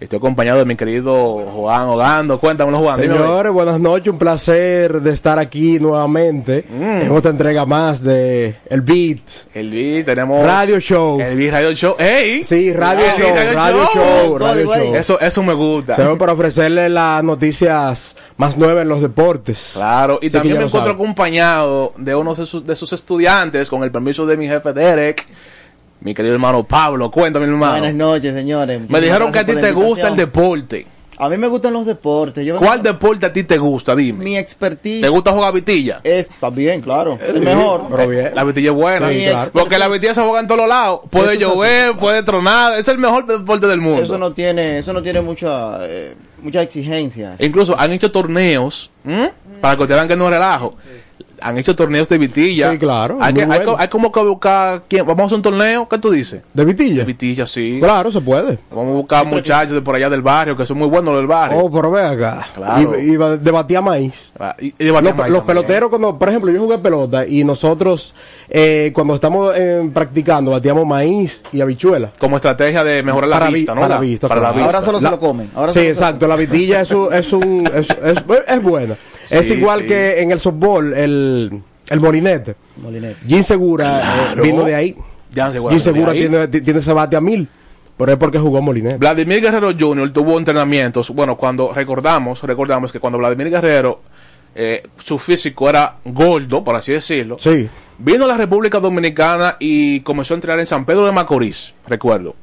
Estoy 0.00 0.18
acompañado 0.18 0.60
de 0.60 0.64
mi 0.64 0.76
querido 0.76 1.44
Juan 1.52 1.88
Ogando. 1.88 2.38
Cuéntamelo, 2.38 2.78
Juan. 2.78 3.00
Señores, 3.00 3.52
buenas 3.52 3.80
noches. 3.80 4.12
Un 4.12 4.18
placer 4.18 5.00
de 5.02 5.10
estar 5.12 5.40
aquí 5.40 5.80
nuevamente 5.80 6.64
Mm. 6.70 6.82
en 7.02 7.10
otra 7.10 7.32
entrega 7.32 7.66
más 7.66 8.00
de 8.00 8.54
El 8.70 8.82
Beat. 8.82 9.18
El 9.54 9.70
beat, 9.72 10.06
tenemos 10.06 10.46
Radio 10.46 10.78
Show. 10.78 11.20
el 11.20 11.36
beat 11.36 11.50
Radio 11.52 11.72
Show. 11.72 11.96
¡Ey! 11.98 12.44
Sí, 12.44 12.72
Radio 12.72 13.06
Show, 13.18 13.34
Radio 13.52 13.88
Show, 13.92 14.38
Radio 14.38 14.64
Show. 14.66 14.94
Eso, 14.94 15.18
eso 15.18 15.42
me 15.42 15.52
gusta. 15.54 15.96
Se 15.96 16.04
ven 16.04 16.16
para 16.16 16.32
ofrecerle 16.32 16.88
las 16.88 17.24
noticias 17.24 18.14
más 18.36 18.56
nuevas 18.56 18.82
en 18.82 18.88
los 18.90 19.02
deportes. 19.02 19.72
Claro, 19.74 20.20
y 20.22 20.26
Así 20.26 20.32
también 20.36 20.58
me 20.58 20.64
encuentro 20.66 20.92
acompañado 20.92 21.92
de 21.96 22.14
uno 22.14 22.36
de 22.36 22.46
sus, 22.46 22.64
de 22.64 22.76
sus 22.76 22.92
estudiantes, 22.92 23.68
con 23.68 23.82
el 23.82 23.90
permiso 23.90 24.26
de 24.26 24.36
mi 24.36 24.46
jefe 24.46 24.72
Derek, 24.72 25.26
mi 26.00 26.14
querido 26.14 26.34
hermano 26.34 26.64
Pablo. 26.64 27.10
Cuéntame, 27.10 27.46
hermano. 27.46 27.72
Buenas 27.78 27.94
noches, 27.94 28.34
señores. 28.34 28.88
me 28.88 29.00
dijeron 29.00 29.32
que 29.32 29.38
a 29.40 29.44
ti 29.44 29.54
te 29.54 29.72
gusta 29.72 30.08
el 30.08 30.16
deporte. 30.16 30.86
A 31.20 31.28
mí 31.28 31.36
me 31.36 31.48
gustan 31.48 31.72
los 31.72 31.84
deportes. 31.84 32.46
Yo 32.46 32.58
¿Cuál 32.58 32.80
deporte 32.80 33.26
a 33.26 33.32
ti 33.32 33.42
te 33.42 33.58
gusta? 33.58 33.96
Dime. 33.96 34.22
Mi 34.22 34.36
expertise. 34.36 35.00
¿Te 35.00 35.08
gusta 35.08 35.32
jugar 35.32 35.52
vitilla? 35.52 36.00
Es 36.04 36.30
también, 36.38 36.80
claro. 36.80 37.18
El 37.20 37.40
mejor. 37.40 37.86
Pero 37.90 38.08
bien. 38.08 38.30
La 38.36 38.44
vitilla 38.44 38.70
es 38.70 38.76
buena. 38.76 39.10
Sí, 39.10 39.24
claro. 39.24 39.50
Porque 39.52 39.78
la 39.78 39.88
vitilla 39.88 40.14
se 40.14 40.22
juega 40.22 40.38
en 40.38 40.46
todos 40.46 40.68
lados. 40.68 41.00
Puede 41.10 41.24
Eso 41.24 41.32
es 41.32 41.40
llover, 41.40 41.96
puede 41.96 42.22
tronar. 42.22 42.78
Es 42.78 42.86
el 42.86 42.98
mejor 42.98 43.26
deporte 43.26 43.66
del 43.66 43.80
mundo. 43.80 44.02
Eso 44.02 44.16
no 44.16 44.32
tiene, 44.32 44.78
eso 44.78 44.92
no 44.92 45.02
tiene 45.02 45.20
mucha, 45.20 45.84
eh, 45.88 46.14
muchas 46.40 46.62
exigencias. 46.62 47.40
Incluso 47.40 47.76
han 47.76 47.90
hecho 47.90 48.12
torneos, 48.12 48.92
para 49.60 49.76
que 49.76 49.86
te 49.88 49.94
vean 49.94 50.06
que 50.06 50.14
no 50.14 50.26
es 50.26 50.30
relajo. 50.30 50.76
Han 51.40 51.58
hecho 51.58 51.74
torneos 51.76 52.08
de 52.08 52.18
vitilla. 52.18 52.70
Sí, 52.72 52.78
claro, 52.78 53.18
Hay, 53.20 53.32
muy 53.32 53.34
que, 53.34 53.40
hay, 53.42 53.58
bueno. 53.58 53.72
co- 53.72 53.78
hay 53.80 53.88
como 53.88 54.12
que 54.12 54.20
buscar. 54.20 54.82
¿quién? 54.88 55.06
Vamos 55.06 55.22
a 55.22 55.26
hacer 55.26 55.36
un 55.36 55.42
torneo. 55.42 55.88
¿Qué 55.88 55.98
tú 55.98 56.10
dices? 56.10 56.42
¿De 56.54 56.64
Vitilla? 56.64 56.98
De 57.00 57.04
vitilla, 57.04 57.46
sí. 57.46 57.78
Claro, 57.80 58.10
se 58.10 58.20
puede. 58.20 58.58
Vamos 58.70 58.92
a 58.92 58.96
buscar 58.96 59.26
muchachos 59.26 59.72
de 59.72 59.80
por 59.82 59.94
allá 59.94 60.08
del 60.10 60.22
barrio 60.22 60.56
que 60.56 60.66
son 60.66 60.78
muy 60.78 60.88
buenos 60.88 61.16
del 61.16 61.26
barrio. 61.26 61.58
Oh, 61.58 61.70
pero 61.70 61.90
ve 61.90 62.02
acá. 62.02 62.46
Claro. 62.54 62.98
Y, 63.00 63.12
y 63.12 63.16
debatía 63.16 63.80
maíz. 63.80 64.32
Ah, 64.38 64.54
y- 64.60 64.74
y 64.78 64.84
Los, 64.84 65.02
maíz 65.02 65.30
los 65.32 65.42
peloteros, 65.44 65.90
cuando, 65.90 66.18
por 66.18 66.28
ejemplo, 66.28 66.50
yo 66.50 66.60
jugué 66.60 66.78
pelota 66.78 67.26
y 67.26 67.44
nosotros, 67.44 68.14
eh, 68.48 68.90
cuando 68.94 69.14
estamos 69.14 69.52
eh, 69.56 69.88
practicando, 69.92 70.50
batíamos 70.50 70.86
maíz 70.86 71.42
y 71.52 71.60
habichuela. 71.60 72.10
Como 72.18 72.36
estrategia 72.36 72.82
de 72.84 73.02
mejorar 73.02 73.28
la 73.30 73.46
vi- 73.48 73.54
vista, 73.54 73.74
¿no? 73.74 73.80
para 73.82 73.94
La- 73.94 74.00
vista, 74.00 74.28
para 74.28 74.40
la 74.40 74.52
vista. 74.52 74.66
Ahora 74.66 74.82
solo 74.82 75.00
La- 75.00 75.08
se 75.08 75.14
lo 75.16 75.20
comen. 75.20 75.50
Ahora 75.54 75.72
sí, 75.72 75.80
exacto. 75.80 76.26
La 76.26 76.36
vitilla 76.36 76.80
es, 76.80 76.90
un- 76.90 77.12
es, 77.12 77.32
un, 77.32 77.66
es, 77.74 77.88
es, 77.90 78.18
es 78.48 78.62
buena. 78.62 78.96
es 79.30 79.50
igual 79.50 79.80
sí. 79.82 79.86
que 79.86 80.20
en 80.22 80.30
el 80.30 80.40
softball, 80.40 80.92
el, 80.94 81.27
el 81.90 82.00
molinete. 82.00 82.56
Molinete. 82.82 83.16
Jim 83.26 83.42
Segura 83.42 83.98
eh, 83.98 84.02
Claro. 84.02 84.42
vino 84.42 84.64
de 84.64 84.74
ahí. 84.74 84.96
Ya 85.30 85.50
Jim 85.50 85.78
Segura 85.80 86.12
tiene, 86.12 86.48
ti- 86.48 86.60
tiene 86.60 86.80
ese 86.80 86.92
bate 86.92 87.16
a 87.16 87.20
mil. 87.20 87.48
Pero 87.96 88.12
es 88.12 88.18
porque 88.18 88.38
jugó 88.38 88.62
molinete. 88.62 88.96
Vladimir 88.96 89.40
Guerrero 89.40 89.72
Jr. 89.78 90.12
tuvo 90.12 90.38
entrenamientos. 90.38 91.10
Bueno, 91.10 91.36
cuando 91.36 91.72
recordamos, 91.72 92.42
recordamos 92.42 92.92
que 92.92 93.00
cuando 93.00 93.18
Vladimir 93.18 93.50
Guerrero, 93.50 94.00
eh, 94.54 94.82
su 94.98 95.18
físico 95.18 95.68
era 95.68 95.96
gordo, 96.04 96.62
por 96.62 96.76
así 96.76 96.92
decirlo. 96.92 97.36
Sí. 97.38 97.68
Vino 97.98 98.24
a 98.24 98.28
la 98.28 98.36
República 98.36 98.78
Dominicana 98.78 99.56
y 99.58 100.00
comenzó 100.00 100.34
a 100.34 100.36
entrenar 100.36 100.60
en 100.60 100.66
San 100.66 100.84
Pedro 100.84 101.06
de 101.06 101.12
Macorís, 101.12 101.74
recuerdo. 101.88 102.36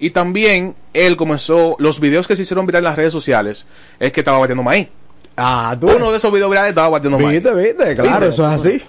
Y 0.00 0.10
también 0.10 0.74
él 0.92 1.16
comenzó, 1.16 1.76
los 1.78 2.00
videos 2.00 2.26
que 2.26 2.34
se 2.36 2.42
hicieron 2.42 2.66
viral 2.66 2.80
en 2.80 2.84
las 2.84 2.96
redes 2.96 3.12
sociales, 3.12 3.64
es 4.00 4.10
que 4.12 4.20
estaba 4.20 4.38
batiendo 4.38 4.62
maíz. 4.64 4.88
Ah, 5.36 5.76
tú. 5.78 5.88
Uno 5.90 6.10
de 6.10 6.16
esos 6.16 6.32
videos 6.32 6.48
virales 6.50 6.70
estaba 6.70 6.88
batiendo 6.88 7.18
maíz. 7.18 7.42
Viste, 7.42 7.54
viste, 7.54 7.94
claro, 7.94 8.26
¿Viste? 8.26 8.28
eso 8.28 8.46
es 8.46 8.60
así. 8.60 8.82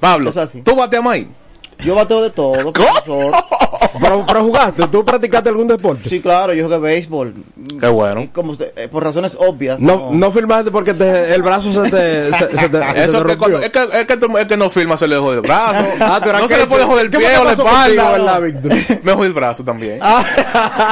Pablo, 0.00 0.30
Eso 0.30 0.42
es 0.42 0.48
así. 0.50 0.62
¿tú 0.62 0.74
bateas 0.74 1.02
maíz? 1.04 1.28
Yo 1.84 1.94
bateo 1.94 2.22
de 2.22 2.30
todo, 2.30 2.72
profesor. 2.72 3.34
Pero, 4.00 4.24
pero 4.26 4.42
jugaste, 4.44 4.86
¿tú 4.88 5.04
practicaste 5.04 5.48
algún 5.48 5.66
deporte? 5.66 6.08
Sí, 6.08 6.20
claro, 6.20 6.52
yo 6.54 6.64
jugué 6.64 6.78
béisbol. 6.78 7.34
Qué 7.80 7.88
bueno. 7.88 8.20
Y 8.22 8.28
como 8.28 8.52
usted, 8.52 8.72
eh, 8.76 8.88
por 8.88 9.02
razones 9.04 9.36
obvias. 9.38 9.78
No, 9.80 10.10
no 10.12 10.32
firmaste 10.32 10.70
porque 10.70 10.94
te- 10.94 11.34
el 11.34 11.42
brazo 11.42 11.70
se 11.72 11.90
te, 11.90 12.32
se, 12.32 12.56
se 12.56 12.68
te, 12.68 12.82
se 12.92 13.04
Eso 13.04 13.22
te 13.22 13.28
que 13.32 13.36
cuando, 13.38 13.58
rompió. 13.60 13.82
es 13.82 13.88
que, 13.90 14.00
es 14.00 14.06
que, 14.06 14.16
tú- 14.16 14.38
es 14.38 14.46
que 14.46 14.56
no 14.56 14.70
firma 14.70 14.96
se 14.96 15.06
le 15.08 15.16
jode 15.16 15.36
el 15.36 15.40
brazo. 15.42 15.84
Ah, 16.00 16.20
no 16.40 16.48
se 16.48 16.56
le 16.56 16.66
puede 16.66 16.84
joder 16.84 17.06
el 17.06 17.10
¿Qué 17.10 17.18
pie 17.18 17.36
o 17.36 17.44
la 17.44 17.52
espalda. 17.52 18.40
Me 19.02 19.12
jode 19.12 19.26
el 19.26 19.32
brazo 19.32 19.64
también. 19.64 19.98
Ah. 20.00 20.24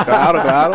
Claro, 0.06 0.42
claro. 0.42 0.74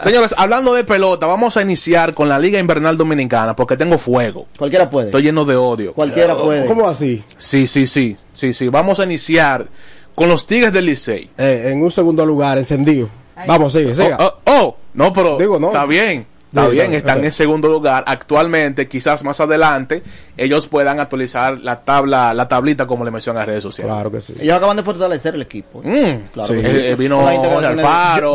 Señores, 0.00 0.34
hablando 0.36 0.74
de 0.74 0.84
pelota, 0.84 1.26
vamos 1.26 1.56
a 1.56 1.62
iniciar 1.62 2.14
con 2.14 2.28
la 2.28 2.38
Liga 2.38 2.58
Invernal 2.58 2.96
Dominicana 2.96 3.54
porque 3.54 3.76
tengo 3.76 3.98
fuego. 3.98 4.46
Cualquiera 4.58 4.88
puede. 4.90 5.06
Estoy 5.06 5.22
lleno 5.22 5.44
de 5.44 5.56
odio. 5.56 5.92
Cualquiera 5.92 6.34
puede. 6.36 6.66
¿Cómo 6.66 6.88
así? 6.88 7.22
Sí, 7.38 7.66
sí, 7.66 7.86
sí. 7.86 8.16
Sí, 8.42 8.52
sí. 8.54 8.68
Vamos 8.68 8.98
a 8.98 9.04
iniciar 9.04 9.68
con 10.16 10.28
los 10.28 10.44
Tigres 10.46 10.72
del 10.72 10.86
Licey. 10.86 11.30
Eh, 11.38 11.68
en 11.72 11.80
un 11.80 11.92
segundo 11.92 12.26
lugar, 12.26 12.58
encendido. 12.58 13.08
Vamos, 13.46 13.72
sigue, 13.72 13.94
siga. 13.94 14.16
Oh, 14.18 14.34
oh, 14.46 14.52
oh. 14.60 14.76
no, 14.94 15.12
pero 15.12 15.38
Digo, 15.38 15.60
no. 15.60 15.68
está 15.68 15.86
bien. 15.86 16.26
Está 16.48 16.66
Sí, 16.66 16.72
bien, 16.72 16.92
está- 16.92 17.12
están 17.12 17.24
en 17.24 17.30
segundo 17.30 17.68
lugar. 17.68 18.02
Actualmente, 18.08 18.88
quizás 18.88 19.22
más 19.22 19.38
adelante, 19.40 20.02
ellos 20.36 20.66
puedan 20.66 20.98
actualizar 20.98 21.56
la 21.60 21.82
tabla, 21.84 22.34
la 22.34 22.48
tablita 22.48 22.84
como 22.88 23.04
le 23.04 23.12
mencionan 23.12 23.38
en 23.38 23.40
las 23.42 23.46
redes 23.46 23.62
sociales. 23.62 23.94
Claro 23.94 24.10
que 24.10 24.20
sí. 24.20 24.34
Ellos 24.40 24.56
acaban 24.56 24.76
de 24.76 24.82
fortalecer 24.82 25.36
el 25.36 25.42
equipo. 25.42 25.80
Mm, 25.84 26.32
Claro 26.34 26.48
sí. 26.48 26.54
que 26.60 26.60
sí. 26.68 26.76
Eh, 26.78 26.90
eh, 26.90 26.94
vino. 26.96 27.22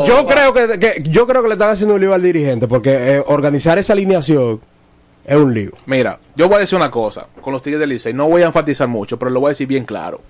Yo 0.05 0.25
creo 0.25 0.53
que, 0.53 0.79
que- 0.79 1.03
yo 1.03 1.27
creo 1.27 1.41
que 1.41 1.49
le 1.49 1.55
están 1.55 1.71
haciendo 1.71 1.95
un 1.95 2.01
lío 2.01 2.13
al 2.13 2.23
dirigente 2.23 2.65
porque 2.69 3.17
eh, 3.17 3.23
organizar 3.27 3.77
esa 3.77 3.91
alineación 3.91 4.61
es 5.27 5.35
un 5.35 5.53
lío. 5.53 5.71
Mira, 5.85 6.19
yo 6.35 6.47
voy 6.47 6.55
a 6.55 6.59
decir 6.61 6.75
una 6.77 6.89
cosa 6.89 7.27
con 7.41 7.53
los 7.53 7.61
Tigres 7.61 7.79
del 7.81 7.89
Licey. 7.89 8.13
No 8.13 8.27
voy 8.27 8.41
a 8.41 8.45
enfatizar 8.47 8.87
mucho, 8.87 9.19
pero 9.19 9.29
lo 9.29 9.39
voy 9.41 9.49
a 9.49 9.51
decir 9.51 9.67
bien 9.67 9.85
claro. 9.85 10.21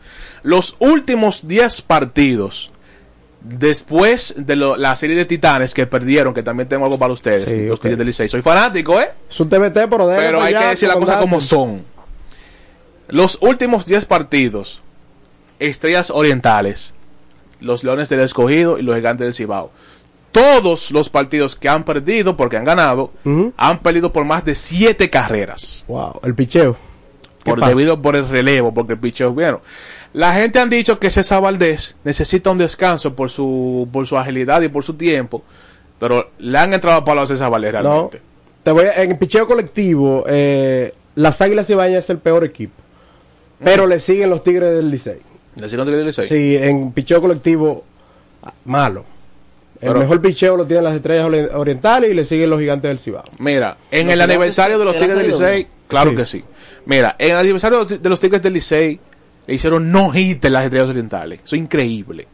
Los 0.43 0.75
últimos 0.79 1.47
10 1.47 1.81
partidos, 1.83 2.71
después 3.41 4.33
de 4.37 4.55
lo- 4.55 4.75
la 4.75 4.95
serie 4.95 5.15
de 5.15 5.25
Titanes 5.25 5.73
que 5.73 5.85
perdieron, 5.87 6.33
que 6.33 6.43
también 6.43 6.67
tengo 6.67 6.83
algo 6.85 6.97
para 6.97 7.13
ustedes, 7.13 7.45
Sí, 7.49 7.65
los. 7.67 7.79
Tigres 7.79 7.97
del 7.97 8.07
Licey. 8.07 8.27
Soy 8.27 8.41
fanático, 8.41 8.99
¿eh? 8.99 9.11
Es 9.29 9.39
un 9.39 9.47
TBT, 9.49 9.87
pero 9.87 10.07
Pero 10.09 10.41
hay 10.41 10.53
que 10.53 10.65
decir 10.65 10.87
las 10.89 10.97
cosas 10.97 11.21
como 11.21 11.39
son. 11.41 11.81
Los 13.07 13.37
últimos 13.41 13.85
10 13.85 14.05
partidos, 14.05 14.81
Estrellas 15.59 16.09
Orientales, 16.11 16.93
los 17.61 17.83
Leones 17.83 18.09
del 18.09 18.19
Escogido 18.19 18.77
y 18.77 18.81
los 18.81 18.95
Gigantes 18.95 19.25
del 19.25 19.33
Cibao. 19.33 19.71
Todos 20.31 20.91
los 20.91 21.09
partidos 21.09 21.55
que 21.55 21.67
han 21.69 21.83
perdido, 21.83 22.37
porque 22.37 22.57
han 22.57 22.63
ganado, 22.65 23.11
han 23.57 23.79
perdido 23.79 24.11
por 24.13 24.23
más 24.25 24.45
de 24.45 24.53
7 24.55 25.09
carreras. 25.09 25.83
Wow, 25.87 26.19
el 26.23 26.35
picheo. 26.35 26.75
¿Qué 27.43 27.51
Por, 27.51 27.59
pasa? 27.59 27.69
debido 27.73 28.01
por 28.01 28.15
el 28.15 28.27
relevo, 28.27 28.73
porque 28.73 28.93
el 28.93 28.99
picheo 28.99 29.29
es 29.29 29.33
bueno. 29.35 29.61
La 30.13 30.33
gente 30.33 30.59
han 30.59 30.69
dicho 30.69 30.99
que 30.99 31.09
César 31.09 31.41
Valdés 31.41 31.95
necesita 32.03 32.51
un 32.51 32.57
descanso 32.57 33.15
por 33.15 33.29
su, 33.29 33.87
por 33.91 34.05
su 34.05 34.17
agilidad 34.17 34.61
y 34.61 34.67
por 34.67 34.83
su 34.83 34.93
tiempo, 34.95 35.43
pero 35.99 36.29
le 36.39 36.57
han 36.57 36.73
entrado 36.73 36.97
a 36.97 37.05
palo 37.05 37.21
a 37.21 37.27
César 37.27 37.49
Valdés 37.49 37.73
No, 37.73 37.79
realmente. 37.81 38.21
te 38.63 38.71
voy 38.71 38.85
a- 38.85 39.01
en 39.03 39.11
el 39.11 39.17
picheo 39.17 39.47
colectivo, 39.47 40.23
eh, 40.27 40.93
las 41.15 41.39
Águilas 41.41 41.69
Ibañas 41.69 42.03
es 42.03 42.09
el 42.09 42.17
peor 42.19 42.43
equipo. 42.43 42.73
Pero 43.63 43.87
le 43.87 43.99
siguen 43.99 44.29
los 44.29 44.43
Tigres 44.43 44.75
del 44.75 44.91
Licey. 44.91 45.19
¿Le 45.55 45.67
siguen 45.69 45.77
los 45.79 45.87
Tigres 45.87 45.97
del 45.99 46.07
Licey? 46.07 46.27
Sí, 46.27 46.57
en 46.57 46.91
picheo 46.91 47.19
colectivo, 47.21 47.83
ah, 48.43 48.53
El 49.79 49.89
Pero- 49.89 49.99
mejor 49.99 50.21
picheo 50.21 50.57
lo 50.57 50.65
tienen 50.65 50.83
las 50.85 50.95
Estrellas 50.95 51.25
Ori- 51.27 51.49
Orientales 51.53 52.09
y 52.11 52.13
le 52.15 52.25
siguen 52.25 52.49
los 52.49 52.59
Gigantes 52.59 52.89
del 52.89 52.99
Cibao. 52.99 53.23
Mira, 53.39 53.77
en 53.91 54.07
Los 54.07 54.13
el 54.15 54.21
aniversario 54.21 54.79
de 54.79 54.85
los 54.85 54.95
Tigres 54.97 55.17
del 55.17 55.27
Licey, 55.31 55.67
claro 55.87 56.11
Sí. 56.11 56.15
que 56.17 56.25
sí. 56.25 56.43
Mira, 56.85 57.15
en 57.19 57.31
el 57.31 57.37
aniversario 57.37 57.85
de 57.85 58.09
los- 58.09 58.19
Tigres 58.19 58.41
del 58.41 58.53
Licey, 58.53 58.99
le 59.45 59.53
hicieron 59.53 59.91
no 59.91 60.09
hit 60.11 60.43
en 60.45 60.53
las 60.53 60.63
Estrellas 60.65 60.89
Orientales. 60.89 61.41
Eso 61.45 61.55
es 61.55 61.61
increíble. 61.61 62.27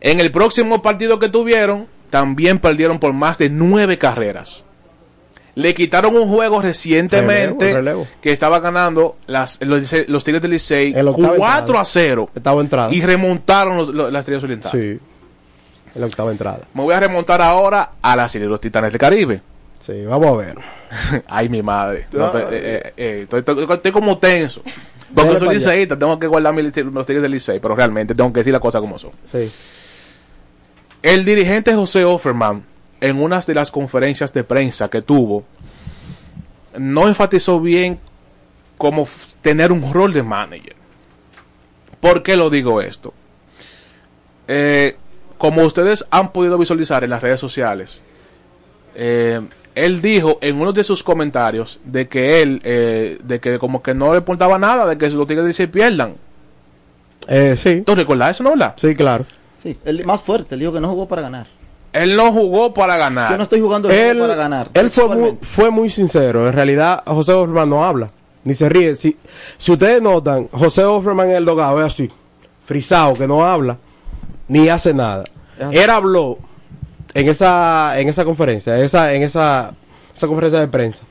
En 0.00 0.20
el 0.20 0.30
próximo 0.30 0.80
partido 0.82 1.18
que 1.18 1.28
tuvieron, 1.28 1.86
también 2.10 2.58
perdieron 2.60 2.98
por 3.00 3.12
más 3.12 3.38
de 3.38 3.48
nueve 3.50 3.98
carreras. 3.98 4.62
Le 5.56 5.72
quitaron 5.74 6.16
un 6.16 6.28
juego 6.28 6.60
recientemente 6.60 7.64
Relevo, 7.66 7.76
relevo. 7.78 8.08
que 8.20 8.32
estaba 8.32 8.58
ganando 8.60 9.16
las, 9.26 9.58
los, 9.62 10.24
Tigres 10.24 10.42
del 10.42 10.50
Licey 10.52 10.92
En 10.94 11.04
la 11.04 11.10
octava 11.12 11.36
4 11.36 11.58
entrada. 11.60 11.80
a 11.80 11.84
0 11.84 12.30
Octava 12.34 12.60
entrada. 12.60 12.94
y 12.94 13.00
remontaron 13.02 13.76
los- 13.76 13.88
los- 13.94 14.12
las 14.12 14.20
Estrellas 14.20 14.44
Orientales. 14.44 14.98
Sí, 14.98 15.04
en 15.94 16.00
la 16.00 16.06
octava 16.06 16.30
entrada. 16.30 16.60
Me 16.74 16.82
voy 16.82 16.94
a 16.94 17.00
remontar 17.00 17.40
ahora 17.42 17.92
a 18.02 18.16
la 18.16 18.28
serie 18.28 18.46
de 18.46 18.50
los 18.50 18.60
Titanes 18.60 18.90
del 18.92 18.98
Caribe. 18.98 19.40
Sí, 19.80 20.04
vamos 20.04 20.28
a 20.28 20.36
ver. 20.36 20.56
Ay, 21.28 21.48
mi 21.48 21.62
madre. 21.62 22.06
No, 22.12 22.36
eh, 22.38 22.46
eh, 22.50 22.92
eh, 22.96 23.20
estoy, 23.22 23.40
estoy- 23.40 23.66
estoy 23.70 23.92
como 23.92 24.18
tenso. 24.18 24.62
Porque 25.14 25.38
soy 25.38 25.54
liceísta, 25.54 25.96
tengo 25.98 26.18
que 26.18 26.26
guardar 26.26 26.52
mis 26.54 26.74
los 26.76 27.06
tigres 27.06 27.22
del 27.22 27.30
licey, 27.32 27.60
pero 27.60 27.76
realmente 27.76 28.14
tengo 28.14 28.32
que 28.32 28.40
decir 28.40 28.52
las 28.52 28.60
cosas 28.62 28.80
como 28.80 28.98
son. 28.98 29.12
Sí. 29.30 29.48
El 31.02 31.24
dirigente 31.24 31.74
José 31.74 32.04
Offerman, 32.04 32.64
en 33.00 33.20
una 33.22 33.38
de 33.40 33.54
las 33.54 33.70
conferencias 33.70 34.32
de 34.32 34.42
prensa 34.42 34.88
que 34.88 35.02
tuvo, 35.02 35.44
no 36.78 37.06
enfatizó 37.06 37.60
bien 37.60 37.98
cómo 38.78 39.02
f- 39.02 39.36
tener 39.42 39.70
un 39.70 39.92
rol 39.92 40.12
de 40.12 40.22
manager. 40.22 40.74
¿Por 42.00 42.22
qué 42.22 42.36
lo 42.36 42.50
digo 42.50 42.80
esto? 42.80 43.12
Eh, 44.48 44.96
como 45.44 45.62
ustedes 45.62 46.06
han 46.10 46.32
podido 46.32 46.56
visualizar 46.56 47.04
en 47.04 47.10
las 47.10 47.20
redes 47.20 47.38
sociales, 47.38 48.00
eh, 48.94 49.42
él 49.74 50.00
dijo 50.00 50.38
en 50.40 50.58
uno 50.58 50.72
de 50.72 50.82
sus 50.82 51.02
comentarios 51.02 51.80
de 51.84 52.08
que 52.08 52.40
él, 52.40 52.62
eh, 52.64 53.18
de 53.22 53.40
que 53.40 53.58
como 53.58 53.82
que 53.82 53.92
no 53.92 54.12
le 54.12 54.18
importaba 54.20 54.58
nada 54.58 54.86
de 54.86 54.96
que 54.96 55.10
los 55.10 55.26
Tigres 55.26 55.44
Licey 55.44 55.66
pierdan. 55.66 56.14
Eh, 57.28 57.56
sí. 57.58 57.82
¿Tú 57.82 57.94
recuerdas 57.94 58.30
eso, 58.30 58.42
no 58.42 58.52
verdad? 58.52 58.72
Sí, 58.78 58.94
claro. 58.94 59.26
Sí, 59.58 59.76
el 59.84 60.06
más 60.06 60.22
fuerte, 60.22 60.54
él 60.54 60.60
dijo 60.60 60.72
que 60.72 60.80
no 60.80 60.88
jugó 60.88 61.06
para 61.06 61.20
ganar. 61.20 61.46
Él 61.92 62.16
no 62.16 62.32
jugó 62.32 62.72
para 62.72 62.96
ganar. 62.96 63.30
Yo 63.30 63.36
no 63.36 63.42
estoy 63.42 63.60
jugando 63.60 63.90
el 63.90 63.94
Él, 63.94 64.16
juego 64.16 64.22
para 64.22 64.34
ganar. 64.34 64.70
él 64.72 64.90
fue, 64.90 65.08
muy, 65.14 65.38
fue 65.42 65.70
muy 65.70 65.90
sincero. 65.90 66.48
En 66.48 66.54
realidad, 66.54 67.02
José 67.04 67.32
Offerman 67.34 67.68
no 67.68 67.84
habla, 67.84 68.08
ni 68.44 68.54
se 68.54 68.66
ríe. 68.70 68.94
Si, 68.94 69.14
si 69.58 69.72
ustedes 69.72 70.00
notan, 70.00 70.48
José 70.48 70.84
Offerman 70.84 71.28
en 71.28 71.36
el 71.36 71.44
dogado 71.44 71.84
es 71.84 71.92
así, 71.92 72.10
frisado, 72.64 73.12
que 73.12 73.28
no 73.28 73.44
habla, 73.44 73.76
ni 74.48 74.68
hace 74.68 74.92
nada. 74.94 75.24
Él 75.72 75.90
habló 75.90 76.38
en 77.14 77.28
esa, 77.28 77.98
en 78.00 78.08
esa 78.08 78.24
conferencia, 78.24 78.76
esa, 78.78 79.12
en 79.14 79.22
esa, 79.22 79.72
esa 80.14 80.26
conferencia 80.26 80.58
de 80.60 80.68
prensa, 80.68 81.02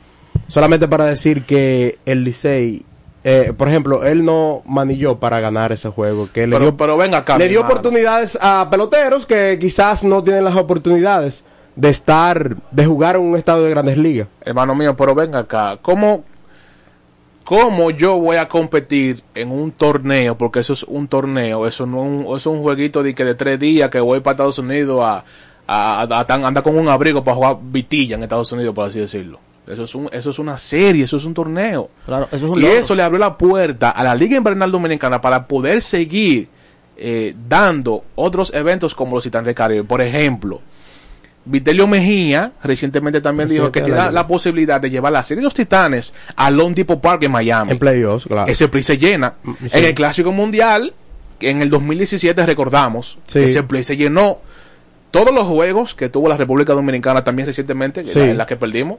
solamente 0.48 0.88
para 0.88 1.06
decir 1.06 1.46
que 1.46 1.98
el 2.06 2.24
Licey, 2.26 2.86
eh, 3.24 3.54
por 3.58 3.70
ejemplo, 3.70 4.04
él 4.04 4.26
no 4.26 4.62
manilló 4.66 5.18
para 5.20 5.40
ganar 5.40 5.72
ese 5.72 5.90
juego, 5.90 6.28
que 6.34 6.46
le 6.46 6.56
Pero, 6.56 6.66
dio 6.66 6.78
pero 6.78 6.98
venga 6.98 7.20
acá. 7.20 7.38
le 7.38 7.48
dio 7.48 7.62
oportunidades 7.62 8.38
a 8.42 8.70
peloteros 8.70 9.26
que 9.26 9.58
quizás 9.60 10.04
no 10.04 10.24
tienen 10.24 10.44
las 10.44 10.56
oportunidades 10.58 11.46
de 11.78 11.90
estar, 11.90 12.58
de 12.72 12.86
jugar 12.86 13.16
en 13.16 13.22
un 13.22 13.38
estado 13.38 13.64
de 13.64 13.70
grandes 13.70 13.98
ligas. 13.98 14.28
Hermano 14.44 14.76
mío, 14.76 14.96
pero 14.98 15.16
venga 15.16 15.40
acá. 15.40 15.78
¿Cómo, 15.82 16.24
¿Cómo 17.56 17.92
yo 17.92 18.18
voy 18.18 18.38
a 18.38 18.48
competir 18.48 19.22
en 19.36 19.52
un 19.52 19.72
torneo? 19.72 20.36
Porque 20.38 20.60
eso 20.62 20.74
es 20.74 20.82
un 20.84 21.08
torneo, 21.08 21.68
eso 21.68 21.86
no 21.86 22.02
es 22.04 22.08
un, 22.10 22.22
eso 22.24 22.36
es 22.36 22.46
un 22.48 22.62
jueguito 22.64 23.04
de, 23.04 23.14
que 23.14 23.24
de 23.24 23.36
tres 23.36 23.60
días 23.60 23.92
que 23.92 24.00
voy 24.00 24.22
para 24.22 24.34
Estados 24.34 24.58
Unidos 24.58 25.02
a, 25.04 25.24
a, 25.68 26.02
a- 26.02 26.20
a 26.20 26.26
tan- 26.26 26.44
andar 26.46 26.64
con 26.64 26.76
un 26.76 26.90
abrigo 26.90 27.24
para 27.24 27.36
jugar 27.36 27.58
vitilla 27.62 28.16
en 28.16 28.24
Estados 28.24 28.52
Unidos, 28.54 28.74
por 28.74 28.88
así 28.90 29.00
decirlo. 29.00 29.40
Eso 29.68 29.84
es, 29.84 29.94
un, 29.94 30.10
eso 30.12 30.32
es 30.32 30.40
una 30.40 30.58
serie, 30.58 31.04
eso 31.04 31.18
es 31.18 31.26
un 31.26 31.34
torneo. 31.36 31.90
Claro, 32.08 32.28
eso 32.32 32.38
es 32.48 32.52
un 32.52 32.58
y 32.58 32.64
logro. 32.64 32.78
eso 32.80 32.96
le 32.96 33.04
abrió 33.04 33.20
la 33.20 33.38
puerta 33.38 33.92
a 33.92 34.04
la 34.04 34.16
Liga 34.16 34.36
Invernal 34.36 34.72
Dominicana 34.72 35.22
para 35.22 35.48
poder 35.48 35.82
seguir 35.84 36.48
eh, 36.98 37.36
dando 37.48 38.04
otros 38.16 38.52
eventos 38.56 38.96
como 38.96 39.16
los 39.16 39.24
Titanes 39.24 39.46
del 39.46 39.56
Caribe. 39.56 39.84
Por 39.84 40.02
ejemplo, 40.02 40.60
Vitelio 41.46 41.88
Mejía 41.88 42.54
recientemente 42.64 43.20
también 43.20 43.50
dijo 43.50 43.72
que 43.72 43.82
tiene 43.82 44.12
la 44.12 44.26
posibilidad 44.28 44.80
de 44.80 44.90
llevar 44.90 45.12
la 45.12 45.24
serie 45.24 45.40
de 45.42 45.46
los 45.46 45.54
Titanes 45.54 46.14
a 46.36 46.50
Lone 46.50 46.74
Depot 46.74 47.00
Park 47.02 47.24
en 47.24 47.32
Miami. 47.32 47.72
En 47.72 47.80
playoffs, 47.80 48.26
claro. 48.28 48.50
Ese 48.52 48.68
play 48.70 48.84
se 48.84 48.98
llena. 48.98 49.34
sí. 49.68 49.78
En 49.78 49.86
el 49.86 49.94
Clásico 49.94 50.32
Mundial, 50.32 50.94
en 51.42 51.62
el 51.62 51.70
2017 51.70 52.46
recordamos, 52.46 53.18
Sí. 53.28 53.40
ese 53.40 53.64
play 53.64 53.84
se 53.84 53.98
llenó. 53.98 54.40
Todos 55.12 55.34
los 55.34 55.46
juegos 55.46 55.94
que 55.96 56.10
tuvo 56.10 56.28
la 56.30 56.38
República 56.38 56.74
Dominicana 56.74 57.24
también 57.24 57.46
recientemente, 57.48 58.04
en 58.16 58.38
la 58.38 58.46
que 58.46 58.56
perdimos, 58.56 58.98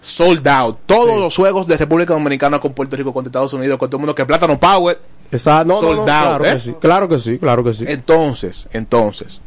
sold 0.00 0.46
out. 0.48 0.78
Todos 0.86 1.18
los 1.18 1.34
juegos 1.34 1.66
de 1.66 1.76
República 1.76 2.12
Dominicana 2.12 2.58
con 2.60 2.72
Puerto 2.72 2.96
Rico, 2.96 3.12
con 3.14 3.24
Estados 3.24 3.52
Unidos, 3.54 3.78
con 3.78 3.88
todo 3.88 3.96
el 3.98 4.00
mundo, 4.00 4.14
que 4.14 4.26
Plátano 4.26 4.58
Power, 4.60 4.98
Esa, 5.30 5.64
no, 5.64 5.78
sold 5.80 5.96
no, 5.96 6.00
out. 6.02 6.06
claro, 6.40 6.44
¿eh? 6.44 6.52
que 6.54 6.60
sí, 6.60 6.74
claro 6.80 7.08
que 7.08 7.18
sí, 7.18 7.38
claro 7.38 7.64
que 7.64 7.74
sí. 7.74 7.84
Entonces, 7.88 8.68
entonces, 8.72 9.40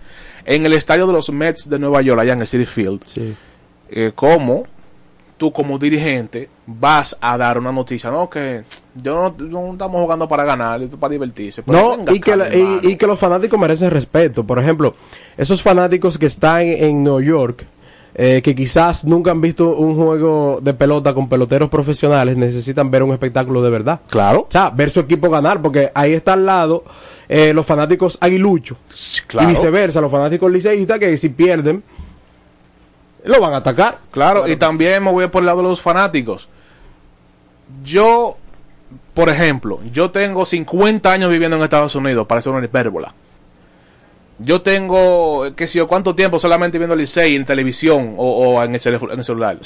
en 0.46 0.66
el 0.66 0.74
estadio 0.74 1.08
de 1.08 1.14
los 1.14 1.30
Mets 1.32 1.70
de 1.70 1.80
Nueva 1.80 2.02
York, 2.02 2.20
allá 2.22 2.34
en 2.34 2.42
el 2.42 2.48
City 2.48 2.66
Field, 2.66 3.02
eh, 3.90 4.12
¿cómo 4.16 4.64
tú 5.38 5.52
como 5.52 5.80
dirigente 5.80 6.50
vas 6.68 7.18
a 7.20 7.38
dar 7.38 7.58
una 7.58 7.72
noticia? 7.72 8.10
No, 8.12 8.30
que 8.30 8.62
yo 8.96 9.34
no, 9.38 9.48
no 9.48 9.72
estamos 9.74 10.02
jugando 10.02 10.28
para 10.28 10.44
ganar, 10.44 10.82
esto 10.82 10.96
es 10.96 11.00
para 11.00 11.12
divertirse. 11.12 11.64
Pero 11.64 11.80
No, 11.80 11.98
venga 11.98 12.14
y 12.14 12.20
que, 12.20 12.36
la- 12.38 12.56
y, 12.56 12.80
y 12.84 12.96
que 12.96 13.08
los 13.08 13.18
fanáticos 13.20 13.60
merecen 13.60 13.90
respeto. 13.92 14.44
Por 14.46 14.60
ejemplo, 14.60 14.96
esos 15.38 15.62
fanáticos 15.62 16.18
que 16.18 16.28
están 16.28 16.62
en 16.68 17.04
New 17.04 17.22
York, 17.22 17.66
eh, 18.14 18.42
que 18.44 18.54
quizás 18.54 19.06
nunca 19.06 19.32
han 19.32 19.40
visto 19.40 19.76
un 19.76 19.96
juego 19.96 20.60
de 20.62 20.74
pelota 20.74 21.14
con 21.14 21.30
peloteros 21.30 21.70
profesionales, 21.70 22.36
necesitan 22.36 22.92
ver 22.92 23.04
un 23.04 23.12
espectáculo 23.12 23.62
de 23.62 23.70
verdad. 23.70 24.02
Claro. 24.10 24.42
O 24.42 24.52
sea, 24.52 24.70
ver 24.70 24.90
su 24.90 25.00
equipo 25.00 25.30
ganar, 25.30 25.62
porque 25.62 25.92
ahí 25.94 26.14
está 26.14 26.34
al 26.34 26.46
lado 26.46 26.84
eh, 27.30 27.54
los 27.54 27.66
fanáticos 27.66 28.18
aguiluchos. 28.20 28.78
claro. 29.28 29.48
Y 29.48 29.54
viceversa, 29.54 30.02
los 30.02 30.12
fanáticos 30.12 30.52
liceístas 30.52 31.00
que 31.00 31.16
si 31.16 31.30
pierden, 31.30 31.84
lo 33.24 33.40
van 33.40 33.54
a 33.54 33.58
atacar. 33.58 34.00
Claro, 34.12 34.48
y 34.48 34.58
también 34.58 35.04
me 35.04 35.12
voy 35.12 35.28
por 35.28 35.42
el 35.42 35.46
lado 35.46 35.62
de 35.62 35.70
los 35.70 35.82
fanáticos. 35.82 36.50
Yo, 37.84 38.38
por 39.14 39.30
ejemplo, 39.30 39.80
yo 39.94 40.12
tengo 40.12 40.46
50 40.46 41.12
años 41.12 41.32
viviendo 41.32 41.56
en 41.56 41.64
Estados 41.64 41.96
Unidos, 41.96 42.28
para 42.28 42.40
hacer 42.40 42.52
una 42.52 42.66
hipérbola. 42.66 43.14
Yo 44.44 44.62
tengo, 44.62 45.46
qué 45.56 45.68
sé 45.68 45.78
yo, 45.80 45.88
cuánto 45.88 46.16
tiempo 46.16 46.40
solamente 46.40 46.78
viendo 46.78 46.94
el 46.94 47.00
Licey 47.02 47.36
en 47.36 47.46
televisión 47.46 48.16
o, 48.18 48.56
o 48.56 48.64
en, 48.64 48.74
el 48.74 48.82
celef- 48.82 49.12
en 49.12 49.20
el 49.20 49.24
celular. 49.26 49.58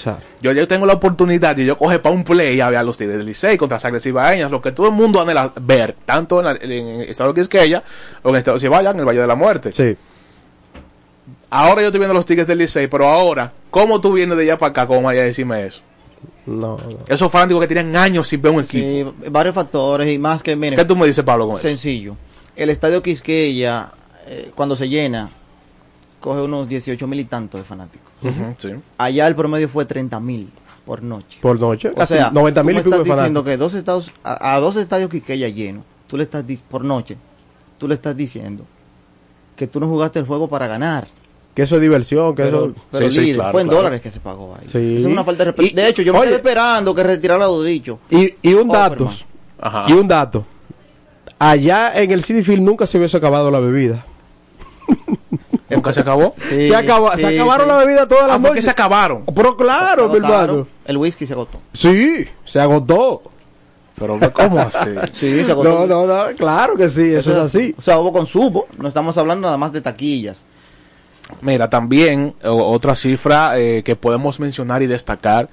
yo 0.41 0.51
ya 0.51 0.67
tengo 0.67 0.85
la 0.85 0.93
oportunidad 0.93 1.55
de 1.55 1.65
yo 1.65 1.77
coger 1.77 2.01
para 2.01 2.13
un 2.13 2.23
play 2.23 2.59
a 2.59 2.69
ver 2.69 2.79
a 2.79 2.83
los 2.83 2.97
Tigres 2.97 3.17
del 3.17 3.25
Licey 3.25 3.57
contra 3.57 3.79
Sangre 3.79 3.99
Cibaeñas, 4.01 4.51
lo 4.51 4.61
que 4.61 4.71
todo 4.71 4.87
el 4.87 4.93
mundo 4.93 5.21
anhela 5.21 5.53
ver, 5.61 5.95
tanto 6.05 6.39
en, 6.39 6.45
la- 6.45 6.57
en 6.59 6.71
el 7.01 7.09
estado 7.09 7.31
de 7.31 7.41
Quisqueya 7.41 7.83
o 8.23 8.29
en 8.29 8.35
el 8.35 8.39
estado 8.39 8.57
de 8.57 8.61
Cibaya, 8.61 8.91
en 8.91 8.99
el 8.99 9.05
Valle 9.05 9.21
de 9.21 9.27
la 9.27 9.35
Muerte. 9.35 9.71
Sí. 9.71 9.95
Ahora 11.49 11.81
yo 11.81 11.87
estoy 11.87 11.99
viendo 11.99 12.13
los 12.13 12.25
Tigres 12.25 12.47
del 12.47 12.57
Licey, 12.57 12.87
pero 12.87 13.07
ahora, 13.07 13.51
¿cómo 13.69 14.01
tú 14.01 14.13
vienes 14.13 14.35
de 14.37 14.43
allá 14.43 14.57
para 14.57 14.71
acá? 14.71 14.87
¿Cómo 14.87 15.03
vaya 15.03 15.21
a 15.21 15.25
decirme 15.25 15.65
eso? 15.65 15.81
No, 16.45 16.77
Esos 17.07 17.31
fanáticos 17.31 17.61
que 17.61 17.67
tienen 17.67 17.95
años 17.95 18.27
sin 18.27 18.41
ver 18.41 18.51
un 18.51 18.63
equipo. 18.63 18.85
Sí, 18.85 19.29
varios 19.29 19.55
factores 19.55 20.11
y 20.11 20.19
más 20.19 20.43
que, 20.43 20.55
miren. 20.55 20.77
¿Qué 20.77 20.85
tú 20.85 20.95
me 20.95 21.05
dices, 21.07 21.23
Pablo, 21.23 21.45
con 21.47 21.55
eso? 21.55 21.67
Sencillo. 21.67 22.15
El 22.55 22.69
estadio 22.69 23.01
Quisqueya, 23.01 23.89
eh, 24.25 24.51
cuando 24.55 24.75
se 24.75 24.87
llena, 24.89 25.29
coge 26.19 26.41
unos 26.41 26.67
18 26.67 27.07
mil 27.07 27.19
y 27.19 27.25
tantos 27.25 27.59
de 27.61 27.65
fanáticos. 27.65 28.11
Sí. 28.57 28.69
Allá 28.97 29.27
el 29.27 29.35
promedio 29.35 29.69
fue 29.69 29.85
30 29.85 30.19
mil. 30.19 30.49
por 30.85 31.01
noche. 31.03 31.39
Por 31.41 31.59
noche. 31.59 31.89
O 31.89 31.95
Casi 31.95 32.13
sea, 32.13 32.29
90 32.31 32.63
mil 32.63 32.77
y 32.77 32.81
de 32.81 32.89
estás 32.89 33.03
diciendo 33.05 33.43
que 33.43 33.57
dos 33.57 33.73
estados, 33.75 34.11
a, 34.23 34.55
a 34.55 34.59
dos 34.59 34.75
estadios 34.77 35.09
Quiqueya 35.09 35.49
lleno, 35.49 35.83
tú 36.07 36.15
le 36.17 36.23
estás 36.23 36.43
por 36.69 36.83
noche, 36.83 37.17
tú 37.79 37.87
le 37.87 37.95
estás 37.95 38.15
diciendo 38.15 38.63
que 39.55 39.67
tú 39.67 39.79
no 39.79 39.87
jugaste 39.87 40.19
el 40.19 40.25
juego 40.25 40.47
para 40.47 40.67
ganar. 40.67 41.07
Que 41.55 41.63
eso 41.63 41.75
es 41.75 41.81
diversión, 41.81 42.35
que 42.35 42.43
Pero, 42.43 42.65
eso... 42.65 42.75
pero 42.91 43.09
Sí, 43.09 43.15
sí, 43.15 43.21
líder, 43.21 43.35
claro, 43.37 43.51
fue 43.53 43.61
en 43.61 43.67
claro. 43.67 43.77
dólares 43.83 44.01
que 44.01 44.11
se 44.11 44.19
pagó 44.19 44.55
ahí. 44.59 44.67
Sí. 44.67 44.97
Eso 44.97 45.07
es 45.07 45.13
una 45.13 45.23
falta 45.23 45.45
de 45.45 45.51
respeto. 45.53 45.75
De 45.75 45.87
hecho, 45.87 46.01
yo 46.01 46.11
me 46.13 46.19
oye- 46.19 46.27
quedé 46.27 46.35
esperando 46.37 46.93
que 46.93 47.03
retirara 47.03 47.45
lo 47.47 47.63
dicho. 47.63 47.99
Y, 48.09 48.33
y 48.41 48.53
un 48.53 48.67
dato. 48.67 49.09
Ajá. 49.59 49.85
Y 49.87 49.93
un 49.93 50.07
dato. 50.07 50.45
Allá 51.39 51.93
en 52.01 52.11
el 52.11 52.23
City 52.23 52.43
Field 52.43 52.61
nunca 52.61 52.85
se 52.85 52.97
hubiese 52.97 53.17
acabado 53.17 53.49
la 53.51 53.59
bebida. 53.59 54.05
¿Nunca 55.69 55.91
se 55.93 55.99
acabó? 56.01 56.33
Sí, 56.37 56.67
se, 56.67 56.75
acabó, 56.75 57.11
sí, 57.13 57.19
se 57.21 57.27
acabaron 57.27 57.65
sí. 57.67 57.71
la 57.73 57.77
bebida 57.79 58.07
todas 58.07 58.27
las 58.27 58.35
Ah, 58.35 58.39
¿por 58.39 58.43
qué 58.43 58.49
noches. 58.49 58.65
se 58.65 58.71
acabaron? 58.71 59.25
Pero 59.35 59.57
claro, 59.57 60.09
mi 60.09 60.17
hermano. 60.17 60.67
El 60.85 60.97
whisky 60.97 61.25
se 61.25 61.33
agotó. 61.33 61.59
Sí, 61.73 62.27
se 62.45 62.59
agotó. 62.59 63.23
Pero 63.97 64.19
¿cómo 64.33 64.59
así? 64.59 64.89
Sí, 65.13 65.43
se 65.43 65.51
agotó. 65.51 65.87
No, 65.87 66.05
no, 66.05 66.05
no, 66.29 66.35
claro 66.35 66.75
que 66.75 66.87
sí, 66.89 67.13
eso, 67.13 67.31
es 67.31 67.37
así. 67.37 67.73
O 67.77 67.81
sea, 67.81 67.97
hubo 67.99 68.13
consumo. 68.13 68.65
No 68.77 68.87
estamos 68.87 69.17
hablando 69.17 69.47
nada 69.47 69.57
más 69.57 69.71
de 69.73 69.81
taquillas. 69.81 70.45
Mira, 71.41 71.69
también 71.69 72.35
o- 72.43 72.71
otra 72.71 72.95
cifra 72.95 73.57
eh, 73.57 73.81
que 73.83 73.95
podemos 73.95 74.39
mencionar 74.39 74.83
y 74.83 74.87
destacar 74.87 75.49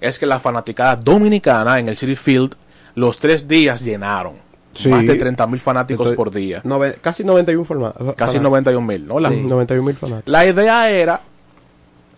es 0.00 0.18
que 0.18 0.26
la 0.26 0.40
fanaticada 0.40 0.96
dominicana 0.96 1.78
en 1.78 1.88
el 1.88 1.96
City 1.96 2.16
Field 2.16 2.56
los 2.96 3.18
tres 3.18 3.46
días 3.46 3.82
llenaron. 3.82 4.34
Sí. 4.74 4.88
Más 4.88 5.06
de 5.06 5.14
30 5.16 5.46
mil 5.46 5.60
fanáticos 5.60 6.06
Estoy- 6.06 6.16
por 6.16 6.30
día. 6.30 6.62
Nove- 6.64 6.96
casi 7.00 7.24
91 7.24 7.64
forma- 7.64 7.92
Casi 7.92 8.04
fanáticos. 8.14 8.42
91 8.42 8.86
mil, 8.86 9.06
¿no? 9.06 9.18
La, 9.20 9.28
Sí, 9.28 9.42
91 9.46 9.86
mil 9.86 9.96
fanáticos. 9.96 10.30
la 10.32 10.46
idea 10.46 10.90
era, 10.90 11.20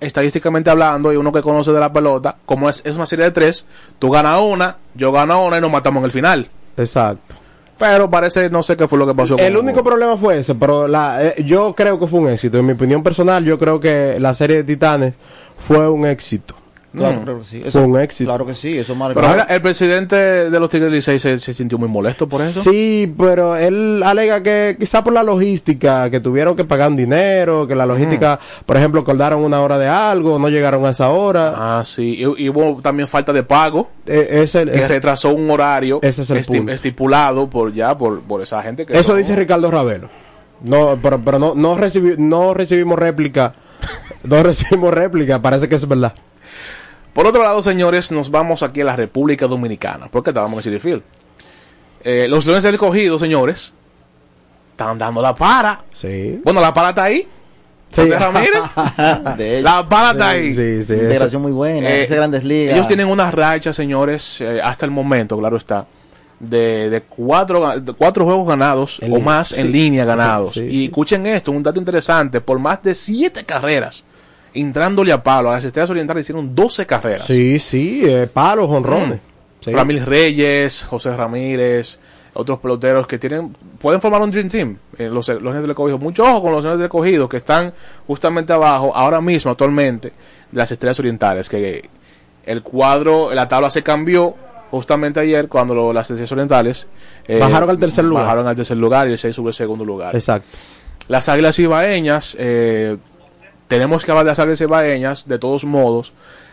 estadísticamente 0.01 0.71
hablando, 0.71 1.13
y 1.13 1.17
uno 1.17 1.33
que 1.33 1.43
conoce 1.43 1.73
de 1.73 1.81
la 1.81 1.93
pelota, 1.93 2.37
como 2.45 2.69
es, 2.69 2.83
es 2.85 2.95
una 2.97 3.07
serie 3.07 3.25
de 3.27 3.31
tres, 3.31 3.67
tú 3.99 4.11
ganas 4.11 4.41
una, 4.41 4.77
yo 4.95 5.13
gano 5.13 5.45
una 5.45 5.59
y 5.59 5.61
nos 5.61 5.71
matamos 5.71 6.01
en 6.01 6.05
el 6.07 6.11
final. 6.11 6.49
Exacto. 6.77 7.35
Pero 7.79 8.09
parece, 8.09 8.51
no 8.51 8.63
sé 8.63 8.77
qué 8.77 8.87
fue 8.87 8.99
lo 8.99 9.07
que 9.07 9.15
pasó. 9.15 9.37
El 9.37 9.57
único 9.57 9.83
problema 9.83 10.17
fue 10.17 10.39
ese, 10.39 10.55
pero 10.55 10.87
la, 10.87 11.25
eh, 11.25 11.43
yo 11.45 11.75
creo 11.75 11.99
que 11.99 12.07
fue 12.07 12.21
un 12.21 12.29
éxito. 12.29 12.59
En 12.59 12.67
mi 12.67 12.73
opinión 12.75 13.03
personal, 13.03 13.45
yo 13.45 13.59
creo 13.59 13.81
que 13.81 14.17
la 14.21 14.33
serie 14.33 14.59
de 14.59 14.65
Titanes 14.65 15.15
fue 15.57 15.89
un 15.89 16.07
éxito. 16.07 16.55
Claro, 16.97 17.21
Mm. 17.21 17.25
claro 17.25 17.39
que 17.41 17.45
sí. 17.45 17.63
Fue 17.71 17.81
un 17.83 17.99
éxito. 18.01 18.29
Claro 18.31 18.47
que 18.47 18.55
sí, 18.55 18.79
eso 18.79 18.95
marca. 18.95 19.15
Pero 19.15 19.27
ahora, 19.27 19.43
el 19.51 19.61
presidente 19.61 20.15
de 20.17 20.61
los 20.61 20.71
Tigres 20.71 20.87
del 20.91 20.95
Licey 20.97 21.19
se, 21.19 21.39
se 21.39 21.53
sintió 21.53 21.77
muy 21.77 21.89
molesto 21.89 22.29
por 22.29 22.41
eso. 22.41 22.63
Sí, 22.63 23.13
pero 23.19 23.57
él 23.57 24.01
alega 24.05 24.43
que 24.43 24.77
quizá 24.79 25.03
por 25.03 25.13
la 25.13 25.23
logística, 25.23 26.09
que 26.11 26.21
tuvieron 26.21 26.55
que 26.57 26.65
pagar 26.65 26.91
un 26.91 26.97
dinero, 26.97 27.67
que 27.67 27.75
la 27.75 27.85
logística, 27.87 28.39
por 28.65 28.77
ejemplo, 28.77 29.01
acordaron 29.01 29.43
una 29.43 29.61
hora 29.61 29.79
de 29.79 29.89
algo, 29.89 30.39
no 30.39 30.49
llegaron 30.49 30.85
a 30.87 30.91
esa 30.91 31.11
hora. 31.11 31.53
Ah, 31.57 31.83
sí. 31.85 32.17
Y, 32.39 32.45
y 32.45 32.49
hubo 32.49 32.81
también 32.81 33.09
falta 33.09 33.33
de 33.33 33.43
pago. 33.43 33.91
Eh, 34.07 34.43
ese- 34.45 34.65
que 34.67 34.79
ese- 34.79 34.87
se 34.89 35.01
trazó 35.01 35.31
un 35.35 35.51
horario 35.51 35.99
Ese 36.03 36.23
es 36.23 36.31
el 36.31 36.39
esti- 36.39 36.59
punto. 36.59 36.73
estipulado 36.73 37.49
por 37.51 37.73
ya 37.73 37.97
por, 37.99 38.21
por 38.21 38.41
esa 38.43 38.63
gente 38.63 38.87
que 38.87 38.93
Eso 38.95 39.03
son- 39.13 39.19
dice 39.19 39.35
Ricardo 39.35 39.71
Ravelo. 39.71 40.09
No, 40.63 40.99
pero, 41.03 41.21
pero 41.21 41.39
no, 41.39 41.55
no, 41.55 41.77
recibi- 41.77 42.17
no 42.17 42.55
recibimos 42.55 42.99
réplica. 42.99 43.55
No 44.25 44.43
recibimos 44.43 44.95
réplica, 44.95 45.43
parece 45.43 45.69
que 45.69 45.75
es 45.75 45.87
verdad. 45.87 46.15
Por 47.15 47.27
otro 47.27 47.43
lado, 47.43 47.63
señores, 47.63 48.11
nos 48.13 48.31
vamos 48.31 48.63
aquí 48.63 48.81
a 48.81 48.85
la 48.85 48.97
República 48.97 49.47
Dominicana, 49.47 50.09
porque 50.11 50.31
estábamos 50.31 50.59
en 50.59 50.73
City 50.73 50.83
Field. 50.83 51.03
Eh, 52.03 52.27
los 52.29 52.45
Leones 52.45 52.65
del 52.65 52.77
Cogido, 52.77 53.19
señores, 53.19 53.73
están 54.73 54.99
dando 54.99 55.23
la 55.23 55.35
para. 55.35 55.85
Sí. 55.93 56.41
Bueno, 56.45 56.61
la 56.61 56.75
para 56.75 56.91
está 56.91 57.05
ahí. 57.05 57.27
Sí. 57.91 58.01
José 58.01 58.19
Ramírez. 58.19 58.63
De 59.39 59.63
la 59.63 59.89
para 59.89 60.11
está 60.11 60.31
ahí. 60.31 60.53
sí, 60.53 60.83
sí, 60.83 60.95
integración 60.95 61.41
muy 61.41 61.53
buena, 61.53 61.89
Eh, 61.89 62.03
ese 62.03 62.17
grandes 62.17 62.43
ligas. 62.43 62.75
Ellos 62.75 62.89
tienen 62.89 63.07
una 63.07 63.31
racha, 63.31 63.73
señores, 63.73 64.41
eh, 64.41 64.61
hasta 64.63 64.85
el 64.85 64.91
momento, 64.91 65.39
claro 65.39 65.57
está, 65.57 65.87
de, 66.41 66.91
de 66.91 67.01
cuatro, 67.03 67.81
de 67.81 67.93
cuatro 67.93 68.25
juegos 68.25 68.49
ganados 68.49 68.99
En 69.01 69.13
o 69.13 69.17
línea, 69.17 69.25
más 69.25 69.53
en 69.53 69.71
línea 69.71 70.05
ganados. 70.05 70.55
Sí, 70.55 70.61
sí, 70.61 70.67
y 70.67 70.79
sí. 70.79 70.85
escuchen 70.87 71.27
esto, 71.27 71.53
un 71.53 71.63
dato 71.63 71.79
interesante, 71.79 72.41
por 72.41 72.59
más 72.59 72.83
de 72.83 72.97
siete 72.97 73.45
carreras, 73.45 74.03
entrándole 74.55 75.13
a 75.13 75.23
palo, 75.23 75.51
a 75.51 75.55
las 75.55 75.65
Estrellas 75.65 75.91
Orientales 75.91 76.23
hicieron 76.23 76.55
12 76.55 76.87
carreras. 76.87 77.27
Sí, 77.27 77.59
sí, 77.59 78.03
eh, 78.05 78.29
palos, 78.33 78.69
honrones. 78.71 79.21
Sí. 79.61 79.73
Ramírez 79.73 80.05
Reyes, 80.05 80.85
José 80.85 81.17
Ramírez, 81.17 81.99
otros 82.35 82.59
peloteros 82.59 83.07
que 83.07 83.19
tienen 83.19 83.55
pueden 83.81 84.01
formar 84.01 84.21
un 84.23 84.31
Dream 84.31 84.49
Team. 84.49 84.77
eh, 84.99 85.09
los, 85.11 85.29
los 85.29 85.55
del 85.55 85.71
Escogido. 85.71 85.99
Mucho 85.99 86.25
ojo 86.25 86.43
con 86.43 86.53
los 86.53 86.63
Leones 86.63 86.79
del 86.79 86.87
Escogido 86.87 87.29
que 87.29 87.37
están 87.39 87.73
justamente 88.07 88.53
abajo, 88.53 88.93
ahora 88.95 89.21
mismo, 89.21 89.51
actualmente, 89.51 90.09
de 90.51 90.59
las 90.59 90.71
Estrellas 90.71 90.99
Orientales. 90.99 91.49
Que 91.49 91.89
el 92.47 92.63
cuadro, 92.63 93.33
la 93.33 93.49
tabla 93.49 93.71
se 93.71 93.83
cambió 93.83 94.35
justamente 94.71 95.21
ayer 95.21 95.49
cuando 95.49 95.75
lo- 95.75 95.93
las 95.93 96.11
Estrellas 96.11 96.33
Orientales 96.33 96.87
eh, 97.27 97.39
Bajaron 97.39 97.71
al 97.71 97.79
tercer 97.79 98.05
lugar. 98.05 98.25
Bajaron 98.25 98.49
al 98.49 98.57
tercer 98.57 98.77
lugar 98.77 99.09
y 99.09 99.13
el 99.13 99.19
6 99.19 99.35
sube 99.35 99.49
al 99.49 99.55
segundo 99.55 99.85
lugar. 99.85 100.15
Exacto. 100.15 100.47
Las 101.09 101.29
Águilas 101.31 101.59
Ibaeñas, 101.59 102.37
eh, 102.39 102.97
tenemos 103.69 104.05
que 104.05 104.11
hablar 104.11 104.25
de 104.25 104.31
las 104.31 104.39
Águilas 104.39 104.61
Ibaeñas, 104.61 105.29
de 105.29 105.39
todos 105.39 105.65
modos, 105.65 106.13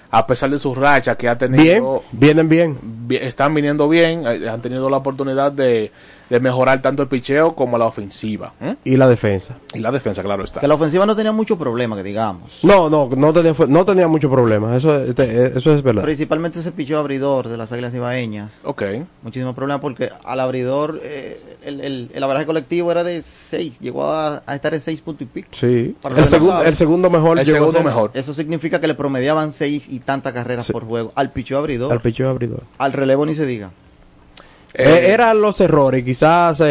a 0.09 0.27
pesar 0.27 0.49
de 0.49 0.59
su 0.59 0.75
racha 0.75 1.15
que 1.15 1.29
ha 1.29 1.35
Bien, 1.35 1.51
tenido 1.53 2.03
vienen 2.11 2.49
bien. 2.49 2.77
están 3.09 3.53
viniendo 3.53 3.87
bien, 3.87 4.23
eh, 4.27 4.49
han 4.49 4.61
tenido 4.61 4.89
la 4.89 4.97
oportunidad 4.97 5.51
de, 5.51 5.91
de 6.31 6.39
mejorar 6.39 6.81
tanto 6.81 7.03
el 7.03 7.09
picheo 7.09 7.55
como 7.55 7.77
la 7.77 7.85
ofensiva. 7.85 8.53
¿m? 8.61 8.77
Y 8.85 8.95
la 8.95 9.09
defensa. 9.09 9.57
Y 9.73 9.79
la 9.79 9.91
defensa, 9.91 10.23
claro 10.23 10.45
está. 10.45 10.61
Que 10.61 10.67
la 10.69 10.75
ofensiva 10.75 11.05
no 11.05 11.13
tenía 11.13 11.33
mucho 11.33 11.57
problema, 11.57 11.97
que 11.97 12.03
digamos. 12.03 12.63
No, 12.63 12.89
no, 12.89 13.09
no 13.17 13.33
tenía, 13.33 13.53
no 13.67 13.83
tenía 13.83 14.07
mucho 14.07 14.29
problema. 14.31 14.77
Eso, 14.77 14.95
este, 14.95 15.47
eso 15.57 15.75
es 15.75 15.83
verdad. 15.83 16.03
Principalmente 16.03 16.61
ese 16.61 16.71
picheo 16.71 16.99
abridor 16.99 17.49
de 17.49 17.57
las 17.57 17.69
Águilas 17.73 17.93
Ibaeñas. 17.93 18.53
Ok. 18.63 18.81
Muchísimo 19.23 19.53
problema 19.53 19.81
porque 19.81 20.09
al 20.23 20.39
abridor 20.39 21.01
eh, 21.03 21.37
el, 21.65 21.81
el, 21.81 22.11
el 22.13 22.23
abraje 22.23 22.45
colectivo 22.45 22.91
era 22.93 23.03
de 23.03 23.21
6, 23.21 23.81
llegó 23.81 24.05
a, 24.09 24.41
a 24.45 24.55
estar 24.55 24.73
en 24.73 24.79
6 24.79 25.01
puntos 25.01 25.23
y 25.23 25.25
pico. 25.25 25.49
Sí. 25.51 25.67
El, 25.67 25.93
pasado. 26.15 26.63
el 26.63 26.75
segundo 26.77 27.09
mejor. 27.09 27.39
El 27.39 27.45
llegó 27.45 27.65
a 27.65 27.71
segundo 27.71 27.83
mejor. 27.83 28.11
Eso 28.13 28.33
significa 28.33 28.79
que 28.79 28.87
le 28.87 28.95
promediaban 28.95 29.51
6 29.51 29.87
y 29.89 29.99
tantas 29.99 30.31
carreras 30.31 30.65
Sí. 30.65 30.71
por 30.71 30.85
juego 30.85 31.11
al 31.15 31.31
picheo 31.31 31.57
abridor. 31.57 31.91
Al 31.91 31.99
picheo 31.99 32.29
abridor. 32.29 32.63
Al 32.77 32.93
relevo 32.93 33.25
ni 33.25 33.35
se 33.35 33.45
diga. 33.45 33.71
Eh, 34.73 35.07
eran 35.09 35.41
los 35.41 35.59
errores, 35.61 36.03
quizás. 36.03 36.61
eh, 36.61 36.65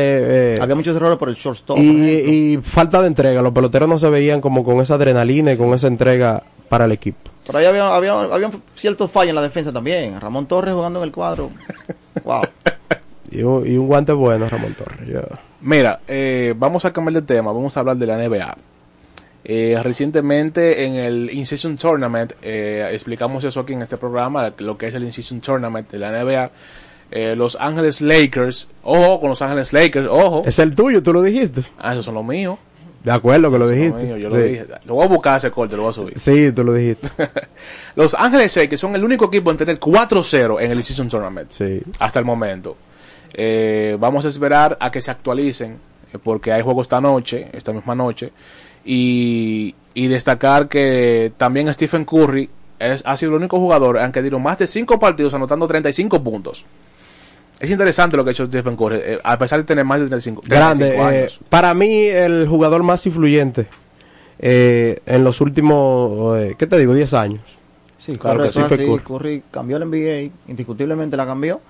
eh, 0.56 0.58
Había 0.60 0.74
muchos 0.74 0.96
errores 0.96 1.18
por 1.18 1.28
el 1.28 1.34
shortstop. 1.34 1.78
y, 1.78 1.82
y 2.54 2.58
falta 2.62 3.00
de 3.02 3.08
entrega. 3.08 3.42
Los 3.42 3.52
peloteros 3.52 3.88
no 3.88 3.98
se 3.98 4.08
veían 4.08 4.40
como 4.40 4.64
con 4.64 4.80
esa 4.80 4.94
adrenalina 4.94 5.52
y 5.52 5.56
con 5.56 5.72
esa 5.74 5.86
entrega 5.88 6.42
para 6.68 6.84
el 6.86 6.92
equipo. 6.92 7.30
Por 7.46 7.56
ahí 7.56 7.66
había, 7.66 7.94
había, 7.94 8.18
había 8.20 8.46
un 8.46 8.62
cierto 8.74 9.08
fallo 9.08 9.30
en 9.30 9.34
la 9.36 9.42
defensa 9.42 9.72
también. 9.72 10.18
Ramón 10.20 10.46
Torres 10.46 10.72
jugando 10.74 11.00
en 11.00 11.04
el 11.06 11.12
cuadro. 11.12 11.50
wow. 12.24 12.42
Y 13.30 13.42
un, 13.42 13.66
y 13.66 13.76
un 13.76 13.86
guante 13.86 14.12
bueno, 14.12 14.48
Ramón 14.48 14.74
Torres. 14.74 15.08
ya. 15.08 15.22
Mira, 15.60 16.00
eh, 16.08 16.54
vamos 16.56 16.84
a 16.84 16.92
cambiar 16.92 17.14
de 17.22 17.22
tema, 17.34 17.52
vamos 17.52 17.76
a 17.76 17.80
hablar 17.80 17.96
de 17.96 18.06
la 18.06 18.16
NBA. 18.16 18.56
Eh, 19.44 19.78
recientemente 19.82 20.84
en 20.84 20.94
el 20.94 21.30
In-Season 21.32 21.76
Tournament, 21.76 22.32
eh, 22.42 22.88
explicamos 22.92 23.42
eso 23.44 23.60
aquí 23.60 23.72
en 23.72 23.82
este 23.82 23.96
programa, 23.96 24.52
lo 24.58 24.76
que 24.78 24.86
es 24.86 24.94
el 24.94 25.04
In-Season 25.04 25.40
Tournament 25.40 25.90
de 25.90 25.98
la 25.98 26.10
NBA. 26.12 26.50
Eh, 27.10 27.34
los 27.36 27.56
Ángeles 27.60 28.00
Lakers, 28.00 28.68
ojo 28.82 29.20
con 29.20 29.30
los 29.30 29.42
Ángeles 29.42 29.72
Lakers, 29.72 30.06
ojo. 30.08 30.44
Es 30.46 30.58
el 30.58 30.74
tuyo, 30.76 31.02
tú 31.02 31.12
lo 31.12 31.22
dijiste. 31.22 31.62
Ah, 31.78 31.92
esos 31.92 32.04
son 32.04 32.14
los 32.14 32.24
míos. 32.24 32.58
De 33.02 33.10
acuerdo 33.10 33.50
que 33.50 33.58
lo 33.58 33.68
dijiste. 33.68 34.20
yo 34.20 34.28
lo 34.28 34.36
dije. 34.36 34.66
Lo 34.84 34.94
voy 34.94 35.04
a 35.06 35.08
buscar 35.08 35.38
ese 35.38 35.50
corte, 35.50 35.74
lo 35.74 35.82
voy 35.82 35.90
a 35.90 35.94
subir. 35.94 36.18
Sí, 36.18 36.52
tú 36.52 36.62
lo 36.64 36.74
dijiste. 36.74 37.08
Los 37.96 38.14
Ángeles 38.14 38.54
Lakers 38.54 38.80
son 38.80 38.94
el 38.94 39.02
único 39.02 39.24
equipo 39.24 39.50
en 39.50 39.56
tener 39.56 39.80
4-0 39.80 40.60
en 40.60 40.70
el 40.70 40.76
In-Season 40.78 41.08
Tournament. 41.08 41.50
Sí. 41.50 41.80
hasta 41.98 42.18
el 42.18 42.24
momento. 42.26 42.76
Eh, 43.32 43.96
vamos 43.98 44.24
a 44.26 44.28
esperar 44.28 44.76
a 44.80 44.90
que 44.90 45.00
se 45.00 45.10
actualicen, 45.10 45.78
eh, 46.12 46.18
porque 46.22 46.52
hay 46.52 46.62
juegos 46.62 46.84
esta 46.84 47.00
noche, 47.00 47.48
esta 47.52 47.72
misma 47.72 47.94
noche, 47.94 48.32
y, 48.84 49.74
y 49.94 50.08
destacar 50.08 50.68
que 50.68 51.32
también 51.38 51.72
Stephen 51.72 52.04
Curry 52.04 52.50
es, 52.78 53.02
ha 53.06 53.16
sido 53.16 53.32
el 53.32 53.38
único 53.38 53.58
jugador 53.58 53.98
en 53.98 54.12
que 54.12 54.20
dieron 54.20 54.42
más 54.42 54.58
de 54.58 54.66
5 54.66 54.98
partidos 54.98 55.32
anotando 55.32 55.66
35 55.66 56.22
puntos. 56.22 56.64
Es 57.60 57.70
interesante 57.70 58.16
lo 58.16 58.24
que 58.24 58.30
ha 58.30 58.32
hecho 58.32 58.46
Stephen 58.46 58.74
Curry, 58.76 58.96
eh, 59.02 59.18
a 59.22 59.38
pesar 59.38 59.58
de 59.60 59.64
tener 59.64 59.84
más 59.84 60.00
de 60.00 60.06
35, 60.06 60.40
35 60.40 60.48
Grande. 60.88 60.96
eh, 60.96 61.20
años. 61.20 61.40
para 61.50 61.74
mí, 61.74 62.04
el 62.06 62.48
jugador 62.48 62.82
más 62.82 63.04
influyente 63.06 63.66
eh, 64.38 64.98
en 65.04 65.22
los 65.24 65.40
últimos, 65.42 66.38
eh, 66.38 66.54
¿qué 66.58 66.66
te 66.66 66.78
digo? 66.78 66.94
10 66.94 67.12
años. 67.14 67.40
Sí, 67.98 68.16
Claro 68.16 68.42
que 68.42 68.48
sí, 68.48 68.58
es 68.60 68.64
fue 68.66 68.76
así. 68.76 68.86
Curry. 68.86 69.02
Curry 69.04 69.42
cambió 69.50 69.76
el 69.76 69.84
NBA, 69.84 70.32
indiscutiblemente 70.48 71.16
la 71.18 71.26
cambió. 71.26 71.60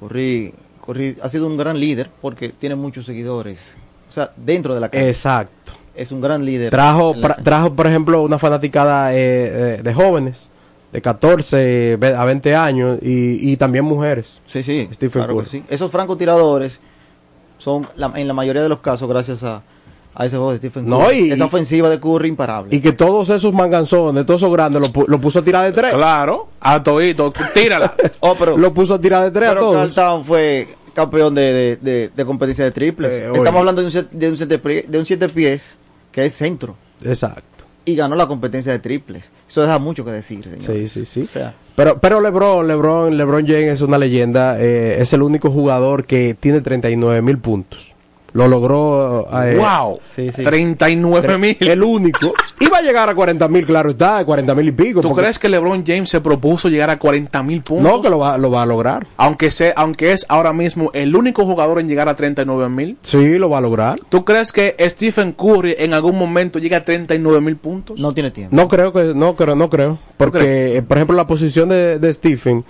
Curry, 0.00 0.54
Curry 0.86 1.16
ha 1.22 1.28
sido 1.28 1.46
un 1.46 1.58
gran 1.58 1.78
líder 1.78 2.08
porque 2.22 2.48
tiene 2.48 2.74
muchos 2.74 3.04
seguidores. 3.04 3.76
O 4.08 4.12
sea, 4.12 4.30
dentro 4.36 4.74
de 4.74 4.80
la 4.80 4.88
cancha. 4.88 5.06
Exacto. 5.08 5.72
Es 5.94 6.10
un 6.10 6.22
gran 6.22 6.44
líder. 6.44 6.70
Trajo, 6.70 7.14
pra- 7.14 7.42
trajo, 7.42 7.74
por 7.74 7.86
ejemplo, 7.86 8.22
una 8.22 8.38
fanaticada 8.38 9.08
de 9.08 9.92
jóvenes, 9.94 10.48
de 10.92 11.02
14 11.02 11.96
ve- 11.98 12.14
a 12.14 12.24
20 12.24 12.54
años, 12.54 12.98
y, 13.02 13.52
y 13.52 13.56
también 13.56 13.84
mujeres. 13.84 14.40
Sí, 14.46 14.62
sí, 14.62 14.88
Stephen 14.92 15.22
claro 15.24 15.44
sí. 15.44 15.62
Esos 15.68 15.90
francotiradores 15.90 16.80
son, 17.58 17.86
la- 17.96 18.12
en 18.16 18.26
la 18.28 18.34
mayoría 18.34 18.62
de 18.62 18.68
los 18.68 18.78
casos, 18.80 19.08
gracias 19.08 19.42
a, 19.44 19.62
a 20.14 20.24
ese 20.26 20.36
juego 20.36 20.52
de 20.52 20.58
Stephen 20.58 20.84
Curry. 20.84 20.90
No, 20.98 21.12
y- 21.12 21.30
Esa 21.30 21.44
ofensiva 21.44 21.88
de 21.90 22.00
Curry 22.00 22.28
imparable. 22.28 22.74
Y 22.74 22.80
que 22.80 22.92
todos 22.92 23.28
esos 23.30 23.52
manganzones, 23.52 24.24
todos 24.26 24.40
esos 24.40 24.52
grandes, 24.52 24.92
lo, 24.94 25.04
lo 25.06 25.20
puso 25.20 25.40
a 25.40 25.42
tirar 25.44 25.64
de 25.66 25.72
tres. 25.72 25.92
Claro, 25.94 26.48
a 26.60 26.82
todito, 26.82 27.32
tírala. 27.54 27.94
Oh, 28.20 28.34
pero, 28.38 28.56
Lo 28.56 28.72
puso 28.72 28.94
a 28.94 29.00
tirar 29.00 29.24
de 29.24 29.30
tres 29.30 29.48
a 29.50 29.52
pero 29.54 29.72
Carl 29.72 29.92
todos. 29.92 29.94
Town 29.94 30.24
fue 30.24 30.68
campeón 30.94 31.34
de, 31.34 31.52
de, 31.52 31.76
de, 31.76 32.08
de 32.16 32.24
competencia 32.24 32.64
de 32.64 32.70
triples. 32.72 33.12
Eh. 33.14 33.26
Estamos 33.34 33.58
hablando 33.60 33.82
de 33.82 33.86
un, 33.86 33.92
set- 33.92 34.10
de, 34.10 34.30
un 34.30 34.36
siete, 34.36 34.58
de 34.88 34.98
un 34.98 35.06
siete 35.06 35.28
pies 35.28 35.76
que 36.10 36.24
es 36.24 36.32
centro. 36.34 36.74
Exacto. 37.04 37.57
Y 37.88 37.96
ganó 37.96 38.16
la 38.16 38.26
competencia 38.26 38.70
de 38.72 38.80
triples. 38.80 39.32
Eso 39.48 39.62
deja 39.62 39.78
mucho 39.78 40.04
que 40.04 40.10
decir, 40.10 40.44
señor. 40.44 40.60
Sí, 40.62 40.88
sí, 40.88 41.06
sí. 41.06 41.22
O 41.22 41.26
sea, 41.26 41.54
Pero, 41.74 41.98
pero 41.98 42.20
LeBron, 42.20 42.68
LeBron, 42.68 43.16
LeBron 43.16 43.46
James 43.46 43.68
es 43.74 43.80
una 43.80 43.96
leyenda. 43.96 44.60
eh, 44.60 45.00
es 45.00 45.12
el 45.14 45.22
único 45.22 45.50
jugador 45.50 46.04
que 46.04 46.36
tiene 46.38 46.60
39 46.60 47.22
mil 47.22 47.38
puntos. 47.38 47.94
Lo 48.38 48.46
logró. 48.46 49.26
eh, 49.42 49.56
wow, 49.58 49.98
sí, 50.04 50.30
sí. 50.30 50.44
39 50.44 51.38
mil. 51.38 51.56
El 51.60 51.82
único. 51.82 52.32
Iba 52.60 52.78
a 52.78 52.82
llegar 52.82 53.08
a 53.10 53.14
40 53.14 53.48
mil, 53.48 53.66
claro 53.66 53.90
está, 53.90 54.24
40 54.24 54.54
mil 54.54 54.68
y 54.68 54.72
pico. 54.72 55.00
¿Tú 55.00 55.08
porque- 55.08 55.22
crees 55.22 55.38
que 55.40 55.48
LeBron 55.48 55.84
James 55.84 56.08
se 56.08 56.20
propuso 56.20 56.68
llegar 56.68 56.88
a 56.90 56.98
40 57.00 57.42
mil 57.42 57.62
puntos? 57.62 57.84
No, 57.90 58.00
que 58.00 58.08
lo 58.08 58.20
va, 58.20 58.38
lo 58.38 58.50
va 58.50 58.62
a 58.62 58.66
lograr. 58.66 59.06
Aunque, 59.16 59.50
sea, 59.50 59.72
aunque 59.76 60.12
es 60.12 60.24
ahora 60.28 60.52
mismo 60.52 60.90
el 60.94 61.16
único 61.16 61.44
jugador 61.44 61.80
en 61.80 61.88
llegar 61.88 62.08
a 62.08 62.14
39 62.14 62.68
mil. 62.68 62.96
Sí, 63.02 63.38
lo 63.38 63.50
va 63.50 63.58
a 63.58 63.60
lograr. 63.60 63.98
¿Tú 64.08 64.24
crees 64.24 64.52
que 64.52 64.76
Stephen 64.88 65.32
Curry 65.32 65.74
en 65.78 65.92
algún 65.92 66.16
momento 66.16 66.60
llega 66.60 66.76
a 66.78 66.84
39 66.84 67.40
mil 67.40 67.56
puntos? 67.56 67.98
no 68.00 68.14
tiene 68.14 68.30
tiempo. 68.30 68.54
No 68.54 68.68
creo 68.68 68.92
que, 68.92 69.14
no 69.14 69.34
creo, 69.34 69.56
no 69.56 69.68
creo. 69.68 69.98
Porque, 70.16 70.76
eh, 70.76 70.82
por 70.82 70.96
ejemplo, 70.96 71.16
la 71.16 71.26
posición 71.26 71.68
de, 71.68 71.98
de 71.98 72.12
Stephen 72.12 72.64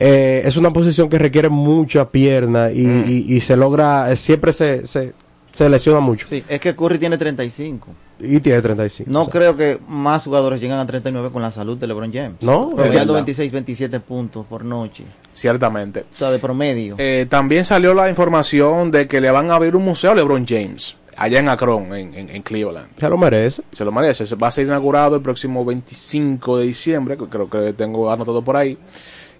eh, 0.00 0.42
es 0.44 0.56
una 0.56 0.70
posición 0.70 1.08
que 1.08 1.18
requiere 1.18 1.48
mucha 1.48 2.08
pierna 2.10 2.70
y, 2.70 2.84
Mm. 2.84 3.04
y- 3.08 3.34
y 3.36 3.40
se 3.40 3.56
logra, 3.56 4.10
eh, 4.12 4.16
siempre 4.16 4.52
se, 4.52 4.86
se, 4.86 5.12
se 5.52 5.68
lesiona 5.68 6.00
mucho. 6.00 6.26
Sí, 6.28 6.44
es 6.48 6.60
que 6.60 6.74
Curry 6.76 6.98
tiene 6.98 7.18
35. 7.18 7.88
Y 8.20 8.40
tiene 8.40 8.60
35. 8.60 9.08
No 9.10 9.20
o 9.20 9.24
sea. 9.26 9.32
creo 9.32 9.56
que 9.56 9.78
más 9.86 10.24
jugadores 10.24 10.60
lleguen 10.60 10.76
a 10.76 10.84
39 10.86 11.30
con 11.30 11.40
la 11.40 11.52
salud 11.52 11.76
de 11.78 11.86
LeBron 11.86 12.12
James. 12.12 12.36
No, 12.40 12.70
es 12.70 12.74
promediando 12.74 13.12
verdad. 13.12 13.26
26, 13.26 13.52
27 13.52 14.00
puntos 14.00 14.44
por 14.46 14.64
noche. 14.64 15.04
Ciertamente. 15.32 16.00
O 16.12 16.16
sea, 16.16 16.30
de 16.32 16.38
promedio. 16.40 16.96
Eh, 16.98 17.26
también 17.30 17.64
salió 17.64 17.94
la 17.94 18.08
información 18.08 18.90
de 18.90 19.06
que 19.06 19.20
le 19.20 19.30
van 19.30 19.50
a 19.50 19.54
abrir 19.54 19.76
un 19.76 19.84
museo 19.84 20.10
a 20.10 20.14
LeBron 20.16 20.44
James, 20.48 20.96
allá 21.16 21.38
en 21.38 21.48
Akron, 21.48 21.94
en, 21.94 22.12
en- 22.14 22.30
en 22.30 22.42
Cleveland. 22.42 22.88
Se 22.96 23.08
lo 23.08 23.16
merece. 23.16 23.62
Se 23.72 23.84
lo 23.84 23.92
merece. 23.92 24.26
Se 24.26 24.34
Va 24.34 24.48
a 24.48 24.50
ser 24.50 24.66
inaugurado 24.66 25.14
el 25.14 25.22
próximo 25.22 25.64
25 25.64 26.58
de 26.58 26.66
diciembre, 26.66 27.16
que 27.16 27.26
creo 27.26 27.48
que 27.48 27.72
tengo 27.72 28.10
anotado 28.10 28.42
por 28.42 28.56
ahí. 28.56 28.76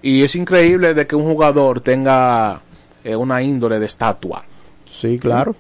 Y 0.02 0.22
es 0.22 0.34
increíble 0.34 0.94
de 0.94 1.06
que 1.06 1.16
un 1.16 1.24
jugador 1.24 1.80
tenga 1.80 2.60
eh, 3.04 3.16
una 3.16 3.42
índole 3.42 3.78
de 3.78 3.86
estatua. 3.86 4.44
Sí, 4.90 5.18
claro. 5.18 5.54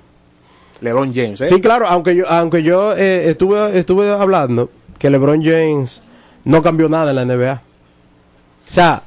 LeBron 0.80 1.12
James, 1.12 1.40
¿eh? 1.40 1.46
Sí, 1.46 1.60
claro, 1.60 1.86
aunque 1.88 2.14
yo, 2.14 2.28
aunque 2.28 2.62
yo 2.62 2.96
eh, 2.96 3.28
estuve, 3.30 3.78
estuve 3.78 4.12
hablando 4.12 4.70
que 4.98 5.10
LeBron 5.10 5.42
James 5.42 6.02
no 6.44 6.62
cambió 6.62 6.88
nada 6.88 7.10
en 7.10 7.16
la 7.16 7.24
NBA. 7.24 7.54
O 7.54 8.72
sea, 8.72 9.02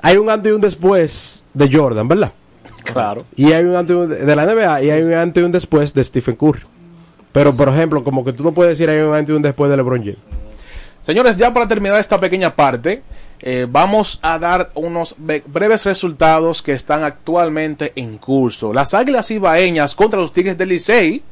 hay 0.00 0.16
un 0.16 0.30
antes 0.30 0.50
y 0.50 0.54
un 0.54 0.60
después 0.60 1.44
de 1.52 1.70
Jordan, 1.70 2.08
¿verdad? 2.08 2.32
Claro. 2.84 3.24
Y 3.36 3.52
hay 3.52 3.64
un 3.64 3.76
antes 3.76 3.94
y 3.94 3.98
un 3.98 4.08
de 4.08 4.24
de 4.24 4.36
la 4.36 4.46
NBA 4.46 4.82
y 4.82 4.90
hay 4.90 5.02
un 5.02 5.12
antes 5.12 5.42
y 5.42 5.44
un 5.44 5.52
después 5.52 5.92
de 5.92 6.02
Stephen 6.04 6.36
Curry. 6.36 6.62
Pero, 7.32 7.54
por 7.54 7.68
ejemplo, 7.68 8.02
como 8.02 8.24
que 8.24 8.32
tú 8.32 8.42
no 8.42 8.52
puedes 8.52 8.78
decir 8.78 8.90
hay 8.90 9.00
un 9.00 9.14
antes 9.14 9.32
y 9.32 9.36
un 9.36 9.42
después 9.42 9.70
de 9.70 9.76
LeBron 9.76 10.00
James. 10.00 10.18
Señores, 11.02 11.36
ya 11.36 11.52
para 11.52 11.66
terminar 11.68 11.98
esta 11.98 12.18
pequeña 12.18 12.54
parte, 12.54 13.02
eh, 13.42 13.66
vamos 13.68 14.18
a 14.22 14.38
dar 14.38 14.70
unos 14.74 15.14
breves 15.18 15.84
resultados 15.84 16.62
que 16.62 16.72
están 16.72 17.04
actualmente 17.04 17.92
en 17.96 18.18
curso. 18.18 18.72
Las 18.72 18.92
Águilas 18.94 19.30
Ibaeñas 19.30 19.94
contra 19.94 20.20
los 20.20 20.32
Tigres 20.32 20.58
del 20.58 20.68
Licey, 20.68 21.22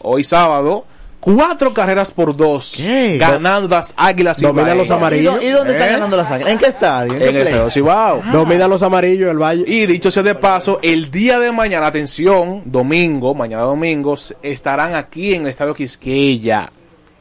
hoy 0.00 0.24
sábado, 0.24 0.86
cuatro 1.20 1.72
carreras 1.74 2.10
por 2.10 2.34
dos, 2.34 2.76
ganando 3.18 3.68
las 3.68 3.92
Águilas 3.96 4.40
Dominan 4.40 4.64
Ibaeñas. 4.74 4.88
los 4.88 4.96
amarillos. 4.96 5.44
¿Y 5.44 5.48
dónde 5.50 5.72
están 5.74 5.88
¿Eh? 5.88 5.92
ganando 5.92 6.16
las 6.16 6.30
águilas? 6.30 6.52
¿En 6.52 6.58
qué 6.58 6.66
estadio? 6.66 7.12
¿En 7.12 7.18
qué 7.18 7.28
En 7.28 7.36
el? 7.36 7.48
Feo 7.48 7.70
Cibao. 7.70 8.22
Domina 8.32 8.66
los 8.66 8.82
amarillos 8.82 9.28
del 9.28 9.38
Valle. 9.38 9.64
Y 9.66 9.86
dicho 9.86 10.10
sea 10.10 10.22
de 10.22 10.34
paso, 10.34 10.80
el 10.82 11.10
día 11.10 11.38
de 11.38 11.52
mañana, 11.52 11.86
atención, 11.86 12.62
domingo, 12.64 13.34
mañana 13.34 13.62
domingo, 13.64 14.16
estarán 14.42 14.94
aquí 14.94 15.34
en 15.34 15.42
el 15.42 15.48
Estadio 15.48 15.74
Quisqueya. 15.74 16.72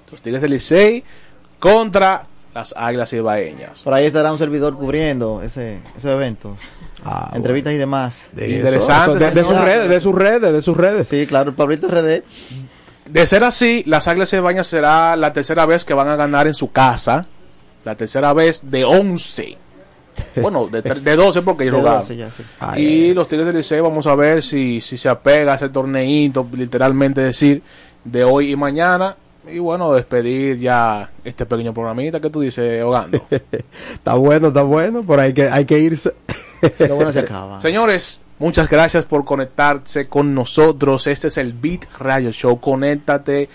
Los 0.09 0.21
Tigres 0.21 0.41
del 0.41 0.51
Licey 0.51 1.03
contra 1.59 2.25
las 2.53 2.73
Águilas 2.77 3.11
Ibaeñas. 3.13 3.81
Por 3.83 3.93
ahí 3.93 4.05
estará 4.05 4.31
un 4.31 4.37
servidor 4.37 4.75
cubriendo 4.77 5.41
ese, 5.41 5.79
esos 5.97 6.11
eventos. 6.11 6.57
Ah, 7.03 7.31
Entrevistas 7.33 7.73
y 7.73 7.77
demás. 7.77 8.29
Interesante, 8.37 9.17
De, 9.25 9.31
de 9.31 9.43
sus 9.43 9.57
redes, 9.59 9.89
de 9.89 9.99
sus 9.99 10.15
redes, 10.15 10.53
de 10.53 10.61
sus 10.61 10.77
redes. 10.77 11.07
Sí, 11.07 11.25
claro, 11.27 11.49
el 11.49 11.55
Pablito 11.55 11.87
RD. 11.87 12.23
De 13.09 13.25
ser 13.25 13.43
así, 13.43 13.83
las 13.87 14.07
Águilas 14.07 14.31
Ibaeñas 14.33 14.67
será 14.67 15.15
la 15.15 15.33
tercera 15.33 15.65
vez 15.65 15.83
que 15.85 15.93
van 15.93 16.07
a 16.07 16.15
ganar 16.15 16.47
en 16.47 16.53
su 16.53 16.71
casa. 16.71 17.25
La 17.83 17.95
tercera 17.95 18.33
vez 18.33 18.61
de 18.69 18.83
11. 18.85 19.57
Bueno, 20.35 20.67
de, 20.67 20.83
tre- 20.83 20.99
de 21.01 21.15
12 21.15 21.41
porque 21.41 21.63
ellos 21.63 21.75
De 21.75 21.79
jugaron. 21.79 22.01
12 22.01 22.15
ya, 22.17 22.29
sí. 22.29 22.43
y 22.77 23.13
los 23.13 23.27
Tigres 23.29 23.47
del 23.47 23.55
Liceo 23.55 23.83
vamos 23.85 24.05
a 24.05 24.13
ver 24.13 24.43
si, 24.43 24.79
si 24.81 24.97
se 24.97 25.07
apega 25.09 25.53
a 25.53 25.55
ese 25.55 25.69
torneito, 25.69 26.45
literalmente 26.53 27.21
decir, 27.21 27.63
de 28.03 28.23
hoy 28.25 28.51
y 28.51 28.55
mañana. 28.57 29.15
Y 29.47 29.59
bueno, 29.59 29.91
despedir 29.93 30.59
ya 30.59 31.09
este 31.23 31.45
pequeño 31.45 31.73
programita 31.73 32.19
que 32.19 32.29
tú 32.29 32.41
dices, 32.41 32.83
Hogando. 32.83 33.25
Está 33.93 34.13
bueno, 34.13 34.49
está 34.49 34.61
bueno, 34.61 35.03
pero 35.07 35.21
hay 35.21 35.33
que, 35.33 35.49
hay 35.49 35.65
que 35.65 35.79
irse. 35.79 36.13
Pero 36.77 36.95
bueno, 36.95 37.11
se 37.11 37.19
acaba. 37.19 37.59
Señores, 37.59 38.21
muchas 38.37 38.69
gracias 38.69 39.05
por 39.05 39.25
conectarse 39.25 40.07
con 40.07 40.35
nosotros. 40.35 41.07
Este 41.07 41.29
es 41.29 41.37
el 41.37 41.53
Beat 41.53 41.85
Radio 41.99 42.31
Show. 42.31 42.59
Conéctate, 42.59 43.49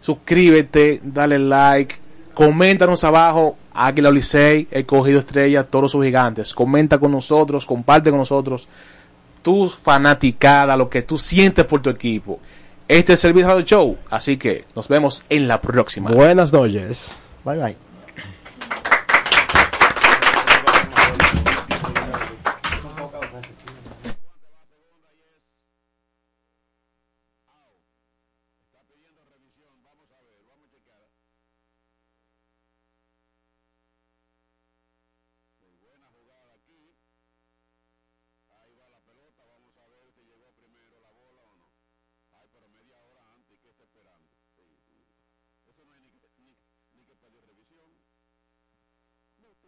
suscríbete, 0.00 1.00
dale 1.02 1.38
like, 1.38 1.96
coméntanos 2.34 3.02
abajo. 3.04 3.56
Águila 3.72 4.10
Licey, 4.10 4.68
el 4.70 4.84
cogido 4.84 5.20
estrella, 5.20 5.64
todos 5.64 5.92
sus 5.92 6.04
gigantes. 6.04 6.52
Comenta 6.52 6.98
con 6.98 7.12
nosotros, 7.12 7.64
comparte 7.64 8.10
con 8.10 8.18
nosotros 8.18 8.68
tu 9.42 9.68
fanaticada, 9.68 10.76
lo 10.76 10.88
que 10.88 11.02
tú 11.02 11.18
sientes 11.18 11.64
por 11.64 11.80
tu 11.80 11.90
equipo. 11.90 12.40
Este 12.90 13.12
es 13.12 13.24
el 13.24 13.32
Beat 13.34 13.46
Radio 13.46 13.64
Show, 13.64 13.98
así 14.10 14.36
que 14.36 14.64
nos 14.74 14.88
vemos 14.88 15.22
en 15.28 15.46
la 15.46 15.60
próxima. 15.60 16.10
Buenas 16.10 16.52
noches. 16.52 17.12
Bye 17.44 17.56
bye. 17.56 17.89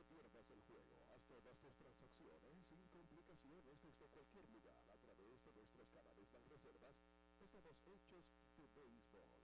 pierdas 0.05 0.49
el 0.51 0.63
juego. 0.63 1.05
Haz 1.11 1.25
todas 1.27 1.59
tus 1.59 1.75
transacciones 1.77 2.67
sin 2.69 2.87
complicaciones 2.89 3.81
desde 3.83 4.09
cualquier 4.09 4.49
lugar 4.51 4.89
a 4.91 4.99
través 4.99 5.43
de 5.45 5.53
nuestros 5.53 5.89
canales 5.91 6.31
Banreservas. 6.31 6.97
Estamos 7.39 7.77
hechos 7.87 8.25
de 8.57 8.69
béisbol. 8.69 9.42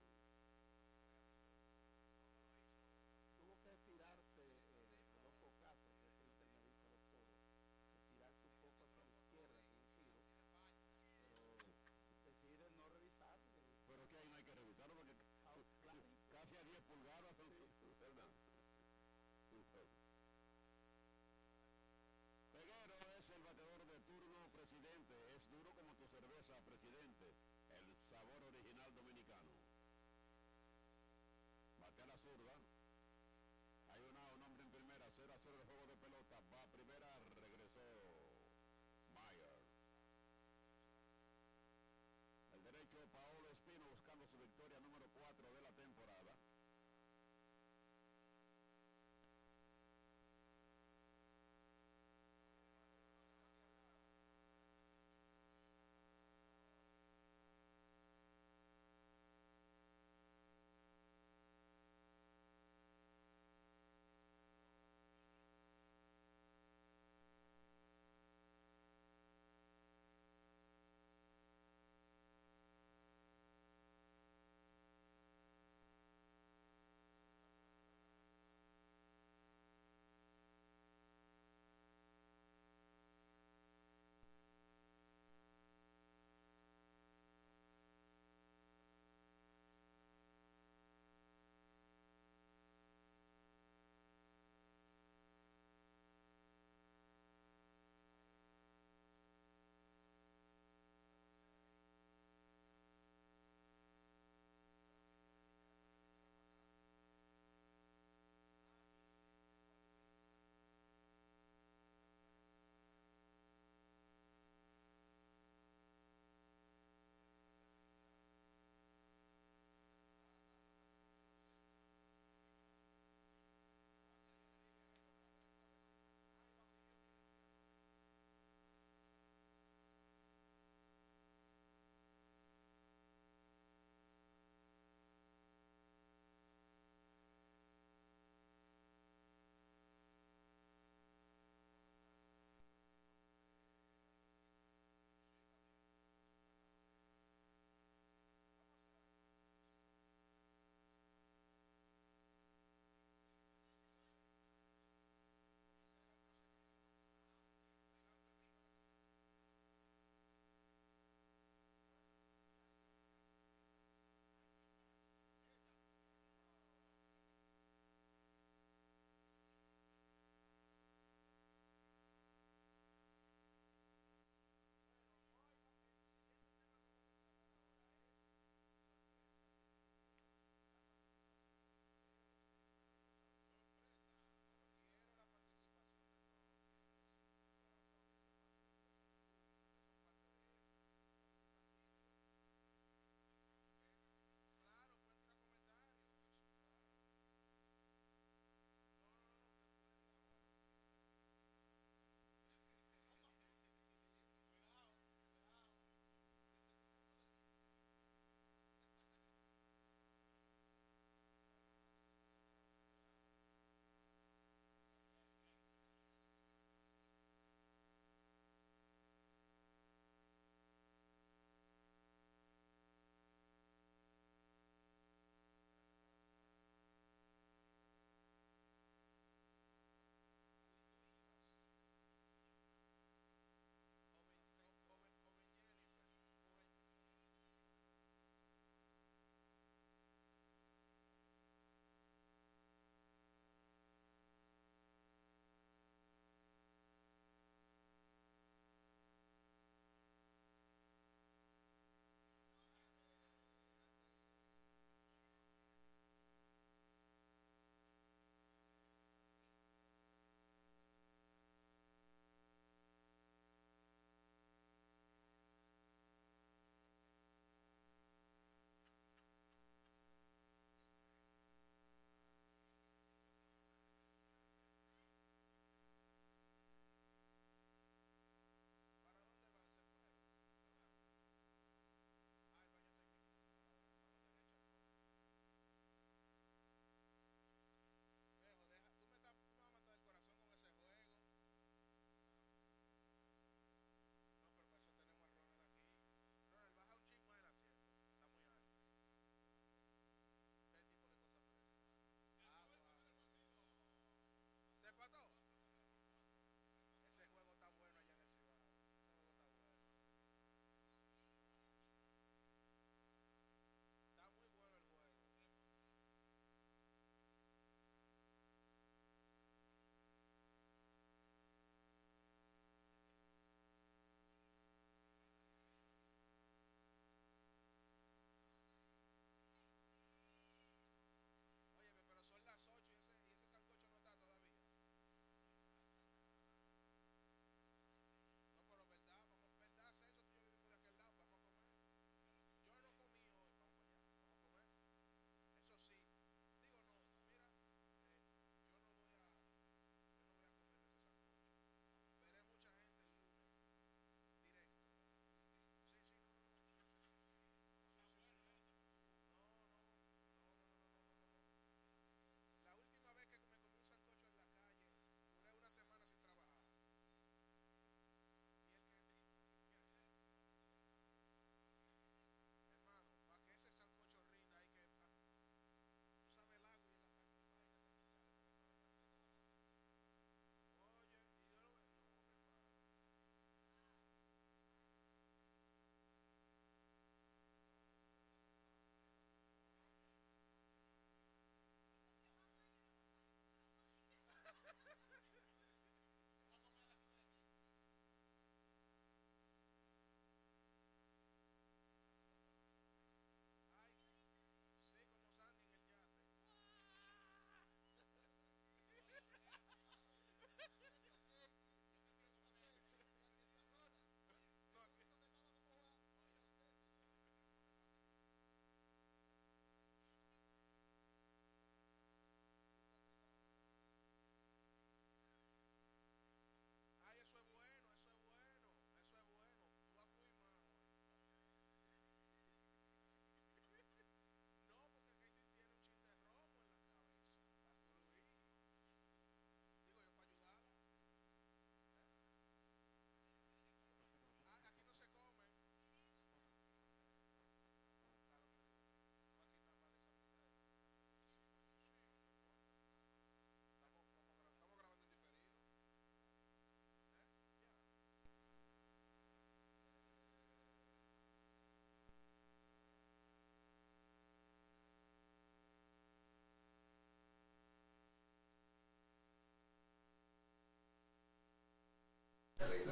Presidente, 26.64 27.36
el 27.68 27.94
sabor 28.08 28.42
original 28.44 28.94
dominicano. 28.94 29.47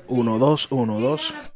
1, 0.09 0.39
2, 0.39 0.67
1, 0.71 0.87
2. 1.01 1.56